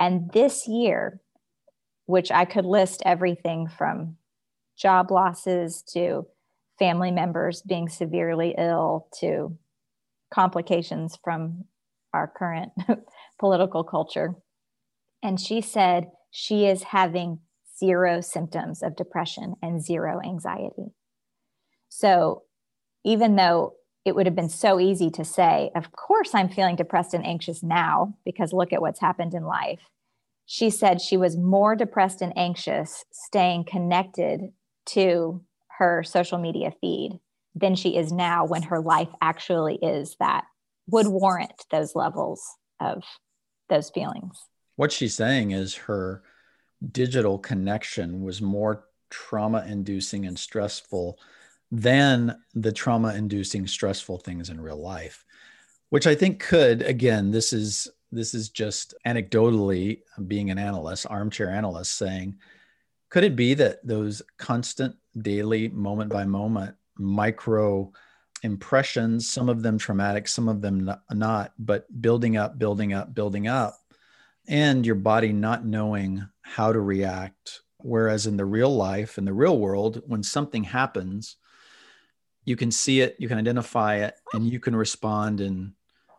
And 0.00 0.32
this 0.32 0.66
year, 0.66 1.20
which 2.06 2.32
I 2.32 2.44
could 2.44 2.66
list 2.66 3.04
everything 3.04 3.68
from 3.68 4.16
job 4.76 5.12
losses 5.12 5.82
to 5.92 6.26
family 6.78 7.10
members 7.10 7.62
being 7.62 7.88
severely 7.88 8.54
ill 8.56 9.08
to 9.20 9.56
complications 10.32 11.18
from 11.22 11.64
our 12.12 12.28
current 12.28 12.72
political 13.38 13.84
culture. 13.84 14.34
And 15.22 15.40
she 15.40 15.60
said 15.60 16.10
she 16.30 16.66
is 16.66 16.84
having 16.84 17.40
zero 17.78 18.20
symptoms 18.20 18.82
of 18.82 18.96
depression 18.96 19.54
and 19.62 19.82
zero 19.82 20.20
anxiety. 20.24 20.92
So 21.88 22.42
even 23.04 23.36
though 23.36 23.74
it 24.04 24.14
would 24.14 24.26
have 24.26 24.34
been 24.34 24.48
so 24.48 24.80
easy 24.80 25.10
to 25.10 25.24
say, 25.24 25.70
Of 25.74 25.92
course, 25.92 26.34
I'm 26.34 26.48
feeling 26.48 26.76
depressed 26.76 27.14
and 27.14 27.26
anxious 27.26 27.62
now 27.62 28.14
because 28.24 28.52
look 28.52 28.72
at 28.72 28.80
what's 28.80 29.00
happened 29.00 29.34
in 29.34 29.44
life. 29.44 29.80
She 30.46 30.70
said 30.70 31.00
she 31.00 31.16
was 31.16 31.36
more 31.36 31.76
depressed 31.76 32.22
and 32.22 32.32
anxious 32.36 33.04
staying 33.12 33.64
connected 33.64 34.52
to 34.86 35.42
her 35.78 36.02
social 36.02 36.38
media 36.38 36.72
feed 36.80 37.18
than 37.54 37.74
she 37.74 37.96
is 37.96 38.12
now 38.12 38.44
when 38.44 38.62
her 38.62 38.80
life 38.80 39.08
actually 39.20 39.76
is 39.76 40.16
that 40.20 40.44
would 40.88 41.06
warrant 41.06 41.64
those 41.70 41.94
levels 41.94 42.42
of 42.80 43.02
those 43.68 43.90
feelings. 43.90 44.38
What 44.76 44.92
she's 44.92 45.14
saying 45.14 45.50
is 45.52 45.74
her 45.74 46.22
digital 46.92 47.38
connection 47.38 48.22
was 48.22 48.40
more 48.40 48.84
trauma 49.10 49.64
inducing 49.68 50.26
and 50.26 50.38
stressful 50.38 51.18
than 51.70 52.38
the 52.54 52.72
trauma 52.72 53.14
inducing 53.14 53.66
stressful 53.66 54.18
things 54.18 54.48
in 54.48 54.60
real 54.60 54.80
life 54.80 55.24
which 55.90 56.06
i 56.06 56.14
think 56.14 56.40
could 56.40 56.82
again 56.82 57.30
this 57.30 57.52
is 57.52 57.88
this 58.10 58.34
is 58.34 58.48
just 58.48 58.94
anecdotally 59.06 60.00
being 60.26 60.50
an 60.50 60.58
analyst 60.58 61.06
armchair 61.10 61.50
analyst 61.50 61.96
saying 61.96 62.36
could 63.10 63.24
it 63.24 63.36
be 63.36 63.54
that 63.54 63.86
those 63.86 64.22
constant 64.38 64.94
daily 65.22 65.68
moment 65.68 66.10
by 66.10 66.24
moment 66.24 66.74
micro 66.96 67.90
impressions 68.42 69.28
some 69.28 69.48
of 69.48 69.62
them 69.62 69.78
traumatic 69.78 70.28
some 70.28 70.48
of 70.48 70.60
them 70.60 70.90
not 71.10 71.52
but 71.58 71.86
building 72.00 72.36
up 72.36 72.58
building 72.58 72.92
up 72.92 73.14
building 73.14 73.48
up 73.48 73.78
and 74.46 74.86
your 74.86 74.94
body 74.94 75.32
not 75.32 75.64
knowing 75.64 76.26
how 76.42 76.72
to 76.72 76.80
react 76.80 77.62
whereas 77.78 78.26
in 78.26 78.36
the 78.36 78.44
real 78.44 78.74
life 78.74 79.18
in 79.18 79.24
the 79.24 79.32
real 79.32 79.58
world 79.58 80.02
when 80.06 80.22
something 80.22 80.64
happens 80.64 81.36
you 82.48 82.56
can 82.56 82.70
see 82.70 83.02
it, 83.02 83.14
you 83.18 83.28
can 83.28 83.36
identify 83.36 83.96
it, 83.96 84.14
and 84.32 84.50
you 84.50 84.58
can 84.58 84.74
respond 84.74 85.42
in 85.42 85.74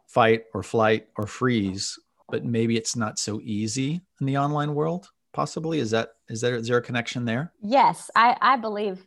fight 0.05 0.43
or 0.54 0.62
flight 0.62 1.08
or 1.17 1.25
freeze. 1.25 1.97
But 2.29 2.45
maybe 2.45 2.77
it's 2.77 2.95
not 2.95 3.17
so 3.17 3.41
easy 3.43 4.02
in 4.21 4.27
the 4.27 4.37
online 4.37 4.75
world. 4.75 5.10
Possibly, 5.33 5.79
is 5.79 5.89
that 5.89 6.10
is 6.30 6.42
there 6.42 6.56
is 6.56 6.67
there 6.67 6.77
a 6.77 6.82
connection 6.82 7.25
there? 7.25 7.52
Yes, 7.62 8.10
I 8.15 8.38
I 8.42 8.56
believe 8.58 9.04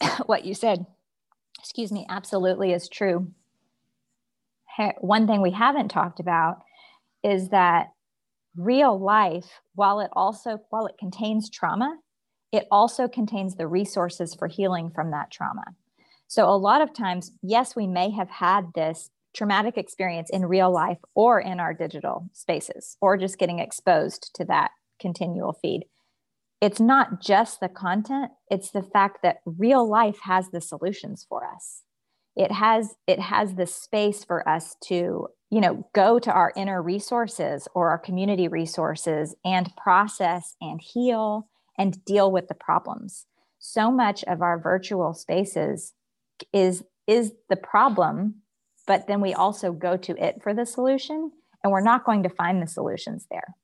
what 0.26 0.44
you 0.44 0.54
said. 0.54 0.86
Excuse 1.58 1.90
me, 1.92 2.06
absolutely 2.08 2.72
is 2.72 2.88
true. 2.88 3.32
One 5.00 5.26
thing 5.26 5.42
we 5.42 5.50
haven't 5.50 5.88
talked 5.88 6.20
about 6.20 6.62
is 7.24 7.48
that 7.48 7.88
real 8.56 8.98
life, 8.98 9.60
while 9.74 10.00
it 10.00 10.10
also 10.12 10.60
while 10.70 10.86
it 10.86 10.96
contains 10.98 11.50
trauma, 11.50 11.98
it 12.52 12.66
also 12.70 13.08
contains 13.08 13.54
the 13.54 13.66
resources 13.66 14.34
for 14.34 14.46
healing 14.46 14.90
from 14.90 15.10
that 15.10 15.30
trauma. 15.30 15.64
So, 16.28 16.48
a 16.48 16.56
lot 16.56 16.80
of 16.80 16.92
times, 16.92 17.32
yes, 17.42 17.74
we 17.74 17.86
may 17.86 18.10
have 18.10 18.30
had 18.30 18.72
this 18.74 19.10
traumatic 19.34 19.76
experience 19.76 20.30
in 20.30 20.44
real 20.46 20.70
life 20.70 20.98
or 21.14 21.40
in 21.40 21.60
our 21.60 21.74
digital 21.74 22.28
spaces, 22.32 22.96
or 23.00 23.16
just 23.16 23.38
getting 23.38 23.58
exposed 23.58 24.34
to 24.34 24.44
that 24.46 24.70
continual 25.00 25.52
feed. 25.52 25.84
It's 26.60 26.80
not 26.80 27.20
just 27.20 27.60
the 27.60 27.68
content, 27.68 28.32
it's 28.50 28.70
the 28.70 28.82
fact 28.82 29.18
that 29.22 29.38
real 29.46 29.88
life 29.88 30.18
has 30.22 30.50
the 30.50 30.60
solutions 30.60 31.24
for 31.28 31.46
us. 31.46 31.82
it 32.36 32.52
has 32.52 32.94
it 33.06 33.18
has 33.20 33.54
the 33.54 33.66
space 33.66 34.24
for 34.24 34.48
us 34.48 34.76
to 34.84 35.26
you 35.50 35.60
know 35.60 35.86
go 35.94 36.18
to 36.18 36.32
our 36.32 36.52
inner 36.56 36.80
resources 36.82 37.68
or 37.74 37.90
our 37.90 37.98
community 37.98 38.48
resources 38.48 39.34
and 39.44 39.74
process 39.76 40.54
and 40.60 40.80
heal 40.80 41.48
and 41.76 42.04
deal 42.04 42.30
with 42.30 42.46
the 42.48 42.54
problems 42.54 43.26
so 43.58 43.90
much 43.90 44.24
of 44.24 44.40
our 44.42 44.58
virtual 44.58 45.12
spaces 45.14 45.94
is 46.52 46.84
is 47.06 47.32
the 47.48 47.56
problem 47.56 48.36
but 48.86 49.06
then 49.08 49.20
we 49.20 49.34
also 49.34 49.72
go 49.72 49.96
to 49.96 50.12
it 50.24 50.42
for 50.42 50.54
the 50.54 50.64
solution 50.66 51.30
and 51.62 51.72
we're 51.72 51.80
not 51.80 52.04
going 52.04 52.22
to 52.22 52.28
find 52.30 52.62
the 52.62 52.66
solutions 52.68 53.26
there 53.30 53.54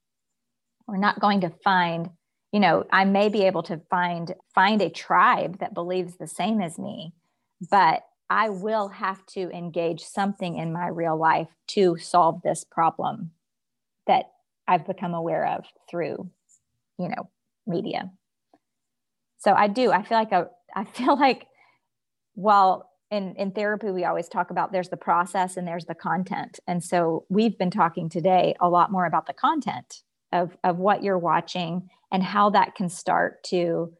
we're 0.88 0.96
not 0.96 1.20
going 1.20 1.40
to 1.40 1.50
find 1.62 2.10
you 2.54 2.60
know 2.60 2.86
i 2.92 3.04
may 3.04 3.28
be 3.28 3.42
able 3.42 3.64
to 3.64 3.80
find 3.90 4.32
find 4.54 4.80
a 4.80 4.88
tribe 4.88 5.58
that 5.58 5.74
believes 5.74 6.16
the 6.16 6.28
same 6.28 6.60
as 6.60 6.78
me 6.78 7.12
but 7.68 8.04
i 8.30 8.48
will 8.48 8.88
have 8.88 9.26
to 9.26 9.50
engage 9.50 10.02
something 10.02 10.56
in 10.56 10.72
my 10.72 10.86
real 10.86 11.18
life 11.18 11.48
to 11.66 11.96
solve 11.98 12.40
this 12.42 12.64
problem 12.64 13.32
that 14.06 14.30
i've 14.68 14.86
become 14.86 15.12
aware 15.12 15.46
of 15.46 15.64
through 15.90 16.30
you 16.96 17.08
know 17.08 17.28
media 17.66 18.10
so 19.36 19.52
i 19.52 19.66
do 19.66 19.90
i 19.90 20.02
feel 20.02 20.18
like 20.18 20.32
a, 20.32 20.48
i 20.76 20.84
feel 20.84 21.18
like 21.18 21.48
well 22.36 22.90
in, 23.10 23.36
in 23.36 23.52
therapy, 23.52 23.92
we 23.92 24.04
always 24.04 24.28
talk 24.28 24.50
about 24.50 24.72
there's 24.72 24.88
the 24.88 24.96
process 24.96 25.56
and 25.56 25.68
there's 25.68 25.84
the 25.84 25.94
content. 25.94 26.58
And 26.66 26.82
so 26.82 27.26
we've 27.28 27.56
been 27.56 27.70
talking 27.70 28.08
today 28.08 28.56
a 28.60 28.68
lot 28.68 28.90
more 28.90 29.06
about 29.06 29.26
the 29.26 29.32
content 29.32 30.02
of, 30.32 30.56
of 30.64 30.78
what 30.78 31.04
you're 31.04 31.18
watching 31.18 31.90
and 32.14 32.22
how 32.22 32.48
that 32.50 32.74
can 32.74 32.88
start 32.88 33.42
to 33.44 33.92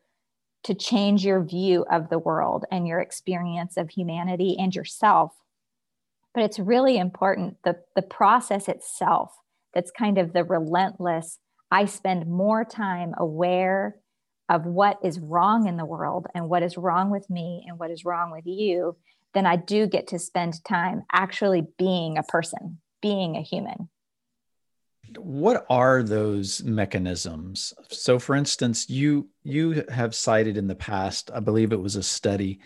to 0.63 0.75
change 0.75 1.27
your 1.27 1.45
view 1.45 1.85
of 1.91 2.09
the 2.09 2.19
world 2.19 2.65
and 2.71 2.89
your 2.89 3.01
experience 3.01 3.77
of 3.77 3.91
humanity 3.91 4.57
and 4.59 4.75
yourself 4.75 5.33
but 6.33 6.43
it's 6.43 6.59
really 6.59 6.97
important 6.97 7.57
the 7.65 7.77
the 7.97 8.03
process 8.03 8.69
itself 8.69 9.35
that's 9.75 9.91
kind 9.91 10.17
of 10.17 10.33
the 10.33 10.45
relentless 10.45 11.39
i 11.71 11.85
spend 11.85 12.27
more 12.27 12.65
time 12.65 13.13
aware 13.19 13.97
of 14.49 14.67
what 14.67 14.99
is 15.03 15.21
wrong 15.21 15.67
in 15.67 15.77
the 15.77 15.85
world 15.85 16.27
and 16.35 16.49
what 16.49 16.63
is 16.63 16.77
wrong 16.77 17.11
with 17.11 17.29
me 17.31 17.65
and 17.67 17.79
what 17.79 17.91
is 17.91 18.05
wrong 18.05 18.31
with 18.31 18.47
you, 18.47 18.97
then 19.33 19.47
I 19.47 19.57
do 19.57 19.87
get 19.87 20.07
to 20.09 20.19
spend 20.19 20.63
time 20.65 21.03
actually 21.13 21.63
being 21.79 22.19
a 22.19 22.23
person, 22.23 22.79
being 23.01 23.37
a 23.37 23.43
human. 23.43 23.89
What 25.19 25.67
are 25.69 26.03
those 26.03 26.63
mechanisms? 26.63 27.73
So 27.91 28.19
for 28.19 28.35
instance, 28.35 28.89
you 28.89 29.29
you 29.43 29.85
have 29.91 30.15
cited 30.15 30.57
in 30.57 30.67
the 30.67 30.75
past, 30.75 31.31
I 31.35 31.41
believe 31.41 31.73
it 31.73 31.81
was 31.81 31.97
a 31.97 32.03
study. 32.03 32.61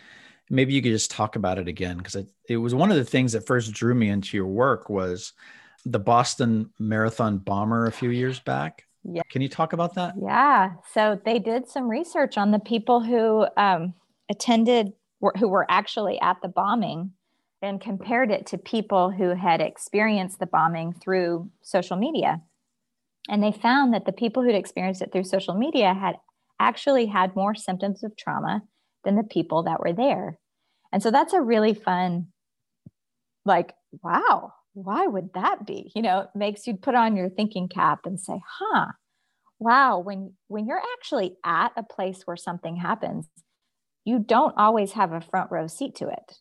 Maybe 0.51 0.73
you 0.73 0.83
could 0.83 0.93
just 0.93 1.11
talk 1.11 1.37
about 1.37 1.59
it 1.59 1.69
again 1.69 1.99
because 1.99 2.15
it, 2.15 2.29
it 2.49 2.57
was 2.57 2.75
one 2.75 2.91
of 2.91 2.97
the 2.97 3.05
things 3.05 3.33
that 3.33 3.47
first 3.47 3.73
drew 3.73 3.95
me 3.95 4.09
into 4.09 4.37
your 4.37 4.47
work 4.47 4.89
was 4.89 5.35
the 5.85 5.99
Boston 5.99 6.71
Marathon 6.79 7.39
bomber 7.39 7.87
a 7.87 7.93
few 7.93 8.11
years 8.11 8.41
back 8.41 8.85
yeah. 9.05 9.23
Can 9.31 9.43
you 9.43 9.49
talk 9.49 9.73
about 9.73 9.95
that? 9.95 10.15
Yeah. 10.21 10.73
So 10.93 11.21
they 11.25 11.39
did 11.39 11.69
some 11.69 11.89
research 11.89 12.37
on 12.37 12.51
the 12.51 12.59
people 12.59 13.01
who 13.01 13.47
um, 13.57 13.95
attended, 14.29 14.93
who 15.39 15.49
were 15.49 15.67
actually 15.69 16.21
at 16.21 16.41
the 16.43 16.49
bombing, 16.49 17.13
and 17.61 17.81
compared 17.81 18.31
it 18.31 18.47
to 18.47 18.59
people 18.59 19.11
who 19.11 19.35
had 19.35 19.61
experienced 19.61 20.39
the 20.39 20.47
bombing 20.47 20.93
through 20.93 21.51
social 21.63 21.97
media. 21.97 22.41
And 23.29 23.43
they 23.43 23.53
found 23.53 23.93
that 23.95 24.07
the 24.07 24.13
people 24.13 24.43
who'd 24.43 24.55
experienced 24.55 25.03
it 25.03 25.13
through 25.13 25.25
social 25.25 25.55
media 25.55 25.93
had 25.93 26.17
actually 26.61 27.07
had 27.07 27.37
more 27.37 27.55
symptoms 27.55 28.03
of 28.03 28.17
trauma 28.17 28.63
than 29.05 29.17
the 29.17 29.23
people 29.25 29.65
that 29.65 29.81
were 29.81 29.93
there. 29.93 30.39
And 30.93 31.03
so 31.03 31.11
that's 31.11 31.35
a 31.35 31.41
really 31.41 31.75
fun, 31.75 32.29
like, 33.45 33.75
wow, 34.03 34.53
why 34.85 35.07
would 35.07 35.33
that 35.35 35.67
be 35.67 35.91
you 35.95 36.03
know 36.03 36.21
it 36.21 36.29
makes 36.35 36.67
you 36.67 36.75
put 36.75 36.95
on 36.95 37.17
your 37.17 37.29
thinking 37.29 37.69
cap 37.69 38.01
and 38.05 38.21
say 38.21 38.41
huh 38.61 38.87
wow 39.59 39.99
when 39.99 40.33
when 40.47 40.67
you're 40.67 40.83
actually 40.97 41.37
at 41.45 41.73
a 41.77 41.83
place 41.83 42.23
where 42.25 42.37
something 42.37 42.77
happens 42.77 43.27
you 44.05 44.19
don't 44.19 44.55
always 44.57 44.93
have 44.93 45.13
a 45.13 45.21
front 45.21 45.51
row 45.51 45.67
seat 45.67 45.97
to 45.97 46.07
it 46.07 46.39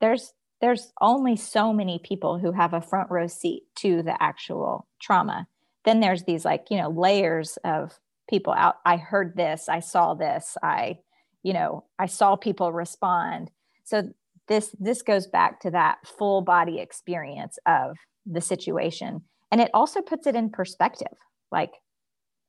there's 0.00 0.32
there's 0.60 0.92
only 1.00 1.36
so 1.36 1.72
many 1.72 1.98
people 2.02 2.38
who 2.38 2.52
have 2.52 2.72
a 2.72 2.80
front 2.80 3.10
row 3.10 3.26
seat 3.26 3.64
to 3.76 4.02
the 4.02 4.20
actual 4.22 4.86
trauma. 5.00 5.46
Then 5.84 6.00
there's 6.00 6.24
these 6.24 6.44
like 6.44 6.66
you 6.70 6.78
know 6.78 6.90
layers 6.90 7.58
of 7.64 7.98
people 8.28 8.52
out 8.52 8.76
i 8.84 8.96
heard 8.96 9.36
this 9.36 9.68
i 9.68 9.78
saw 9.78 10.12
this 10.12 10.56
i 10.60 10.98
you 11.44 11.52
know 11.52 11.84
i 11.98 12.06
saw 12.06 12.36
people 12.36 12.72
respond. 12.72 13.50
So 13.84 14.10
this 14.48 14.74
this 14.80 15.02
goes 15.02 15.26
back 15.26 15.60
to 15.60 15.70
that 15.70 15.98
full 16.06 16.42
body 16.42 16.80
experience 16.80 17.58
of 17.66 17.96
the 18.24 18.40
situation. 18.40 19.22
And 19.52 19.60
it 19.60 19.70
also 19.72 20.00
puts 20.02 20.26
it 20.26 20.34
in 20.34 20.50
perspective. 20.50 21.18
Like 21.52 21.74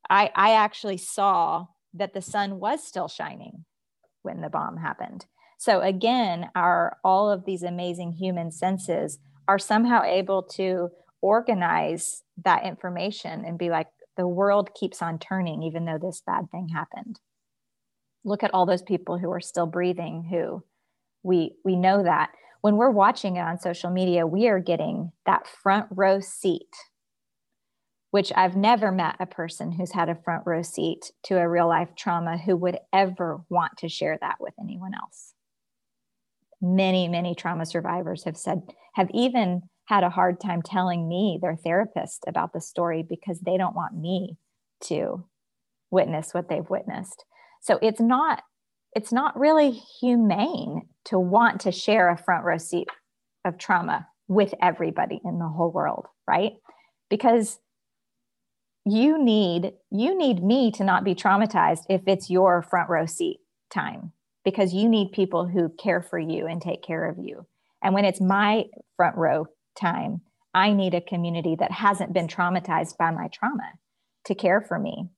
i 0.10 0.32
i 0.36 0.54
actually 0.54 0.98
saw 0.98 1.68
that 1.94 2.14
the 2.14 2.22
sun 2.22 2.60
was 2.60 2.86
still 2.86 3.08
shining 3.08 3.66
when 4.22 4.42
the 4.42 4.50
bomb 4.50 4.78
happened 4.78 5.26
so 5.58 5.82
again 5.82 6.50
our 6.56 6.98
all 7.04 7.30
of 7.30 7.46
these 7.46 7.64
amazing 7.64 8.14
human 8.14 8.52
senses 8.52 9.20
are 9.48 9.60
somehow 9.60 10.04
able 10.04 10.44
to 10.44 10.90
organize 11.22 12.24
that 12.44 12.66
information 12.66 13.44
and 13.46 13.58
be 13.58 13.70
like 13.70 13.88
the 14.16 14.28
world 14.28 14.74
keeps 14.74 15.02
on 15.02 15.20
turning 15.20 15.64
even 15.64 15.86
though 15.86 16.00
this 16.00 16.22
bad 16.26 16.50
thing 16.52 16.70
happened 16.70 17.20
look 18.24 18.44
at 18.44 18.54
all 18.54 18.66
those 18.66 18.84
people 18.84 19.18
who 19.18 19.32
are 19.32 19.42
still 19.42 19.68
breathing 19.68 20.28
who 20.30 20.64
we 21.24 21.54
we 21.66 21.76
know 21.76 22.04
that 22.04 22.30
when 22.62 22.76
we're 22.76 22.90
watching 22.90 23.38
it 23.38 23.42
on 23.42 23.60
social 23.60 23.90
media 23.90 24.26
we 24.26 24.48
are 24.48 24.60
getting 24.60 25.12
that 25.26 25.48
front 25.48 25.88
row 25.92 26.20
seat 26.20 26.74
which 28.12 28.32
I've 28.36 28.56
never 28.56 28.92
met 28.92 29.18
a 29.20 29.26
person 29.26 29.72
who's 29.72 29.92
had 29.92 30.10
a 30.10 30.16
front 30.16 30.44
row 30.46 30.62
seat 30.62 31.12
to 31.24 31.38
a 31.38 31.48
real 31.48 31.68
life 31.68 31.90
trauma 31.96 32.38
who 32.38 32.56
would 32.56 32.80
ever 32.94 33.42
want 33.50 33.78
to 33.80 33.90
share 33.90 34.18
that 34.22 34.38
with 34.40 34.54
anyone 34.60 34.94
else. 34.96 35.34
Many, 36.62 37.08
many 37.08 37.36
trauma 37.36 37.66
survivors 37.66 38.24
have 38.24 38.38
said, 38.38 38.62
have 38.96 39.10
even 39.14 39.64
had 39.86 40.04
a 40.04 40.10
hard 40.10 40.40
time 40.40 40.62
telling 40.62 41.08
me, 41.08 41.40
their 41.42 41.56
therapist, 41.56 42.26
about 42.28 42.54
the 42.54 42.62
story 42.62 43.06
because 43.08 43.40
they 43.40 43.58
don't 43.58 43.76
want 43.76 43.96
me 43.96 44.38
to 44.82 45.26
witness 45.92 46.34
what 46.34 46.50
they've 46.50 46.70
witnessed. 46.70 47.24
So 47.62 47.80
it's 47.82 48.02
not 48.02 48.44
it's 48.94 49.12
not 49.12 49.38
really 49.38 49.72
humane 49.72 50.82
to 51.06 51.20
want 51.20 51.62
to 51.62 51.72
share 51.72 52.10
a 52.10 52.18
front 52.18 52.44
row 52.46 52.58
seat 52.58 52.88
of 53.46 53.58
trauma 53.58 54.08
with 54.28 54.54
everybody 54.62 55.22
in 55.24 55.38
the 55.38 55.48
whole 55.48 55.72
world, 55.72 56.08
right? 56.28 56.54
Because 57.10 57.60
you 58.86 59.24
need 59.24 59.74
you 59.92 60.18
need 60.18 60.44
me 60.44 60.72
to 60.72 60.84
not 60.84 61.04
be 61.04 61.14
traumatized 61.14 61.84
if 61.90 62.02
it's 62.08 62.30
your 62.30 62.62
front 62.62 62.90
row 62.90 63.06
seat 63.06 63.40
time 63.70 64.14
because 64.48 64.74
you 64.74 64.88
need 64.88 65.12
people 65.12 65.46
who 65.46 65.68
care 65.68 66.02
for 66.02 66.18
you 66.18 66.48
and 66.48 66.62
take 66.62 66.82
care 66.82 67.10
of 67.10 67.18
you. 67.20 67.46
And 67.84 67.94
when 67.94 68.06
it's 68.06 68.22
my 68.22 68.64
front 68.96 69.18
row 69.18 69.48
time, 69.78 70.22
I 70.54 70.72
need 70.72 70.94
a 70.94 71.02
community 71.02 71.58
that 71.60 71.70
hasn't 71.70 72.14
been 72.14 72.30
traumatized 72.30 72.96
by 72.96 73.12
my 73.12 73.28
trauma 73.28 73.74
to 74.24 74.36
care 74.36 74.62
for 74.62 74.80
me. 74.80 75.10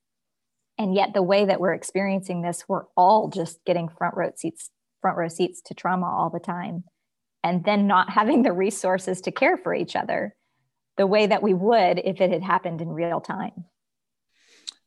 And 0.78 0.96
yet 0.96 1.14
the 1.14 1.22
way 1.22 1.44
that 1.44 1.60
we're 1.60 1.74
experiencing 1.74 2.42
this 2.42 2.64
we're 2.68 2.86
all 2.96 3.28
just 3.28 3.64
getting 3.64 3.88
front 3.88 4.16
row 4.16 4.32
seats 4.34 4.68
front 5.00 5.16
row 5.16 5.28
seats 5.28 5.60
to 5.66 5.74
trauma 5.74 6.06
all 6.06 6.30
the 6.30 6.40
time. 6.40 6.82
And 7.44 7.62
then 7.64 7.86
not 7.86 8.10
having 8.18 8.42
the 8.42 8.52
resources 8.52 9.20
to 9.20 9.30
care 9.30 9.56
for 9.56 9.72
each 9.72 9.94
other 9.94 10.34
the 10.96 11.06
way 11.06 11.28
that 11.28 11.40
we 11.40 11.54
would 11.54 12.00
if 12.00 12.20
it 12.20 12.32
had 12.32 12.42
happened 12.42 12.80
in 12.80 12.88
real 12.88 13.20
time. 13.20 13.66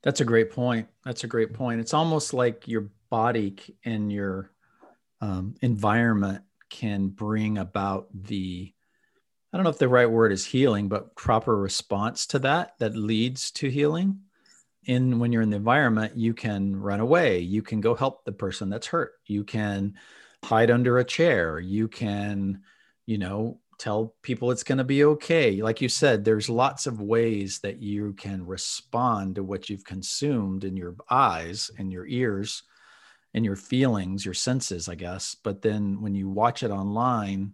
That's 0.02 0.20
a 0.20 0.26
great 0.26 0.52
point. 0.52 0.90
That's 1.06 1.24
a 1.24 1.28
great 1.28 1.54
point. 1.54 1.80
It's 1.80 1.94
almost 1.94 2.34
like 2.34 2.68
your 2.68 2.90
body 3.14 3.56
and 3.86 4.12
your 4.12 4.50
um, 5.22 5.54
environment 5.62 6.44
can 6.72 7.10
bring 7.10 7.60
about 7.60 8.08
the 8.12 8.74
i 9.52 9.56
don't 9.56 9.64
know 9.64 9.70
if 9.70 9.78
the 9.78 9.88
right 9.88 10.10
word 10.10 10.32
is 10.32 10.44
healing 10.44 10.90
but 10.90 11.16
proper 11.16 11.56
response 11.56 12.26
to 12.26 12.40
that 12.40 12.74
that 12.80 12.96
leads 12.96 13.52
to 13.52 13.70
healing. 13.70 14.20
In 14.86 15.20
when 15.20 15.32
you're 15.32 15.44
in 15.44 15.52
the 15.52 15.58
environment 15.58 16.18
you 16.18 16.34
can 16.34 16.76
run 16.76 17.02
away. 17.02 17.38
You 17.38 17.62
can 17.62 17.82
go 17.82 17.94
help 17.94 18.26
the 18.26 18.32
person 18.32 18.68
that's 18.72 18.88
hurt. 18.88 19.12
You 19.28 19.44
can 19.44 19.94
hide 20.44 20.72
under 20.72 20.98
a 20.98 21.06
chair. 21.06 21.60
You 21.60 21.88
can 21.88 22.64
you 23.06 23.20
know 23.20 23.60
tell 23.78 24.16
people 24.24 24.50
it's 24.50 24.64
going 24.64 24.80
to 24.80 24.84
be 24.84 25.04
okay. 25.04 25.62
Like 25.62 25.82
you 25.82 25.88
said 25.88 26.26
there's 26.26 26.50
lots 26.50 26.88
of 26.88 27.00
ways 27.00 27.60
that 27.60 27.80
you 27.80 28.14
can 28.14 28.44
respond 28.44 29.36
to 29.36 29.44
what 29.44 29.70
you've 29.70 29.86
consumed 29.86 30.64
in 30.64 30.76
your 30.76 30.96
eyes 31.12 31.70
and 31.78 31.94
your 31.94 32.08
ears 32.08 32.64
and 33.34 33.46
your 33.46 33.56
feelings 33.56 34.26
your 34.26 34.34
senses 34.34 34.88
i 34.88 34.96
guess 34.96 35.36
but 35.44 35.62
then 35.62 36.02
when 36.02 36.14
you 36.16 36.30
watch 36.30 36.64
it 36.64 36.72
online 36.72 37.54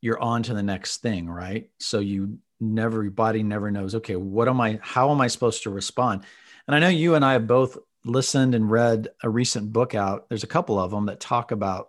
you're 0.00 0.20
on 0.20 0.42
to 0.42 0.52
the 0.52 0.62
next 0.62 0.98
thing 0.98 1.30
right? 1.30 1.70
So 1.78 2.00
you 2.00 2.38
never 2.60 3.02
your 3.02 3.10
body 3.12 3.42
never 3.42 3.70
knows 3.70 3.94
okay 3.96 4.14
what 4.14 4.48
am 4.48 4.60
i 4.60 4.78
how 4.82 5.10
am 5.10 5.20
i 5.20 5.26
supposed 5.26 5.62
to 5.62 5.70
respond? 5.70 6.24
And 6.66 6.74
i 6.74 6.78
know 6.78 6.88
you 6.88 7.14
and 7.14 7.24
i 7.24 7.32
have 7.32 7.46
both 7.46 7.78
listened 8.04 8.54
and 8.54 8.70
read 8.70 9.08
a 9.22 9.28
recent 9.28 9.72
book 9.72 9.94
out. 9.94 10.28
There's 10.28 10.44
a 10.44 10.48
couple 10.48 10.78
of 10.78 10.90
them 10.90 11.06
that 11.06 11.20
talk 11.20 11.52
about 11.52 11.88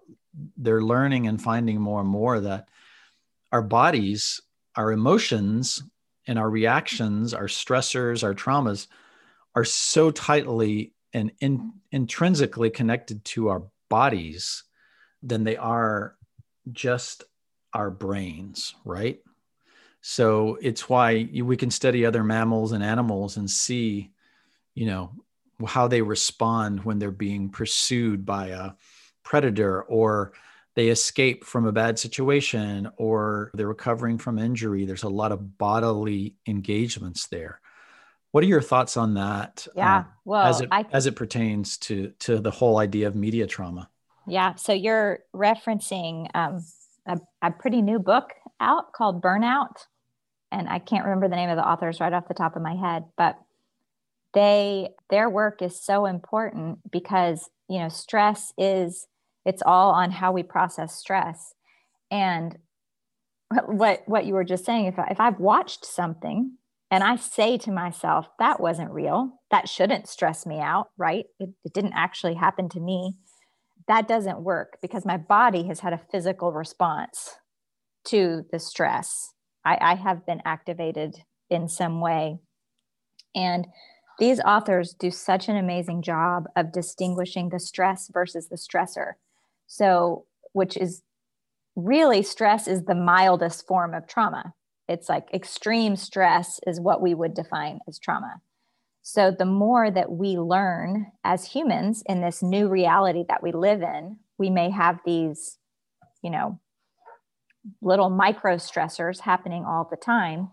they're 0.57 0.81
learning 0.81 1.27
and 1.27 1.41
finding 1.41 1.79
more 1.79 2.01
and 2.01 2.09
more 2.09 2.39
that 2.39 2.69
our 3.51 3.61
bodies, 3.61 4.41
our 4.75 4.91
emotions, 4.91 5.83
and 6.27 6.39
our 6.39 6.49
reactions, 6.49 7.33
our 7.33 7.45
stressors, 7.45 8.23
our 8.23 8.33
traumas 8.33 8.87
are 9.55 9.65
so 9.65 10.09
tightly 10.09 10.93
and 11.13 11.31
in, 11.39 11.73
intrinsically 11.91 12.69
connected 12.69 13.23
to 13.25 13.49
our 13.49 13.63
bodies 13.89 14.63
than 15.21 15.43
they 15.43 15.55
are 15.57 16.15
just 16.71 17.23
our 17.73 17.89
brains, 17.89 18.75
right? 18.85 19.19
So 20.01 20.57
it's 20.61 20.89
why 20.89 21.29
we 21.33 21.55
can 21.55 21.71
study 21.71 22.05
other 22.05 22.23
mammals 22.23 22.71
and 22.71 22.83
animals 22.83 23.37
and 23.37 23.49
see, 23.49 24.11
you 24.75 24.85
know, 24.85 25.11
how 25.65 25.87
they 25.87 26.01
respond 26.01 26.83
when 26.83 26.99
they're 26.99 27.11
being 27.11 27.49
pursued 27.49 28.25
by 28.25 28.47
a 28.47 28.71
predator 29.23 29.83
or 29.83 30.33
they 30.75 30.89
escape 30.89 31.45
from 31.45 31.65
a 31.67 31.71
bad 31.71 31.99
situation 31.99 32.89
or 32.97 33.51
they're 33.53 33.67
recovering 33.67 34.17
from 34.17 34.39
injury. 34.39 34.85
There's 34.85 35.03
a 35.03 35.09
lot 35.09 35.31
of 35.31 35.57
bodily 35.57 36.35
engagements 36.47 37.27
there. 37.27 37.61
What 38.33 38.43
are 38.43 38.47
your 38.47 38.61
thoughts 38.61 38.97
on 38.97 39.13
that? 39.13 39.67
Yeah, 39.75 39.97
um, 39.97 40.05
well, 40.25 40.45
as 40.47 40.61
it 40.61 40.69
I, 40.71 40.85
as 40.91 41.05
it 41.05 41.15
pertains 41.15 41.77
to 41.77 42.13
to 42.21 42.39
the 42.39 42.49
whole 42.49 42.79
idea 42.79 43.05
of 43.05 43.15
media 43.15 43.45
trauma. 43.45 43.91
Yeah, 44.25 44.55
so 44.55 44.73
you're 44.73 45.19
referencing 45.35 46.29
um, 46.33 46.65
a, 47.05 47.19
a 47.43 47.51
pretty 47.51 47.83
new 47.83 47.99
book 47.99 48.33
out 48.59 48.91
called 48.91 49.21
Burnout, 49.21 49.85
and 50.51 50.67
I 50.67 50.79
can't 50.79 51.05
remember 51.05 51.27
the 51.27 51.35
name 51.35 51.51
of 51.51 51.57
the 51.57 51.67
authors 51.67 51.99
right 51.99 52.11
off 52.11 52.27
the 52.27 52.33
top 52.33 52.55
of 52.55 52.63
my 52.63 52.73
head, 52.73 53.03
but 53.17 53.37
they 54.33 54.89
their 55.11 55.29
work 55.29 55.61
is 55.61 55.79
so 55.79 56.07
important 56.07 56.79
because 56.91 57.51
you 57.69 57.77
know 57.77 57.89
stress 57.89 58.51
is 58.57 59.05
it's 59.45 59.61
all 59.63 59.91
on 59.91 60.09
how 60.09 60.31
we 60.31 60.41
process 60.41 60.95
stress 60.95 61.53
and 62.09 62.57
what 63.67 64.01
what 64.07 64.25
you 64.25 64.33
were 64.33 64.43
just 64.43 64.65
saying 64.65 64.85
if, 64.85 64.97
I, 64.97 65.09
if 65.11 65.19
i've 65.19 65.39
watched 65.39 65.85
something 65.85 66.57
and 66.93 67.03
i 67.03 67.15
say 67.15 67.57
to 67.57 67.71
myself 67.71 68.27
that 68.39 68.59
wasn't 68.59 68.91
real. 68.91 69.39
That 69.51 69.67
shouldn't 69.67 70.07
stress 70.07 70.45
me 70.45 70.59
out 70.59 70.89
right? 70.97 71.25
It, 71.39 71.49
it 71.65 71.73
didn't 71.73 71.93
actually 71.93 72.35
happen 72.35 72.69
to 72.69 72.79
me. 72.79 73.15
That 73.87 74.07
doesn't 74.07 74.43
work 74.43 74.77
because 74.81 75.05
my 75.05 75.17
body 75.17 75.63
has 75.67 75.79
had 75.81 75.93
a 75.93 76.01
physical 76.11 76.53
response 76.53 77.35
to 78.05 78.45
the 78.51 78.59
stress. 78.59 79.33
I, 79.65 79.77
I 79.81 79.95
have 79.95 80.25
been 80.25 80.41
activated 80.45 81.15
in 81.49 81.67
some 81.67 81.99
way. 82.01 82.37
And 83.35 83.67
these 84.19 84.39
authors 84.41 84.93
do 84.93 85.09
such 85.09 85.49
an 85.49 85.57
amazing 85.57 86.01
job 86.01 86.45
of 86.55 86.71
distinguishing 86.71 87.49
the 87.49 87.59
stress 87.59 88.09
versus 88.13 88.49
the 88.49 88.57
stressor. 88.57 89.13
So, 89.67 90.25
which 90.53 90.77
is 90.77 91.01
really 91.75 92.21
stress 92.21 92.67
is 92.67 92.83
the 92.83 92.95
mildest 92.95 93.65
form 93.65 93.93
of 93.93 94.07
trauma. 94.07 94.53
It's 94.87 95.09
like 95.09 95.33
extreme 95.33 95.95
stress 95.95 96.59
is 96.67 96.79
what 96.79 97.01
we 97.01 97.13
would 97.13 97.33
define 97.33 97.79
as 97.87 97.99
trauma. 97.99 98.41
So, 99.01 99.33
the 99.37 99.45
more 99.45 99.91
that 99.91 100.11
we 100.11 100.37
learn 100.37 101.07
as 101.23 101.45
humans 101.45 102.03
in 102.05 102.21
this 102.21 102.41
new 102.41 102.69
reality 102.69 103.25
that 103.27 103.43
we 103.43 103.51
live 103.51 103.81
in, 103.81 104.17
we 104.37 104.49
may 104.49 104.69
have 104.69 104.99
these, 105.05 105.57
you 106.21 106.29
know, 106.29 106.59
little 107.81 108.09
micro 108.09 108.55
stressors 108.55 109.21
happening 109.21 109.65
all 109.65 109.87
the 109.89 109.97
time. 109.97 110.51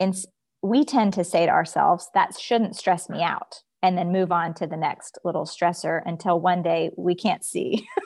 And 0.00 0.14
we 0.62 0.84
tend 0.84 1.12
to 1.14 1.24
say 1.24 1.46
to 1.46 1.52
ourselves, 1.52 2.08
that 2.14 2.38
shouldn't 2.38 2.76
stress 2.76 3.08
me 3.08 3.22
out, 3.22 3.62
and 3.82 3.96
then 3.96 4.12
move 4.12 4.32
on 4.32 4.54
to 4.54 4.66
the 4.66 4.76
next 4.76 5.18
little 5.24 5.44
stressor 5.44 6.00
until 6.04 6.40
one 6.40 6.62
day 6.62 6.90
we 6.96 7.14
can't 7.14 7.44
see. 7.44 7.88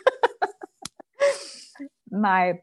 my 2.10 2.54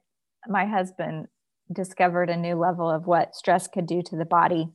my 0.47 0.65
husband 0.65 1.27
discovered 1.71 2.29
a 2.29 2.37
new 2.37 2.55
level 2.55 2.89
of 2.89 3.07
what 3.07 3.35
stress 3.35 3.67
could 3.67 3.85
do 3.85 4.01
to 4.01 4.15
the 4.15 4.25
body 4.25 4.69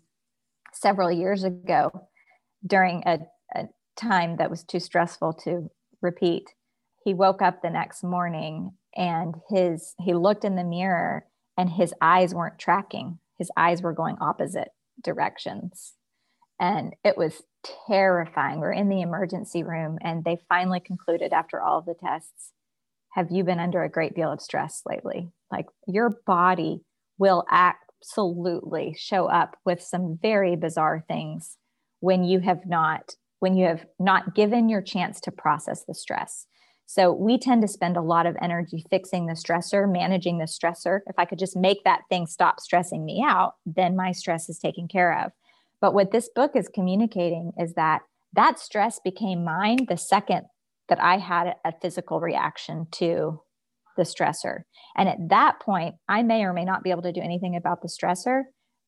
several 0.72 1.10
years 1.10 1.44
ago 1.44 2.08
during 2.66 3.02
a, 3.06 3.18
a 3.54 3.64
time 3.96 4.36
that 4.36 4.50
was 4.50 4.64
too 4.64 4.80
stressful 4.80 5.34
to 5.44 5.70
repeat. 6.00 6.54
He 7.04 7.14
woke 7.14 7.42
up 7.42 7.62
the 7.62 7.70
next 7.70 8.02
morning 8.02 8.72
and 8.94 9.34
his 9.48 9.94
he 9.98 10.14
looked 10.14 10.44
in 10.44 10.56
the 10.56 10.64
mirror 10.64 11.26
and 11.56 11.70
his 11.70 11.94
eyes 12.00 12.34
weren't 12.34 12.58
tracking. 12.58 13.18
His 13.38 13.50
eyes 13.56 13.82
were 13.82 13.92
going 13.92 14.16
opposite 14.20 14.68
directions. 15.02 15.94
And 16.60 16.94
it 17.04 17.16
was 17.16 17.42
terrifying. 17.88 18.60
We're 18.60 18.72
in 18.72 18.88
the 18.88 19.00
emergency 19.00 19.64
room, 19.64 19.98
and 20.00 20.22
they 20.22 20.38
finally 20.48 20.80
concluded 20.80 21.32
after 21.32 21.60
all 21.60 21.82
the 21.82 21.94
tests 21.94 22.52
Have 23.14 23.30
you 23.30 23.42
been 23.44 23.58
under 23.58 23.82
a 23.82 23.90
great 23.90 24.14
deal 24.14 24.30
of 24.30 24.40
stress 24.40 24.82
lately? 24.86 25.30
Like 25.52 25.66
your 25.86 26.18
body 26.26 26.80
will 27.18 27.44
absolutely 27.50 28.96
show 28.98 29.26
up 29.26 29.56
with 29.64 29.80
some 29.80 30.18
very 30.20 30.56
bizarre 30.56 31.04
things 31.06 31.58
when 32.00 32.24
you 32.24 32.40
have 32.40 32.66
not 32.66 33.14
when 33.38 33.56
you 33.56 33.66
have 33.66 33.84
not 33.98 34.34
given 34.36 34.68
your 34.68 34.82
chance 34.82 35.20
to 35.20 35.32
process 35.32 35.84
the 35.84 35.94
stress 35.94 36.46
so 36.94 37.10
we 37.10 37.38
tend 37.38 37.62
to 37.62 37.68
spend 37.68 37.96
a 37.96 38.02
lot 38.02 38.26
of 38.26 38.36
energy 38.42 38.84
fixing 38.90 39.24
the 39.24 39.32
stressor, 39.32 39.90
managing 39.90 40.36
the 40.36 40.44
stressor. 40.44 41.00
If 41.06 41.14
I 41.16 41.24
could 41.24 41.38
just 41.38 41.56
make 41.56 41.84
that 41.84 42.02
thing 42.10 42.26
stop 42.26 42.60
stressing 42.60 43.02
me 43.02 43.24
out, 43.26 43.54
then 43.64 43.96
my 43.96 44.12
stress 44.12 44.50
is 44.50 44.58
taken 44.58 44.88
care 44.88 45.18
of. 45.24 45.32
But 45.80 45.94
what 45.94 46.12
this 46.12 46.28
book 46.34 46.52
is 46.54 46.68
communicating 46.68 47.52
is 47.58 47.72
that 47.74 48.02
that 48.34 48.58
stress 48.58 49.00
became 49.02 49.42
mine 49.42 49.86
the 49.88 49.96
second 49.96 50.42
that 50.90 51.02
I 51.02 51.16
had 51.16 51.54
a 51.64 51.72
physical 51.80 52.20
reaction 52.20 52.86
to 52.92 53.40
the 53.96 54.02
stressor. 54.02 54.62
And 54.96 55.08
at 55.08 55.28
that 55.28 55.60
point, 55.60 55.94
I 56.08 56.22
may 56.22 56.44
or 56.44 56.52
may 56.52 56.64
not 56.64 56.82
be 56.82 56.90
able 56.90 57.02
to 57.02 57.12
do 57.12 57.20
anything 57.20 57.56
about 57.56 57.82
the 57.82 57.88
stressor, 57.88 58.42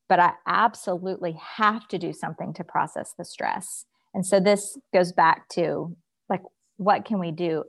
but 0.07 0.19
I 0.19 0.33
absolutely 0.47 1.37
have 1.57 1.87
to 1.89 1.97
do 1.97 2.13
something 2.13 2.53
to 2.53 2.63
process 2.63 3.13
the 3.17 3.25
stress. 3.25 3.85
And 4.13 4.25
so 4.25 4.39
this 4.39 4.77
goes 4.93 5.11
back 5.11 5.49
to 5.49 5.95
like, 6.29 6.41
what 6.77 7.05
can 7.05 7.19
we 7.19 7.31
do 7.31 7.63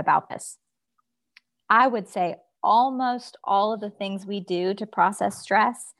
about 0.00 0.28
this. 0.28 0.58
I 1.68 1.86
would 1.86 2.08
say 2.08 2.36
almost 2.62 3.36
all 3.44 3.72
of 3.72 3.80
the 3.80 3.90
things 3.90 4.26
we 4.26 4.40
do 4.40 4.74
to 4.74 4.86
process 4.86 5.40
stress 5.40 5.94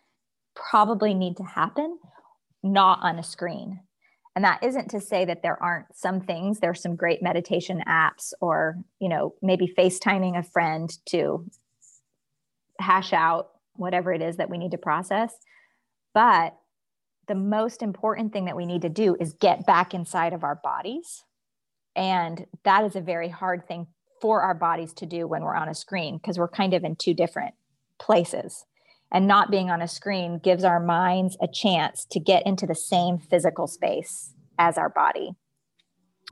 probably 0.57 1.15
need 1.15 1.37
to 1.37 1.45
happen 1.45 1.99
not 2.63 2.99
on 3.03 3.19
a 3.19 3.23
screen. 3.23 3.81
And 4.41 4.45
that 4.47 4.65
isn't 4.65 4.89
to 4.93 5.01
say 5.03 5.27
that 5.27 5.43
there 5.43 5.63
aren't 5.63 5.95
some 5.95 6.23
things, 6.23 6.61
there's 6.61 6.81
some 6.81 6.97
great 6.97 7.21
meditation 7.21 7.83
apps 7.87 8.33
or, 8.41 8.79
you 8.99 9.11
know, 9.11 9.35
maybe 9.43 9.71
FaceTiming 9.77 10.39
a 10.39 10.43
friend 10.43 10.91
to 11.11 11.45
hash 12.79 13.13
out 13.13 13.51
whatever 13.75 14.15
it 14.15 14.23
is 14.23 14.39
that 14.39 14.49
we 14.49 14.57
need 14.57 14.71
to 14.71 14.79
process. 14.79 15.35
But 16.15 16.57
the 17.29 17.35
most 17.35 17.83
important 17.83 18.33
thing 18.33 18.47
that 18.47 18.57
we 18.57 18.65
need 18.65 18.81
to 18.81 18.89
do 18.89 19.15
is 19.21 19.35
get 19.35 19.67
back 19.67 19.93
inside 19.93 20.33
of 20.33 20.43
our 20.43 20.55
bodies 20.55 21.23
and 21.95 22.47
that 22.63 22.85
is 22.85 22.97
a 22.97 23.03
very 23.03 23.29
hard 23.29 23.69
thing 23.69 23.89
for 24.23 24.41
our 24.41 24.55
bodies 24.55 24.95
to 24.95 25.05
do 25.05 25.29
when 25.29 25.43
we're 25.43 25.55
on 25.55 25.69
a 25.69 25.75
screen 25.75 26.17
because 26.17 26.39
we're 26.39 26.49
kind 26.49 26.73
of 26.73 26.83
in 26.83 26.97
two 26.97 27.13
different 27.13 27.55
places. 27.99 28.65
And 29.13 29.27
not 29.27 29.51
being 29.51 29.71
on 29.71 29.83
a 29.83 29.89
screen 29.89 30.39
gives 30.39 30.63
our 30.63 30.79
minds 30.79 31.37
a 31.43 31.49
chance 31.49 32.07
to 32.13 32.21
get 32.21 32.47
into 32.47 32.67
the 32.67 32.75
same 32.75 33.19
physical 33.19 33.67
space 33.67 34.35
as 34.59 34.79
our 34.79 34.89
body. 34.89 35.33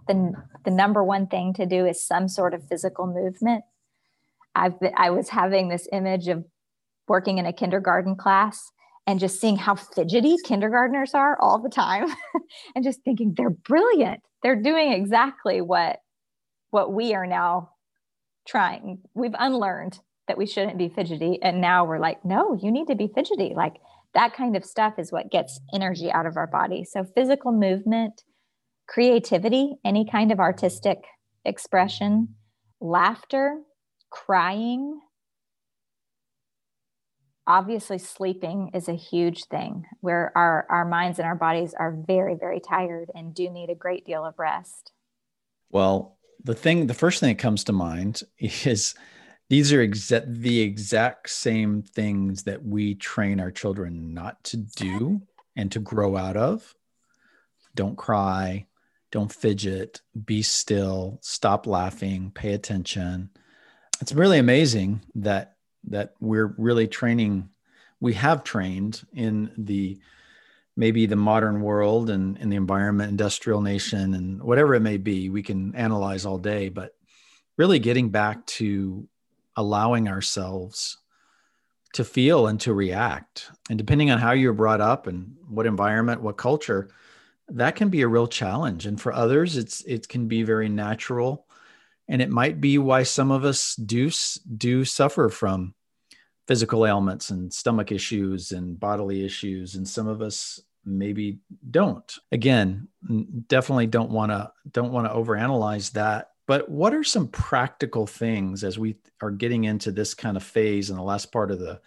The, 0.06 0.32
the 0.64 0.70
number 0.70 1.02
one 1.02 1.26
thing 1.26 1.52
to 1.54 1.66
do 1.66 1.86
is 1.86 2.06
some 2.06 2.28
sort 2.28 2.54
of 2.54 2.66
physical 2.68 3.06
movement. 3.06 3.64
I've 4.54 4.78
been, 4.78 4.92
I 4.96 5.10
was 5.10 5.28
having 5.28 5.68
this 5.68 5.88
image 5.92 6.28
of 6.28 6.44
working 7.08 7.38
in 7.38 7.46
a 7.46 7.52
kindergarten 7.52 8.16
class 8.16 8.70
and 9.08 9.18
just 9.18 9.40
seeing 9.40 9.56
how 9.56 9.74
fidgety 9.74 10.36
kindergartners 10.44 11.14
are 11.14 11.40
all 11.40 11.58
the 11.58 11.70
time 11.70 12.08
and 12.74 12.84
just 12.84 13.00
thinking 13.02 13.34
they're 13.36 13.50
brilliant 13.50 14.20
they're 14.42 14.60
doing 14.60 14.92
exactly 14.92 15.60
what 15.60 15.98
what 16.70 16.92
we 16.92 17.14
are 17.14 17.26
now 17.26 17.70
trying 18.46 18.98
we've 19.14 19.34
unlearned 19.38 19.98
that 20.28 20.38
we 20.38 20.46
shouldn't 20.46 20.78
be 20.78 20.88
fidgety. 20.88 21.38
And 21.42 21.60
now 21.60 21.84
we're 21.84 21.98
like 21.98 22.24
no 22.24 22.58
you 22.62 22.70
need 22.70 22.86
to 22.86 22.94
be 22.94 23.10
fidgety. 23.12 23.52
Like 23.56 23.74
that 24.14 24.34
kind 24.34 24.56
of 24.56 24.64
stuff 24.64 24.94
is 24.98 25.12
what 25.12 25.30
gets 25.30 25.60
energy 25.74 26.10
out 26.10 26.26
of 26.26 26.36
our 26.36 26.46
body. 26.46 26.84
So 26.84 27.04
physical 27.04 27.52
movement 27.52 28.22
creativity 28.88 29.74
any 29.84 30.08
kind 30.10 30.32
of 30.32 30.40
artistic 30.40 30.98
expression 31.44 32.34
laughter 32.80 33.60
crying. 34.10 35.00
Obviously 37.46 37.98
sleeping 37.98 38.70
is 38.74 38.88
a 38.88 38.94
huge 38.94 39.44
thing 39.44 39.84
where 40.00 40.32
our, 40.36 40.66
our 40.68 40.84
minds 40.84 41.18
and 41.18 41.26
our 41.26 41.34
bodies 41.34 41.74
are 41.78 41.96
very 42.06 42.34
very 42.34 42.60
tired 42.60 43.10
and 43.14 43.34
do 43.34 43.50
need 43.50 43.70
a 43.70 43.74
great 43.74 44.04
deal 44.04 44.24
of 44.24 44.38
rest. 44.38 44.92
Well 45.70 46.18
the 46.42 46.54
thing 46.54 46.86
the 46.86 46.94
first 46.94 47.20
thing 47.20 47.30
that 47.30 47.42
comes 47.42 47.64
to 47.64 47.72
mind 47.72 48.22
is 48.38 48.94
these 49.48 49.72
are 49.72 49.86
exa- 49.86 50.26
the 50.26 50.60
exact 50.60 51.30
same 51.30 51.82
things 51.82 52.44
that 52.44 52.64
we 52.64 52.94
train 52.94 53.40
our 53.40 53.50
children 53.50 54.12
not 54.14 54.42
to 54.44 54.56
do 54.56 55.22
and 55.56 55.72
to 55.72 55.80
grow 55.80 56.16
out 56.16 56.36
of. 56.36 56.74
Don't 57.74 57.96
cry 57.96 58.66
don't 59.10 59.32
fidget 59.32 60.02
be 60.24 60.42
still 60.42 61.18
stop 61.22 61.66
laughing 61.66 62.30
pay 62.34 62.52
attention. 62.52 63.30
It's 64.00 64.12
really 64.12 64.38
amazing 64.38 65.02
that 65.16 65.56
that 65.84 66.14
we're 66.20 66.54
really 66.58 66.86
training 66.86 67.48
we 68.00 68.14
have 68.14 68.44
trained 68.44 69.04
in 69.12 69.50
the 69.56 69.98
maybe 70.76 71.06
the 71.06 71.16
modern 71.16 71.60
world 71.60 72.10
and, 72.10 72.36
and 72.38 72.52
the 72.52 72.56
environment 72.56 73.10
industrial 73.10 73.60
nation 73.60 74.14
and 74.14 74.42
whatever 74.42 74.74
it 74.74 74.80
may 74.80 74.96
be 74.96 75.30
we 75.30 75.42
can 75.42 75.74
analyze 75.74 76.26
all 76.26 76.38
day 76.38 76.68
but 76.68 76.94
really 77.56 77.78
getting 77.78 78.10
back 78.10 78.44
to 78.46 79.08
allowing 79.58 80.08
ourselves 80.08 80.98
to 81.92 82.04
feel 82.04 82.46
and 82.46 82.60
to 82.60 82.72
react. 82.72 83.50
And 83.68 83.76
depending 83.76 84.10
on 84.12 84.18
how 84.18 84.30
you're 84.30 84.52
brought 84.52 84.80
up 84.80 85.08
and 85.08 85.34
what 85.48 85.66
environment 85.66 86.22
what 86.22 86.36
culture 86.36 86.88
that 87.48 87.74
can 87.76 87.88
be 87.88 88.02
a 88.02 88.08
real 88.08 88.28
challenge. 88.28 88.86
And 88.86 89.00
for 89.00 89.12
others 89.12 89.56
it's 89.56 89.80
it 89.82 90.08
can 90.08 90.28
be 90.28 90.44
very 90.44 90.68
natural. 90.68 91.46
And 92.06 92.22
it 92.22 92.30
might 92.30 92.60
be 92.60 92.78
why 92.78 93.02
some 93.02 93.32
of 93.32 93.44
us 93.44 93.74
do 93.74 94.10
do 94.56 94.84
suffer 94.84 95.28
from 95.28 95.74
physical 96.46 96.86
ailments 96.86 97.30
and 97.30 97.52
stomach 97.52 97.90
issues 97.90 98.52
and 98.52 98.78
bodily 98.78 99.24
issues. 99.24 99.74
And 99.74 99.86
some 99.88 100.06
of 100.06 100.22
us 100.22 100.60
maybe 100.84 101.40
don't. 101.68 102.16
Again 102.30 102.86
definitely 103.48 103.88
don't 103.88 104.10
want 104.10 104.30
to 104.30 104.52
don't 104.70 104.92
want 104.92 105.08
to 105.08 105.14
overanalyze 105.14 105.90
that 105.92 106.30
but 106.48 106.68
what 106.68 106.94
are 106.94 107.04
some 107.04 107.28
practical 107.28 108.06
things 108.06 108.64
as 108.64 108.78
we 108.78 108.96
are 109.22 109.30
getting 109.30 109.64
into 109.64 109.92
this 109.92 110.14
kind 110.14 110.36
of 110.36 110.42
phase 110.42 110.90
in 110.90 110.96
the 110.96 111.02
last 111.02 111.30
part 111.30 111.52
of 111.52 111.60
the 111.60 111.80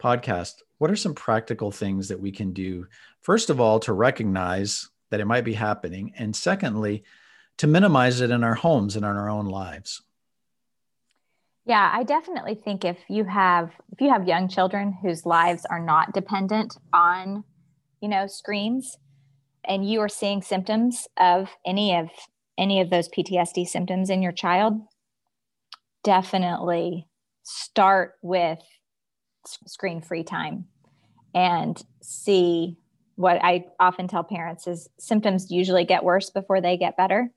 podcast 0.00 0.54
what 0.78 0.90
are 0.90 0.96
some 0.96 1.14
practical 1.14 1.70
things 1.70 2.08
that 2.08 2.18
we 2.18 2.32
can 2.32 2.52
do 2.52 2.86
first 3.20 3.50
of 3.50 3.60
all 3.60 3.78
to 3.78 3.92
recognize 3.92 4.88
that 5.10 5.20
it 5.20 5.26
might 5.26 5.44
be 5.44 5.54
happening 5.54 6.12
and 6.18 6.34
secondly 6.34 7.04
to 7.58 7.66
minimize 7.66 8.20
it 8.20 8.30
in 8.30 8.44
our 8.44 8.54
homes 8.54 8.94
and 8.94 9.04
in 9.04 9.10
our 9.10 9.28
own 9.28 9.46
lives? 9.46 10.02
Yeah 11.64 11.90
i 11.92 12.02
definitely 12.02 12.54
think 12.54 12.84
if 12.84 12.98
you 13.08 13.24
have 13.24 13.72
if 13.92 14.00
you 14.00 14.10
have 14.10 14.26
young 14.26 14.48
children 14.48 14.96
whose 15.02 15.26
lives 15.26 15.66
are 15.66 15.80
not 15.80 16.14
dependent 16.14 16.76
on 16.94 17.44
you 18.00 18.08
know 18.08 18.26
screens 18.26 18.96
and 19.64 19.88
you 19.88 20.00
are 20.00 20.08
seeing 20.08 20.40
symptoms 20.40 21.06
of 21.18 21.50
any 21.66 21.94
of 21.94 22.08
any 22.58 22.80
of 22.80 22.90
those 22.90 23.08
ptsd 23.08 23.66
symptoms 23.66 24.10
in 24.10 24.22
your 24.22 24.32
child 24.32 24.74
definitely 26.04 27.06
start 27.42 28.14
with 28.22 28.58
screen 29.66 30.00
free 30.00 30.24
time 30.24 30.66
and 31.34 31.82
see 32.02 32.76
what 33.16 33.42
i 33.42 33.64
often 33.80 34.08
tell 34.08 34.24
parents 34.24 34.66
is 34.66 34.88
symptoms 34.98 35.50
usually 35.50 35.84
get 35.84 36.04
worse 36.04 36.30
before 36.30 36.60
they 36.60 36.76
get 36.76 36.96
better 36.96 37.30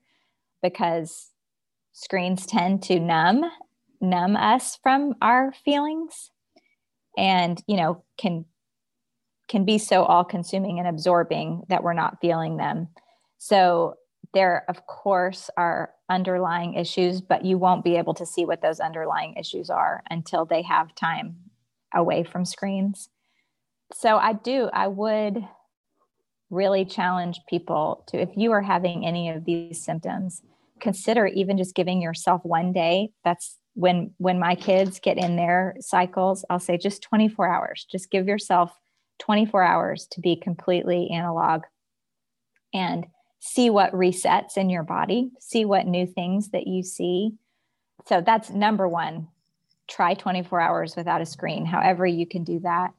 because 0.62 1.30
screens 1.92 2.46
tend 2.46 2.82
to 2.82 2.98
numb 2.98 3.44
numb 4.00 4.36
us 4.36 4.78
from 4.82 5.14
our 5.22 5.52
feelings 5.64 6.30
and 7.16 7.62
you 7.66 7.76
know 7.76 8.02
can 8.18 8.44
can 9.52 9.64
be 9.66 9.76
so 9.76 10.02
all 10.04 10.24
consuming 10.24 10.78
and 10.78 10.88
absorbing 10.88 11.62
that 11.68 11.82
we're 11.82 11.92
not 11.92 12.16
feeling 12.22 12.56
them. 12.56 12.88
So 13.36 13.96
there 14.34 14.64
of 14.68 14.86
course 14.86 15.50
are 15.56 15.90
underlying 16.08 16.74
issues 16.74 17.20
but 17.20 17.44
you 17.44 17.58
won't 17.58 17.84
be 17.84 17.96
able 17.96 18.14
to 18.14 18.26
see 18.26 18.44
what 18.44 18.62
those 18.62 18.80
underlying 18.80 19.34
issues 19.34 19.70
are 19.70 20.02
until 20.10 20.44
they 20.44 20.62
have 20.62 20.94
time 20.94 21.36
away 21.94 22.24
from 22.24 22.44
screens. 22.44 23.08
So 23.94 24.16
i 24.16 24.32
do 24.32 24.70
i 24.72 24.88
would 24.88 25.46
really 26.50 26.84
challenge 26.84 27.40
people 27.48 28.04
to 28.08 28.20
if 28.20 28.30
you 28.36 28.52
are 28.52 28.62
having 28.62 29.06
any 29.06 29.30
of 29.30 29.44
these 29.44 29.82
symptoms 29.82 30.42
consider 30.82 31.26
even 31.26 31.56
just 31.56 31.74
giving 31.74 32.02
yourself 32.02 32.42
one 32.44 32.72
day. 32.72 33.10
That's 33.24 33.56
when 33.74 34.12
when 34.18 34.38
my 34.38 34.54
kids 34.54 35.00
get 35.00 35.16
in 35.16 35.36
their 35.36 35.74
cycles 35.80 36.44
i'll 36.50 36.58
say 36.58 36.76
just 36.76 37.02
24 37.02 37.48
hours. 37.48 37.86
Just 37.90 38.10
give 38.10 38.28
yourself 38.28 38.70
24 39.20 39.62
hours 39.62 40.06
to 40.10 40.20
be 40.20 40.36
completely 40.36 41.08
analog. 41.10 41.62
And 42.74 43.06
see 43.44 43.68
what 43.70 43.92
resets 43.92 44.56
in 44.56 44.70
your 44.70 44.84
body 44.84 45.30
see 45.40 45.64
what 45.64 45.86
new 45.86 46.06
things 46.06 46.50
that 46.50 46.66
you 46.66 46.82
see. 46.82 47.32
So 48.06 48.22
that's 48.24 48.50
number 48.50 48.88
one 48.88 49.28
try 49.88 50.14
24 50.14 50.60
hours 50.60 50.94
without 50.96 51.20
a 51.20 51.26
screen 51.26 51.66
however 51.66 52.06
you 52.06 52.26
can 52.26 52.44
do 52.44 52.60
that. 52.60 52.92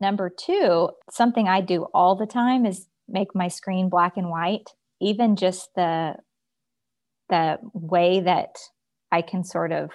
Number 0.00 0.30
two 0.30 0.90
something 1.10 1.48
i 1.48 1.60
do 1.60 1.86
all 1.92 2.14
the 2.14 2.26
time 2.26 2.64
is 2.64 2.86
make 3.08 3.34
my 3.34 3.48
screen 3.48 3.88
black 3.88 4.16
and 4.16 4.30
white 4.30 4.70
even 5.00 5.36
just 5.36 5.74
the 5.74 6.14
the 7.28 7.58
way 7.72 8.20
that 8.20 8.56
I 9.12 9.22
can 9.22 9.44
sort 9.44 9.72
of 9.72 9.90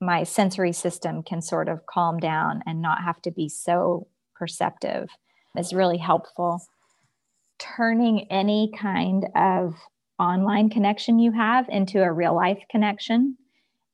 my 0.00 0.24
sensory 0.24 0.72
system 0.72 1.22
can 1.22 1.40
sort 1.40 1.68
of 1.68 1.86
calm 1.86 2.18
down 2.18 2.62
and 2.66 2.82
not 2.82 3.02
have 3.02 3.20
to 3.22 3.30
be 3.30 3.48
so 3.48 4.08
perceptive. 4.34 5.08
Is 5.56 5.72
really 5.72 5.96
helpful. 5.96 6.60
Turning 7.58 8.26
any 8.30 8.70
kind 8.78 9.26
of 9.34 9.74
online 10.18 10.70
connection 10.70 11.18
you 11.18 11.32
have 11.32 11.66
into 11.68 12.02
a 12.02 12.12
real 12.12 12.34
life 12.34 12.62
connection 12.70 13.36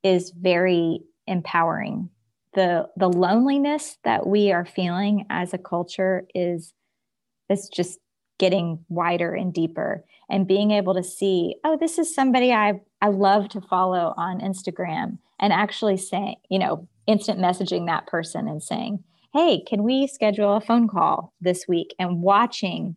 is 0.02 0.32
very 0.36 1.00
empowering. 1.26 2.10
The 2.54 2.88
the 2.96 3.08
loneliness 3.08 3.98
that 4.04 4.26
we 4.26 4.52
are 4.52 4.66
feeling 4.66 5.26
as 5.30 5.54
a 5.54 5.58
culture 5.58 6.26
is 6.34 6.74
is 7.48 7.68
just 7.68 7.98
getting 8.38 8.84
wider 8.88 9.34
and 9.34 9.52
deeper 9.52 10.04
and 10.28 10.48
being 10.48 10.72
able 10.72 10.94
to 10.94 11.04
see 11.04 11.54
oh 11.64 11.76
this 11.78 11.98
is 11.98 12.12
somebody 12.12 12.52
i 12.52 12.72
i 13.00 13.06
love 13.06 13.48
to 13.48 13.60
follow 13.60 14.12
on 14.16 14.40
instagram 14.40 15.18
and 15.38 15.52
actually 15.52 15.96
saying 15.96 16.34
you 16.48 16.58
know 16.58 16.88
instant 17.06 17.38
messaging 17.38 17.86
that 17.86 18.06
person 18.06 18.48
and 18.48 18.60
saying 18.60 19.04
hey 19.32 19.62
can 19.68 19.84
we 19.84 20.08
schedule 20.08 20.56
a 20.56 20.60
phone 20.60 20.88
call 20.88 21.32
this 21.40 21.68
week 21.68 21.94
and 22.00 22.20
watching 22.20 22.96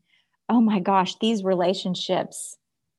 oh 0.50 0.62
my 0.62 0.80
gosh 0.80 1.16
these 1.20 1.44
relationships 1.44 2.58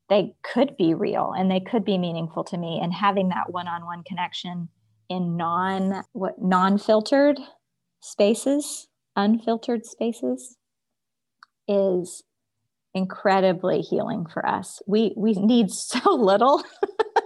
they 0.09 0.35
could 0.43 0.77
be 0.77 0.95
real 0.95 1.33
and 1.37 1.51
they 1.51 1.61
could 1.61 1.85
be 1.85 1.99
meaningful 1.99 2.45
to 2.45 2.57
me 2.57 2.81
and 2.83 2.93
having 2.93 3.29
that 3.29 3.51
one-on-one 3.51 4.03
connection 4.05 4.69
in 5.09 5.37
non 5.37 6.03
what 6.13 6.41
non-filtered 6.41 7.39
spaces 8.01 8.89
unfiltered 9.17 9.85
spaces 9.87 10.57
is 11.67 12.23
incredibly 12.95 13.81
healing 13.81 14.27
for 14.27 14.47
us. 14.47 14.81
We 14.87 15.13
we 15.17 15.33
need 15.33 15.71
so 15.71 16.15
little 16.15 16.63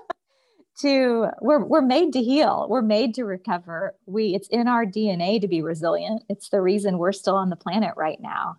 to 0.80 1.28
we're 1.40 1.64
we're 1.64 1.82
made 1.82 2.12
to 2.14 2.22
heal. 2.22 2.66
We're 2.68 2.82
made 2.82 3.14
to 3.14 3.24
recover. 3.24 3.94
We 4.06 4.34
it's 4.34 4.48
in 4.48 4.68
our 4.68 4.84
DNA 4.84 5.40
to 5.40 5.48
be 5.48 5.62
resilient. 5.62 6.22
It's 6.28 6.48
the 6.48 6.60
reason 6.62 6.98
we're 6.98 7.12
still 7.12 7.36
on 7.36 7.50
the 7.50 7.56
planet 7.56 7.94
right 7.96 8.18
now. 8.20 8.56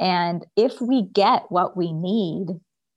And 0.00 0.44
if 0.56 0.80
we 0.80 1.06
get 1.12 1.44
what 1.50 1.76
we 1.76 1.92
need, 1.92 2.46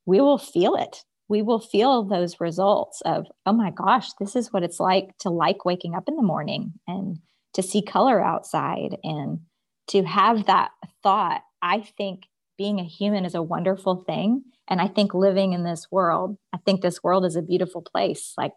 we 0.05 0.21
will 0.21 0.39
feel 0.39 0.75
it. 0.75 1.03
We 1.29 1.41
will 1.41 1.59
feel 1.59 2.03
those 2.03 2.39
results 2.39 3.01
of, 3.01 3.27
oh 3.45 3.53
my 3.53 3.71
gosh, 3.71 4.13
this 4.19 4.35
is 4.35 4.51
what 4.51 4.63
it's 4.63 4.79
like 4.79 5.17
to 5.19 5.29
like 5.29 5.65
waking 5.65 5.93
up 5.93 6.07
in 6.07 6.15
the 6.15 6.23
morning 6.23 6.73
and 6.87 7.19
to 7.53 7.61
see 7.61 7.81
color 7.81 8.23
outside 8.23 8.97
and 9.03 9.39
to 9.87 10.03
have 10.03 10.45
that 10.45 10.71
thought. 11.03 11.41
I 11.61 11.81
think 11.81 12.23
being 12.57 12.79
a 12.79 12.83
human 12.83 13.25
is 13.25 13.35
a 13.35 13.41
wonderful 13.41 14.03
thing 14.05 14.43
and 14.67 14.81
i 14.81 14.87
think 14.87 15.13
living 15.13 15.53
in 15.53 15.63
this 15.63 15.87
world 15.91 16.37
i 16.53 16.57
think 16.57 16.81
this 16.81 17.03
world 17.03 17.25
is 17.25 17.35
a 17.35 17.41
beautiful 17.41 17.81
place 17.81 18.33
like 18.37 18.53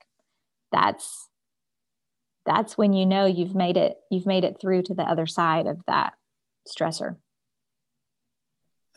that's 0.73 1.29
that's 2.45 2.77
when 2.79 2.93
you 2.93 3.07
know 3.07 3.27
you've 3.27 3.55
made 3.55 3.77
it 3.77 3.97
you've 4.11 4.27
made 4.27 4.45
it 4.45 4.57
through 4.61 4.83
to 4.83 4.95
the 4.95 5.03
other 5.03 5.27
side 5.27 5.67
of 5.67 5.79
that 5.87 6.15
stressor 6.69 7.17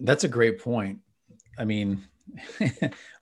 that's 0.02 0.24
a 0.24 0.30
great 0.30 0.60
point 0.60 1.00
i 1.58 1.66
mean 1.66 2.04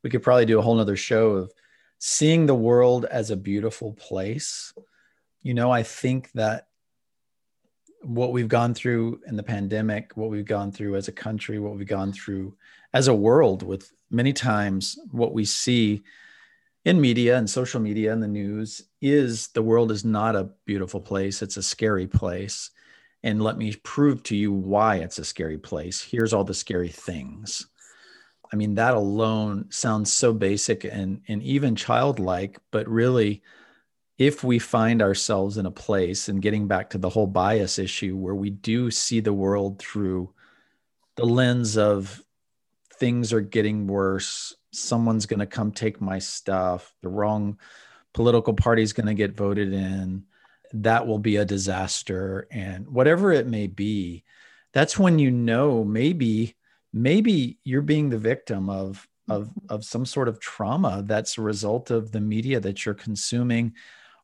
we 0.03 0.09
could 0.09 0.23
probably 0.23 0.45
do 0.45 0.59
a 0.59 0.61
whole 0.61 0.75
nother 0.75 0.97
show 0.97 1.31
of 1.31 1.51
seeing 1.99 2.45
the 2.45 2.55
world 2.55 3.05
as 3.05 3.31
a 3.31 3.37
beautiful 3.37 3.93
place 3.93 4.73
you 5.41 5.53
know 5.53 5.71
i 5.71 5.83
think 5.83 6.31
that 6.33 6.67
what 8.07 8.31
we've 8.31 8.47
gone 8.47 8.73
through 8.73 9.19
in 9.27 9.35
the 9.35 9.43
pandemic, 9.43 10.15
what 10.15 10.29
we've 10.29 10.45
gone 10.45 10.71
through 10.71 10.95
as 10.95 11.07
a 11.07 11.11
country, 11.11 11.59
what 11.59 11.75
we've 11.75 11.87
gone 11.87 12.13
through 12.13 12.55
as 12.93 13.07
a 13.07 13.13
world, 13.13 13.63
with 13.63 13.91
many 14.09 14.33
times 14.33 14.97
what 15.11 15.33
we 15.33 15.43
see 15.43 16.01
in 16.85 17.01
media 17.01 17.37
and 17.37 17.49
social 17.49 17.81
media 17.81 18.13
and 18.13 18.23
the 18.23 18.27
news 18.27 18.81
is 19.01 19.49
the 19.49 19.61
world 19.61 19.91
is 19.91 20.05
not 20.05 20.35
a 20.35 20.49
beautiful 20.65 21.01
place. 21.01 21.41
It's 21.41 21.57
a 21.57 21.63
scary 21.63 22.07
place. 22.07 22.69
And 23.23 23.41
let 23.41 23.57
me 23.57 23.75
prove 23.83 24.23
to 24.23 24.35
you 24.35 24.51
why 24.51 24.97
it's 24.97 25.19
a 25.19 25.25
scary 25.25 25.57
place. 25.57 26.01
Here's 26.01 26.33
all 26.33 26.43
the 26.43 26.53
scary 26.53 26.89
things. 26.89 27.67
I 28.51 28.55
mean, 28.55 28.75
that 28.75 28.93
alone 28.93 29.65
sounds 29.69 30.13
so 30.13 30.33
basic 30.33 30.85
and, 30.85 31.21
and 31.27 31.43
even 31.43 31.75
childlike, 31.75 32.59
but 32.71 32.87
really, 32.87 33.41
if 34.17 34.43
we 34.43 34.57
find 34.57 35.01
ourselves 35.01 35.57
in 35.57 35.65
a 35.65 35.71
place 35.71 36.27
and 36.27 36.41
getting 36.41 36.67
back 36.67 36.89
to 36.89 36.97
the 36.97 37.09
whole 37.09 37.27
bias 37.27 37.77
issue 37.77 38.15
where 38.15 38.35
we 38.35 38.49
do 38.49 38.89
see 38.89 39.19
the 39.19 39.33
world 39.33 39.79
through 39.79 40.33
the 41.15 41.25
lens 41.25 41.77
of 41.77 42.21
things 42.95 43.31
are 43.31 43.41
getting 43.41 43.87
worse 43.87 44.55
someone's 44.71 45.25
going 45.25 45.39
to 45.39 45.45
come 45.45 45.71
take 45.71 46.01
my 46.01 46.19
stuff 46.19 46.93
the 47.01 47.09
wrong 47.09 47.59
political 48.13 48.53
party 48.53 48.81
is 48.81 48.93
going 48.93 49.05
to 49.05 49.13
get 49.13 49.37
voted 49.37 49.71
in 49.71 50.23
that 50.73 51.05
will 51.05 51.19
be 51.19 51.37
a 51.37 51.45
disaster 51.45 52.47
and 52.51 52.87
whatever 52.87 53.31
it 53.31 53.47
may 53.47 53.67
be 53.67 54.23
that's 54.73 54.99
when 54.99 55.19
you 55.19 55.31
know 55.31 55.83
maybe 55.83 56.55
maybe 56.93 57.57
you're 57.63 57.81
being 57.81 58.09
the 58.09 58.17
victim 58.17 58.69
of 58.69 59.07
of 59.29 59.49
of 59.69 59.83
some 59.83 60.05
sort 60.05 60.27
of 60.27 60.39
trauma 60.39 61.03
that's 61.05 61.37
a 61.37 61.41
result 61.41 61.91
of 61.91 62.11
the 62.11 62.21
media 62.21 62.59
that 62.59 62.85
you're 62.85 62.95
consuming 62.95 63.73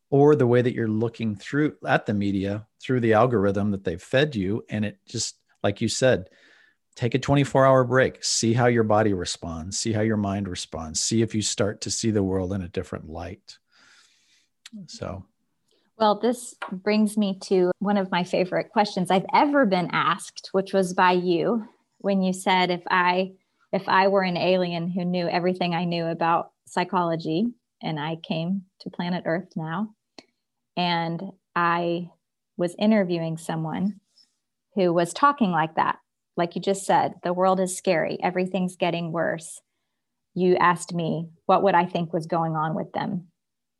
or 0.09 0.35
the 0.35 0.47
way 0.47 0.61
that 0.61 0.73
you're 0.73 0.87
looking 0.87 1.35
through 1.35 1.75
at 1.87 2.05
the 2.05 2.13
media 2.13 2.65
through 2.81 2.99
the 2.99 3.13
algorithm 3.13 3.71
that 3.71 3.83
they've 3.83 4.01
fed 4.01 4.35
you 4.35 4.63
and 4.69 4.85
it 4.85 4.97
just 5.05 5.35
like 5.63 5.81
you 5.81 5.87
said 5.87 6.29
take 6.95 7.15
a 7.15 7.19
24 7.19 7.65
hour 7.65 7.83
break. 7.83 8.23
See 8.23 8.53
how 8.53 8.67
your 8.67 8.83
body 8.83 9.13
responds. 9.13 9.77
See 9.77 9.93
how 9.93 10.01
your 10.01 10.17
mind 10.17 10.47
responds. 10.47 10.99
See 10.99 11.21
if 11.21 11.33
you 11.33 11.41
start 11.41 11.81
to 11.81 11.91
see 11.91 12.11
the 12.11 12.23
world 12.23 12.53
in 12.53 12.61
a 12.61 12.69
different 12.69 13.09
light. 13.09 13.57
So 14.87 15.25
well, 15.97 16.19
this 16.19 16.55
brings 16.71 17.17
me 17.17 17.37
to 17.43 17.71
one 17.79 17.97
of 17.97 18.11
my 18.11 18.23
favorite 18.23 18.69
questions 18.71 19.11
I've 19.11 19.25
ever 19.33 19.65
been 19.65 19.89
asked, 19.91 20.49
which 20.51 20.73
was 20.73 20.93
by 20.93 21.11
you 21.11 21.67
when 21.99 22.21
you 22.21 22.33
said 22.33 22.71
if 22.71 22.83
I 22.89 23.33
if 23.71 23.87
I 23.87 24.07
were 24.07 24.21
an 24.21 24.37
alien 24.37 24.89
who 24.89 25.03
knew 25.03 25.27
everything 25.27 25.73
I 25.73 25.85
knew 25.85 26.05
about 26.05 26.51
psychology 26.67 27.47
and 27.81 27.99
I 27.99 28.17
came 28.17 28.63
to 28.81 28.89
planet 28.91 29.23
Earth 29.25 29.49
now 29.55 29.95
and 30.77 31.21
I 31.55 32.09
was 32.55 32.75
interviewing 32.77 33.37
someone 33.37 33.99
who 34.75 34.93
was 34.93 35.11
talking 35.11 35.51
like 35.51 35.75
that, 35.75 35.97
like 36.37 36.55
you 36.55 36.61
just 36.61 36.85
said, 36.85 37.13
the 37.23 37.33
world 37.33 37.59
is 37.59 37.75
scary, 37.75 38.17
everything's 38.21 38.75
getting 38.75 39.11
worse. 39.11 39.61
You 40.35 40.55
asked 40.57 40.93
me 40.93 41.29
what 41.45 41.63
would 41.63 41.75
I 41.75 41.85
think 41.85 42.13
was 42.13 42.27
going 42.27 42.55
on 42.55 42.75
with 42.75 42.91
them 42.93 43.27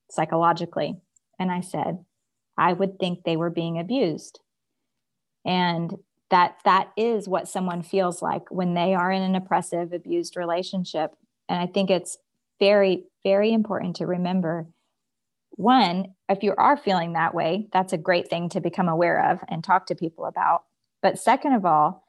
psychologically. 0.10 1.02
And 1.44 1.52
I 1.52 1.60
said, 1.60 2.06
I 2.58 2.72
would 2.72 3.00
think 3.00 3.24
they 3.24 3.36
were 3.36 3.50
being 3.50 3.78
abused. 3.78 4.40
And 5.46 5.98
that 6.30 6.56
that 6.64 6.92
is 6.96 7.28
what 7.28 7.50
someone 7.50 7.84
feels 7.84 8.22
like 8.22 8.50
when 8.50 8.76
they 8.76 8.96
are 8.96 9.12
in 9.12 9.22
an 9.22 9.36
oppressive 9.36 9.92
abused 9.92 10.38
relationship. 10.38 11.16
And 11.50 11.60
i 11.60 11.68
think 11.68 11.90
it's 11.90 12.18
very 12.60 13.04
very 13.24 13.52
important 13.52 13.98
to 13.98 14.08
remember 14.08 14.68
one 15.52 16.16
if 16.30 16.42
you 16.42 16.56
are 16.58 16.78
feeling 16.78 17.14
that 17.14 17.36
way 17.36 17.68
that's 17.74 17.92
a 17.94 17.98
great 17.98 18.30
thing 18.30 18.48
to 18.50 18.62
become 18.62 18.88
aware 18.88 19.32
of 19.32 19.40
and 19.50 19.64
talk 19.64 19.86
to 19.88 19.96
people 19.96 20.26
about. 20.26 20.64
But 21.02 21.20
second 21.20 21.54
of 21.54 21.66
all 21.66 22.04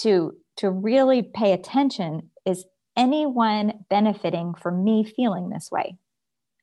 to 0.00 0.34
to 0.56 0.68
really 0.70 1.22
pay 1.22 1.52
attention 1.52 2.30
is 2.44 2.66
anyone 2.96 3.84
benefiting 3.88 4.52
from 4.52 4.82
me 4.82 5.04
feeling 5.04 5.48
this 5.48 5.70
way. 5.70 5.96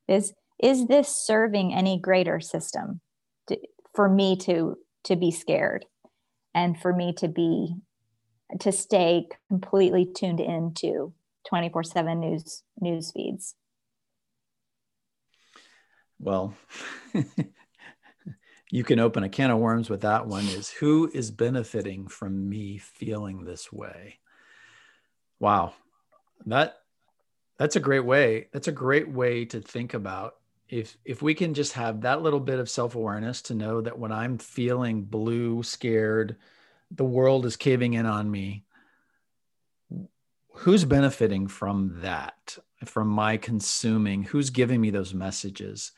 Is 0.07 0.33
is 0.61 0.87
this 0.87 1.07
serving 1.07 1.73
any 1.73 1.99
greater 1.99 2.39
system 2.39 3.01
to, 3.47 3.57
for 3.93 4.09
me 4.09 4.35
to 4.35 4.77
to 5.03 5.15
be 5.15 5.31
scared 5.31 5.85
and 6.53 6.79
for 6.79 6.93
me 6.93 7.13
to 7.13 7.27
be 7.27 7.75
to 8.59 8.71
stay 8.71 9.27
completely 9.49 10.05
tuned 10.05 10.39
into 10.39 11.13
24/7 11.51 12.19
news 12.19 12.63
news 12.79 13.11
feeds. 13.11 13.55
Well, 16.19 16.55
you 18.71 18.83
can 18.83 18.99
open 18.99 19.23
a 19.23 19.29
can 19.29 19.51
of 19.51 19.59
worms 19.59 19.89
with 19.89 20.01
that 20.01 20.25
one 20.25 20.45
is 20.45 20.69
who 20.69 21.09
is 21.13 21.29
benefiting 21.29 22.07
from 22.07 22.49
me 22.49 22.79
feeling 22.79 23.43
this 23.43 23.71
way? 23.71 24.19
Wow. 25.39 25.73
That 26.45 26.77
that's 27.57 27.75
a 27.75 27.81
great 27.81 28.05
way. 28.05 28.47
That's 28.51 28.67
a 28.67 28.73
great 28.73 29.09
way 29.09 29.45
to 29.45 29.61
think 29.61 29.93
about 29.93 30.35
if 30.69 30.97
if 31.05 31.21
we 31.21 31.33
can 31.33 31.53
just 31.53 31.73
have 31.73 32.01
that 32.01 32.21
little 32.21 32.39
bit 32.39 32.59
of 32.59 32.69
self-awareness 32.69 33.41
to 33.41 33.55
know 33.55 33.81
that 33.81 33.97
when 33.97 34.11
i'm 34.11 34.37
feeling 34.37 35.03
blue 35.03 35.63
scared 35.63 36.35
the 36.91 37.05
world 37.05 37.45
is 37.45 37.55
caving 37.55 37.93
in 37.93 38.05
on 38.05 38.29
me 38.29 38.63
who's 40.51 40.85
benefiting 40.85 41.47
from 41.47 41.99
that 42.01 42.57
from 42.85 43.07
my 43.07 43.37
consuming? 43.37 44.23
Who's 44.23 44.49
giving 44.49 44.81
me 44.81 44.89
those 44.89 45.13
messages? 45.13 45.91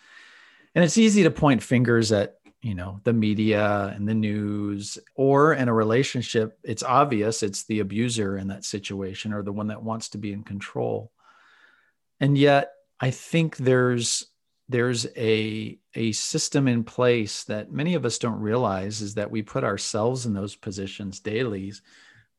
And 0.76 0.84
it's 0.84 0.98
easy 0.98 1.24
to 1.24 1.32
point 1.32 1.64
fingers 1.64 2.12
at 2.12 2.36
you 2.62 2.76
know 2.76 3.00
the 3.06 3.14
media 3.14 3.94
and 3.96 4.08
the 4.08 4.14
news 4.14 4.98
or 5.16 5.54
in 5.54 5.70
a 5.70 5.74
relationship 5.74 6.60
it's 6.62 6.84
obvious 6.84 7.42
it's 7.42 7.64
the 7.64 7.80
abuser 7.80 8.38
in 8.38 8.50
that 8.50 8.66
situation 8.66 9.32
or 9.32 9.44
the 9.44 9.54
one 9.54 9.68
that 9.68 9.82
wants 9.82 10.10
to 10.10 10.18
be 10.18 10.34
in 10.34 10.44
control. 10.44 11.12
And 12.20 12.38
yet 12.38 12.74
i 13.00 13.12
think 13.12 13.58
there's 13.58 14.26
there's 14.70 15.08
a 15.18 15.78
a 15.96 16.12
system 16.12 16.68
in 16.68 16.84
place 16.84 17.44
that 17.46 17.72
many 17.72 17.96
of 17.96 18.06
us 18.06 18.20
don't 18.20 18.40
realize 18.40 19.02
is 19.02 19.16
that 19.16 19.32
we 19.32 19.42
put 19.42 19.64
ourselves 19.64 20.26
in 20.26 20.34
those 20.34 20.56
positions 20.56 21.20
daily 21.20 21.74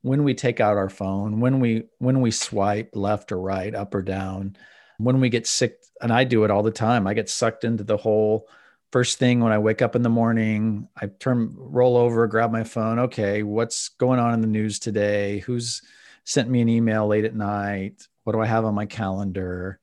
when 0.03 0.23
we 0.23 0.33
take 0.33 0.61
out 0.61 0.77
our 0.77 0.89
phone 0.89 1.41
when 1.41 1.61
we 1.61 1.83
when 1.99 2.21
we 2.21 2.31
swipe 2.31 2.91
left 2.95 3.33
or 3.33 3.41
right 3.41 3.75
up 3.75 3.95
or 3.95 4.01
down 4.01 4.57
when 4.99 5.21
we 5.21 5.29
get 5.29 5.47
sick 5.47 5.83
and 6.01 6.13
i 6.13 6.25
do 6.25 6.45
it 6.45 6.51
all 6.51 6.63
the 6.63 6.71
time. 6.71 7.07
I 7.07 7.15
get 7.15 7.29
sucked 7.29 7.65
into 7.65 7.85
the 7.85 7.97
whole 7.97 8.49
first 8.93 9.19
thing 9.19 9.41
when 9.41 9.53
i 9.53 9.59
wake 9.59 9.83
up 9.83 9.97
in 9.97 10.03
the 10.03 10.09
morning 10.09 10.89
i 10.97 11.07
turn 11.07 11.53
roll 11.57 11.97
over 11.97 12.27
grab 12.29 12.53
my 12.53 12.65
phone. 12.65 13.01
Okay 13.01 13.43
what's 13.43 13.89
going 13.89 14.21
on 14.21 14.35
in 14.35 14.41
the 14.41 14.47
news 14.47 14.79
today? 14.79 15.41
Who's 15.41 15.83
sent 16.25 16.49
me 16.49 16.61
an 16.61 16.69
email 16.69 17.09
late 17.09 17.25
at 17.25 17.35
night? 17.35 18.07
What 18.23 18.35
do 18.35 18.41
i 18.41 18.47
have 18.47 18.65
on 18.65 18.75
my 18.75 18.87
calendar 18.87 19.81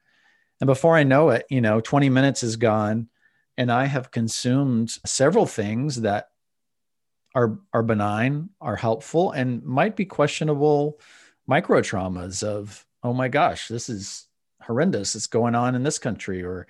and 0.59 0.67
before 0.67 0.95
I 0.95 1.03
know 1.03 1.29
it, 1.29 1.45
you 1.49 1.61
know, 1.61 1.79
20 1.79 2.09
minutes 2.09 2.43
is 2.43 2.55
gone 2.55 3.09
and 3.57 3.71
I 3.71 3.85
have 3.85 4.11
consumed 4.11 4.91
several 5.05 5.45
things 5.45 6.01
that 6.01 6.29
are 7.35 7.59
are 7.73 7.83
benign, 7.83 8.49
are 8.61 8.75
helpful 8.75 9.31
and 9.31 9.63
might 9.63 9.95
be 9.95 10.05
questionable 10.05 10.99
micro 11.45 11.81
traumas 11.81 12.43
of 12.43 12.85
oh 13.03 13.13
my 13.13 13.27
gosh, 13.27 13.67
this 13.67 13.89
is 13.89 14.27
horrendous. 14.61 15.15
It's 15.15 15.27
going 15.27 15.55
on 15.55 15.75
in 15.75 15.83
this 15.83 15.99
country 15.99 16.43
or 16.43 16.67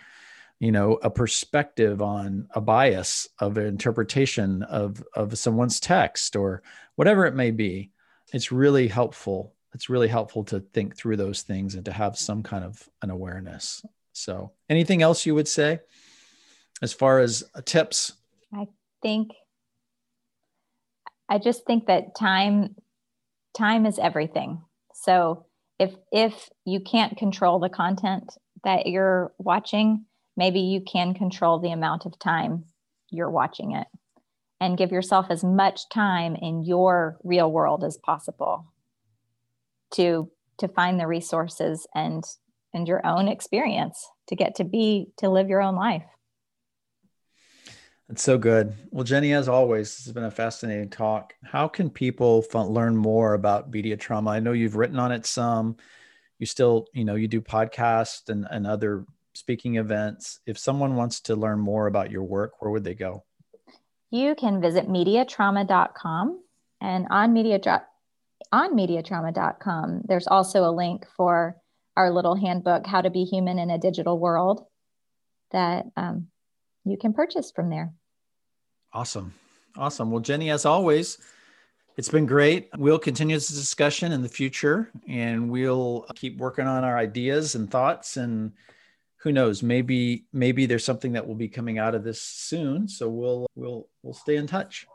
you 0.59 0.71
know 0.71 0.93
a 1.03 1.09
perspective 1.09 2.01
on 2.01 2.47
a 2.51 2.61
bias 2.61 3.27
of 3.39 3.57
an 3.57 3.67
interpretation 3.67 4.63
of 4.63 5.03
of 5.13 5.37
someone's 5.37 5.79
text 5.79 6.35
or 6.35 6.63
whatever 6.95 7.25
it 7.25 7.35
may 7.35 7.51
be 7.51 7.91
it's 8.33 8.51
really 8.51 8.87
helpful 8.87 9.53
it's 9.77 9.89
really 9.89 10.07
helpful 10.07 10.43
to 10.43 10.59
think 10.59 10.97
through 10.97 11.17
those 11.17 11.43
things 11.43 11.75
and 11.75 11.85
to 11.85 11.91
have 11.91 12.17
some 12.17 12.41
kind 12.41 12.63
of 12.63 12.89
an 13.03 13.11
awareness. 13.11 13.85
So, 14.11 14.53
anything 14.71 15.03
else 15.03 15.23
you 15.23 15.35
would 15.35 15.47
say 15.47 15.81
as 16.81 16.93
far 16.93 17.19
as 17.19 17.43
uh, 17.53 17.61
tips? 17.63 18.13
I 18.51 18.69
think 19.03 19.33
I 21.29 21.37
just 21.37 21.67
think 21.67 21.85
that 21.85 22.15
time 22.15 22.75
time 23.55 23.85
is 23.85 23.99
everything. 23.99 24.63
So, 24.95 25.45
if 25.77 25.93
if 26.11 26.49
you 26.65 26.79
can't 26.79 27.15
control 27.15 27.59
the 27.59 27.69
content 27.69 28.33
that 28.63 28.87
you're 28.87 29.31
watching, 29.37 30.05
maybe 30.35 30.61
you 30.61 30.81
can 30.81 31.13
control 31.13 31.59
the 31.59 31.71
amount 31.71 32.07
of 32.07 32.17
time 32.17 32.65
you're 33.11 33.29
watching 33.29 33.73
it 33.73 33.85
and 34.59 34.75
give 34.75 34.91
yourself 34.91 35.27
as 35.29 35.43
much 35.43 35.87
time 35.89 36.35
in 36.35 36.63
your 36.63 37.19
real 37.23 37.51
world 37.51 37.83
as 37.83 37.95
possible 37.97 38.65
to 39.93 40.29
to 40.57 40.67
find 40.67 40.99
the 40.99 41.07
resources 41.07 41.87
and 41.93 42.23
and 42.73 42.87
your 42.87 43.05
own 43.05 43.27
experience 43.27 44.05
to 44.27 44.35
get 44.35 44.55
to 44.55 44.63
be 44.63 45.07
to 45.17 45.29
live 45.29 45.49
your 45.49 45.61
own 45.61 45.75
life. 45.75 46.05
That's 48.07 48.23
so 48.23 48.37
good. 48.37 48.73
Well 48.91 49.03
jenny 49.03 49.33
as 49.33 49.49
always 49.49 49.95
this 49.95 50.05
has 50.05 50.13
been 50.13 50.23
a 50.23 50.31
fascinating 50.31 50.89
talk. 50.89 51.33
How 51.43 51.67
can 51.67 51.89
people 51.89 52.45
f- 52.47 52.67
learn 52.67 52.95
more 52.95 53.33
about 53.33 53.71
media 53.71 53.97
trauma? 53.97 54.31
I 54.31 54.39
know 54.39 54.53
you've 54.53 54.75
written 54.75 54.99
on 54.99 55.11
it 55.11 55.25
some. 55.25 55.77
You 56.39 56.45
still 56.45 56.87
you 56.93 57.05
know 57.05 57.15
you 57.15 57.27
do 57.27 57.41
podcasts 57.41 58.29
and, 58.29 58.47
and 58.49 58.67
other 58.67 59.05
speaking 59.33 59.75
events. 59.75 60.39
If 60.45 60.57
someone 60.57 60.95
wants 60.95 61.21
to 61.21 61.35
learn 61.35 61.59
more 61.59 61.87
about 61.87 62.11
your 62.11 62.23
work 62.23 62.61
where 62.61 62.71
would 62.71 62.83
they 62.83 62.95
go? 62.95 63.23
You 64.09 64.35
can 64.35 64.61
visit 64.61 64.87
mediatrauma.com 64.87 66.41
and 66.79 67.07
on 67.09 67.33
media 67.33 67.59
on 68.51 68.75
mediatrauma.com, 68.75 70.03
there's 70.05 70.27
also 70.27 70.63
a 70.63 70.71
link 70.71 71.05
for 71.15 71.57
our 71.95 72.11
little 72.11 72.35
handbook, 72.35 72.85
How 72.85 73.01
to 73.01 73.09
Be 73.09 73.23
Human 73.23 73.59
in 73.59 73.69
a 73.69 73.77
Digital 73.77 74.19
World, 74.19 74.65
that 75.51 75.85
um, 75.95 76.27
you 76.85 76.97
can 76.97 77.13
purchase 77.13 77.51
from 77.51 77.69
there. 77.69 77.93
Awesome. 78.93 79.33
Awesome. 79.75 80.11
Well, 80.11 80.21
Jenny, 80.21 80.49
as 80.49 80.65
always, 80.65 81.17
it's 81.97 82.09
been 82.09 82.25
great. 82.25 82.69
We'll 82.77 82.99
continue 82.99 83.35
this 83.35 83.47
discussion 83.47 84.11
in 84.11 84.21
the 84.21 84.29
future 84.29 84.91
and 85.07 85.49
we'll 85.49 86.05
keep 86.15 86.37
working 86.37 86.67
on 86.67 86.83
our 86.83 86.97
ideas 86.97 87.55
and 87.55 87.69
thoughts 87.69 88.17
and 88.17 88.53
who 89.17 89.31
knows 89.31 89.63
maybe 89.63 90.25
maybe 90.31 90.65
there's 90.65 90.85
something 90.85 91.13
that 91.13 91.27
will 91.27 91.35
be 91.35 91.49
coming 91.49 91.79
out 91.79 91.95
of 91.95 92.03
this 92.03 92.21
soon 92.21 92.87
so 92.87 93.09
we'll 93.09 93.47
we'll 93.55 93.87
we'll 94.03 94.13
stay 94.13 94.35
in 94.37 94.47
touch 94.47 94.87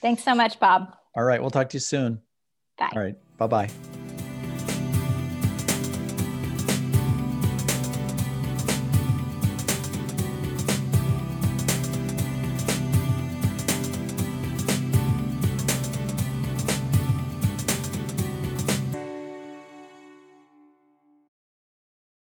thanks 0.00 0.24
so 0.24 0.34
much 0.34 0.58
bob 0.58 0.96
all 1.14 1.22
right 1.22 1.40
we'll 1.40 1.50
talk 1.50 1.68
to 1.68 1.76
you 1.76 1.80
soon 1.80 2.20
Bye. 2.82 2.96
All 2.96 3.02
right. 3.02 3.16
Bye 3.38 3.46
bye. 3.46 3.70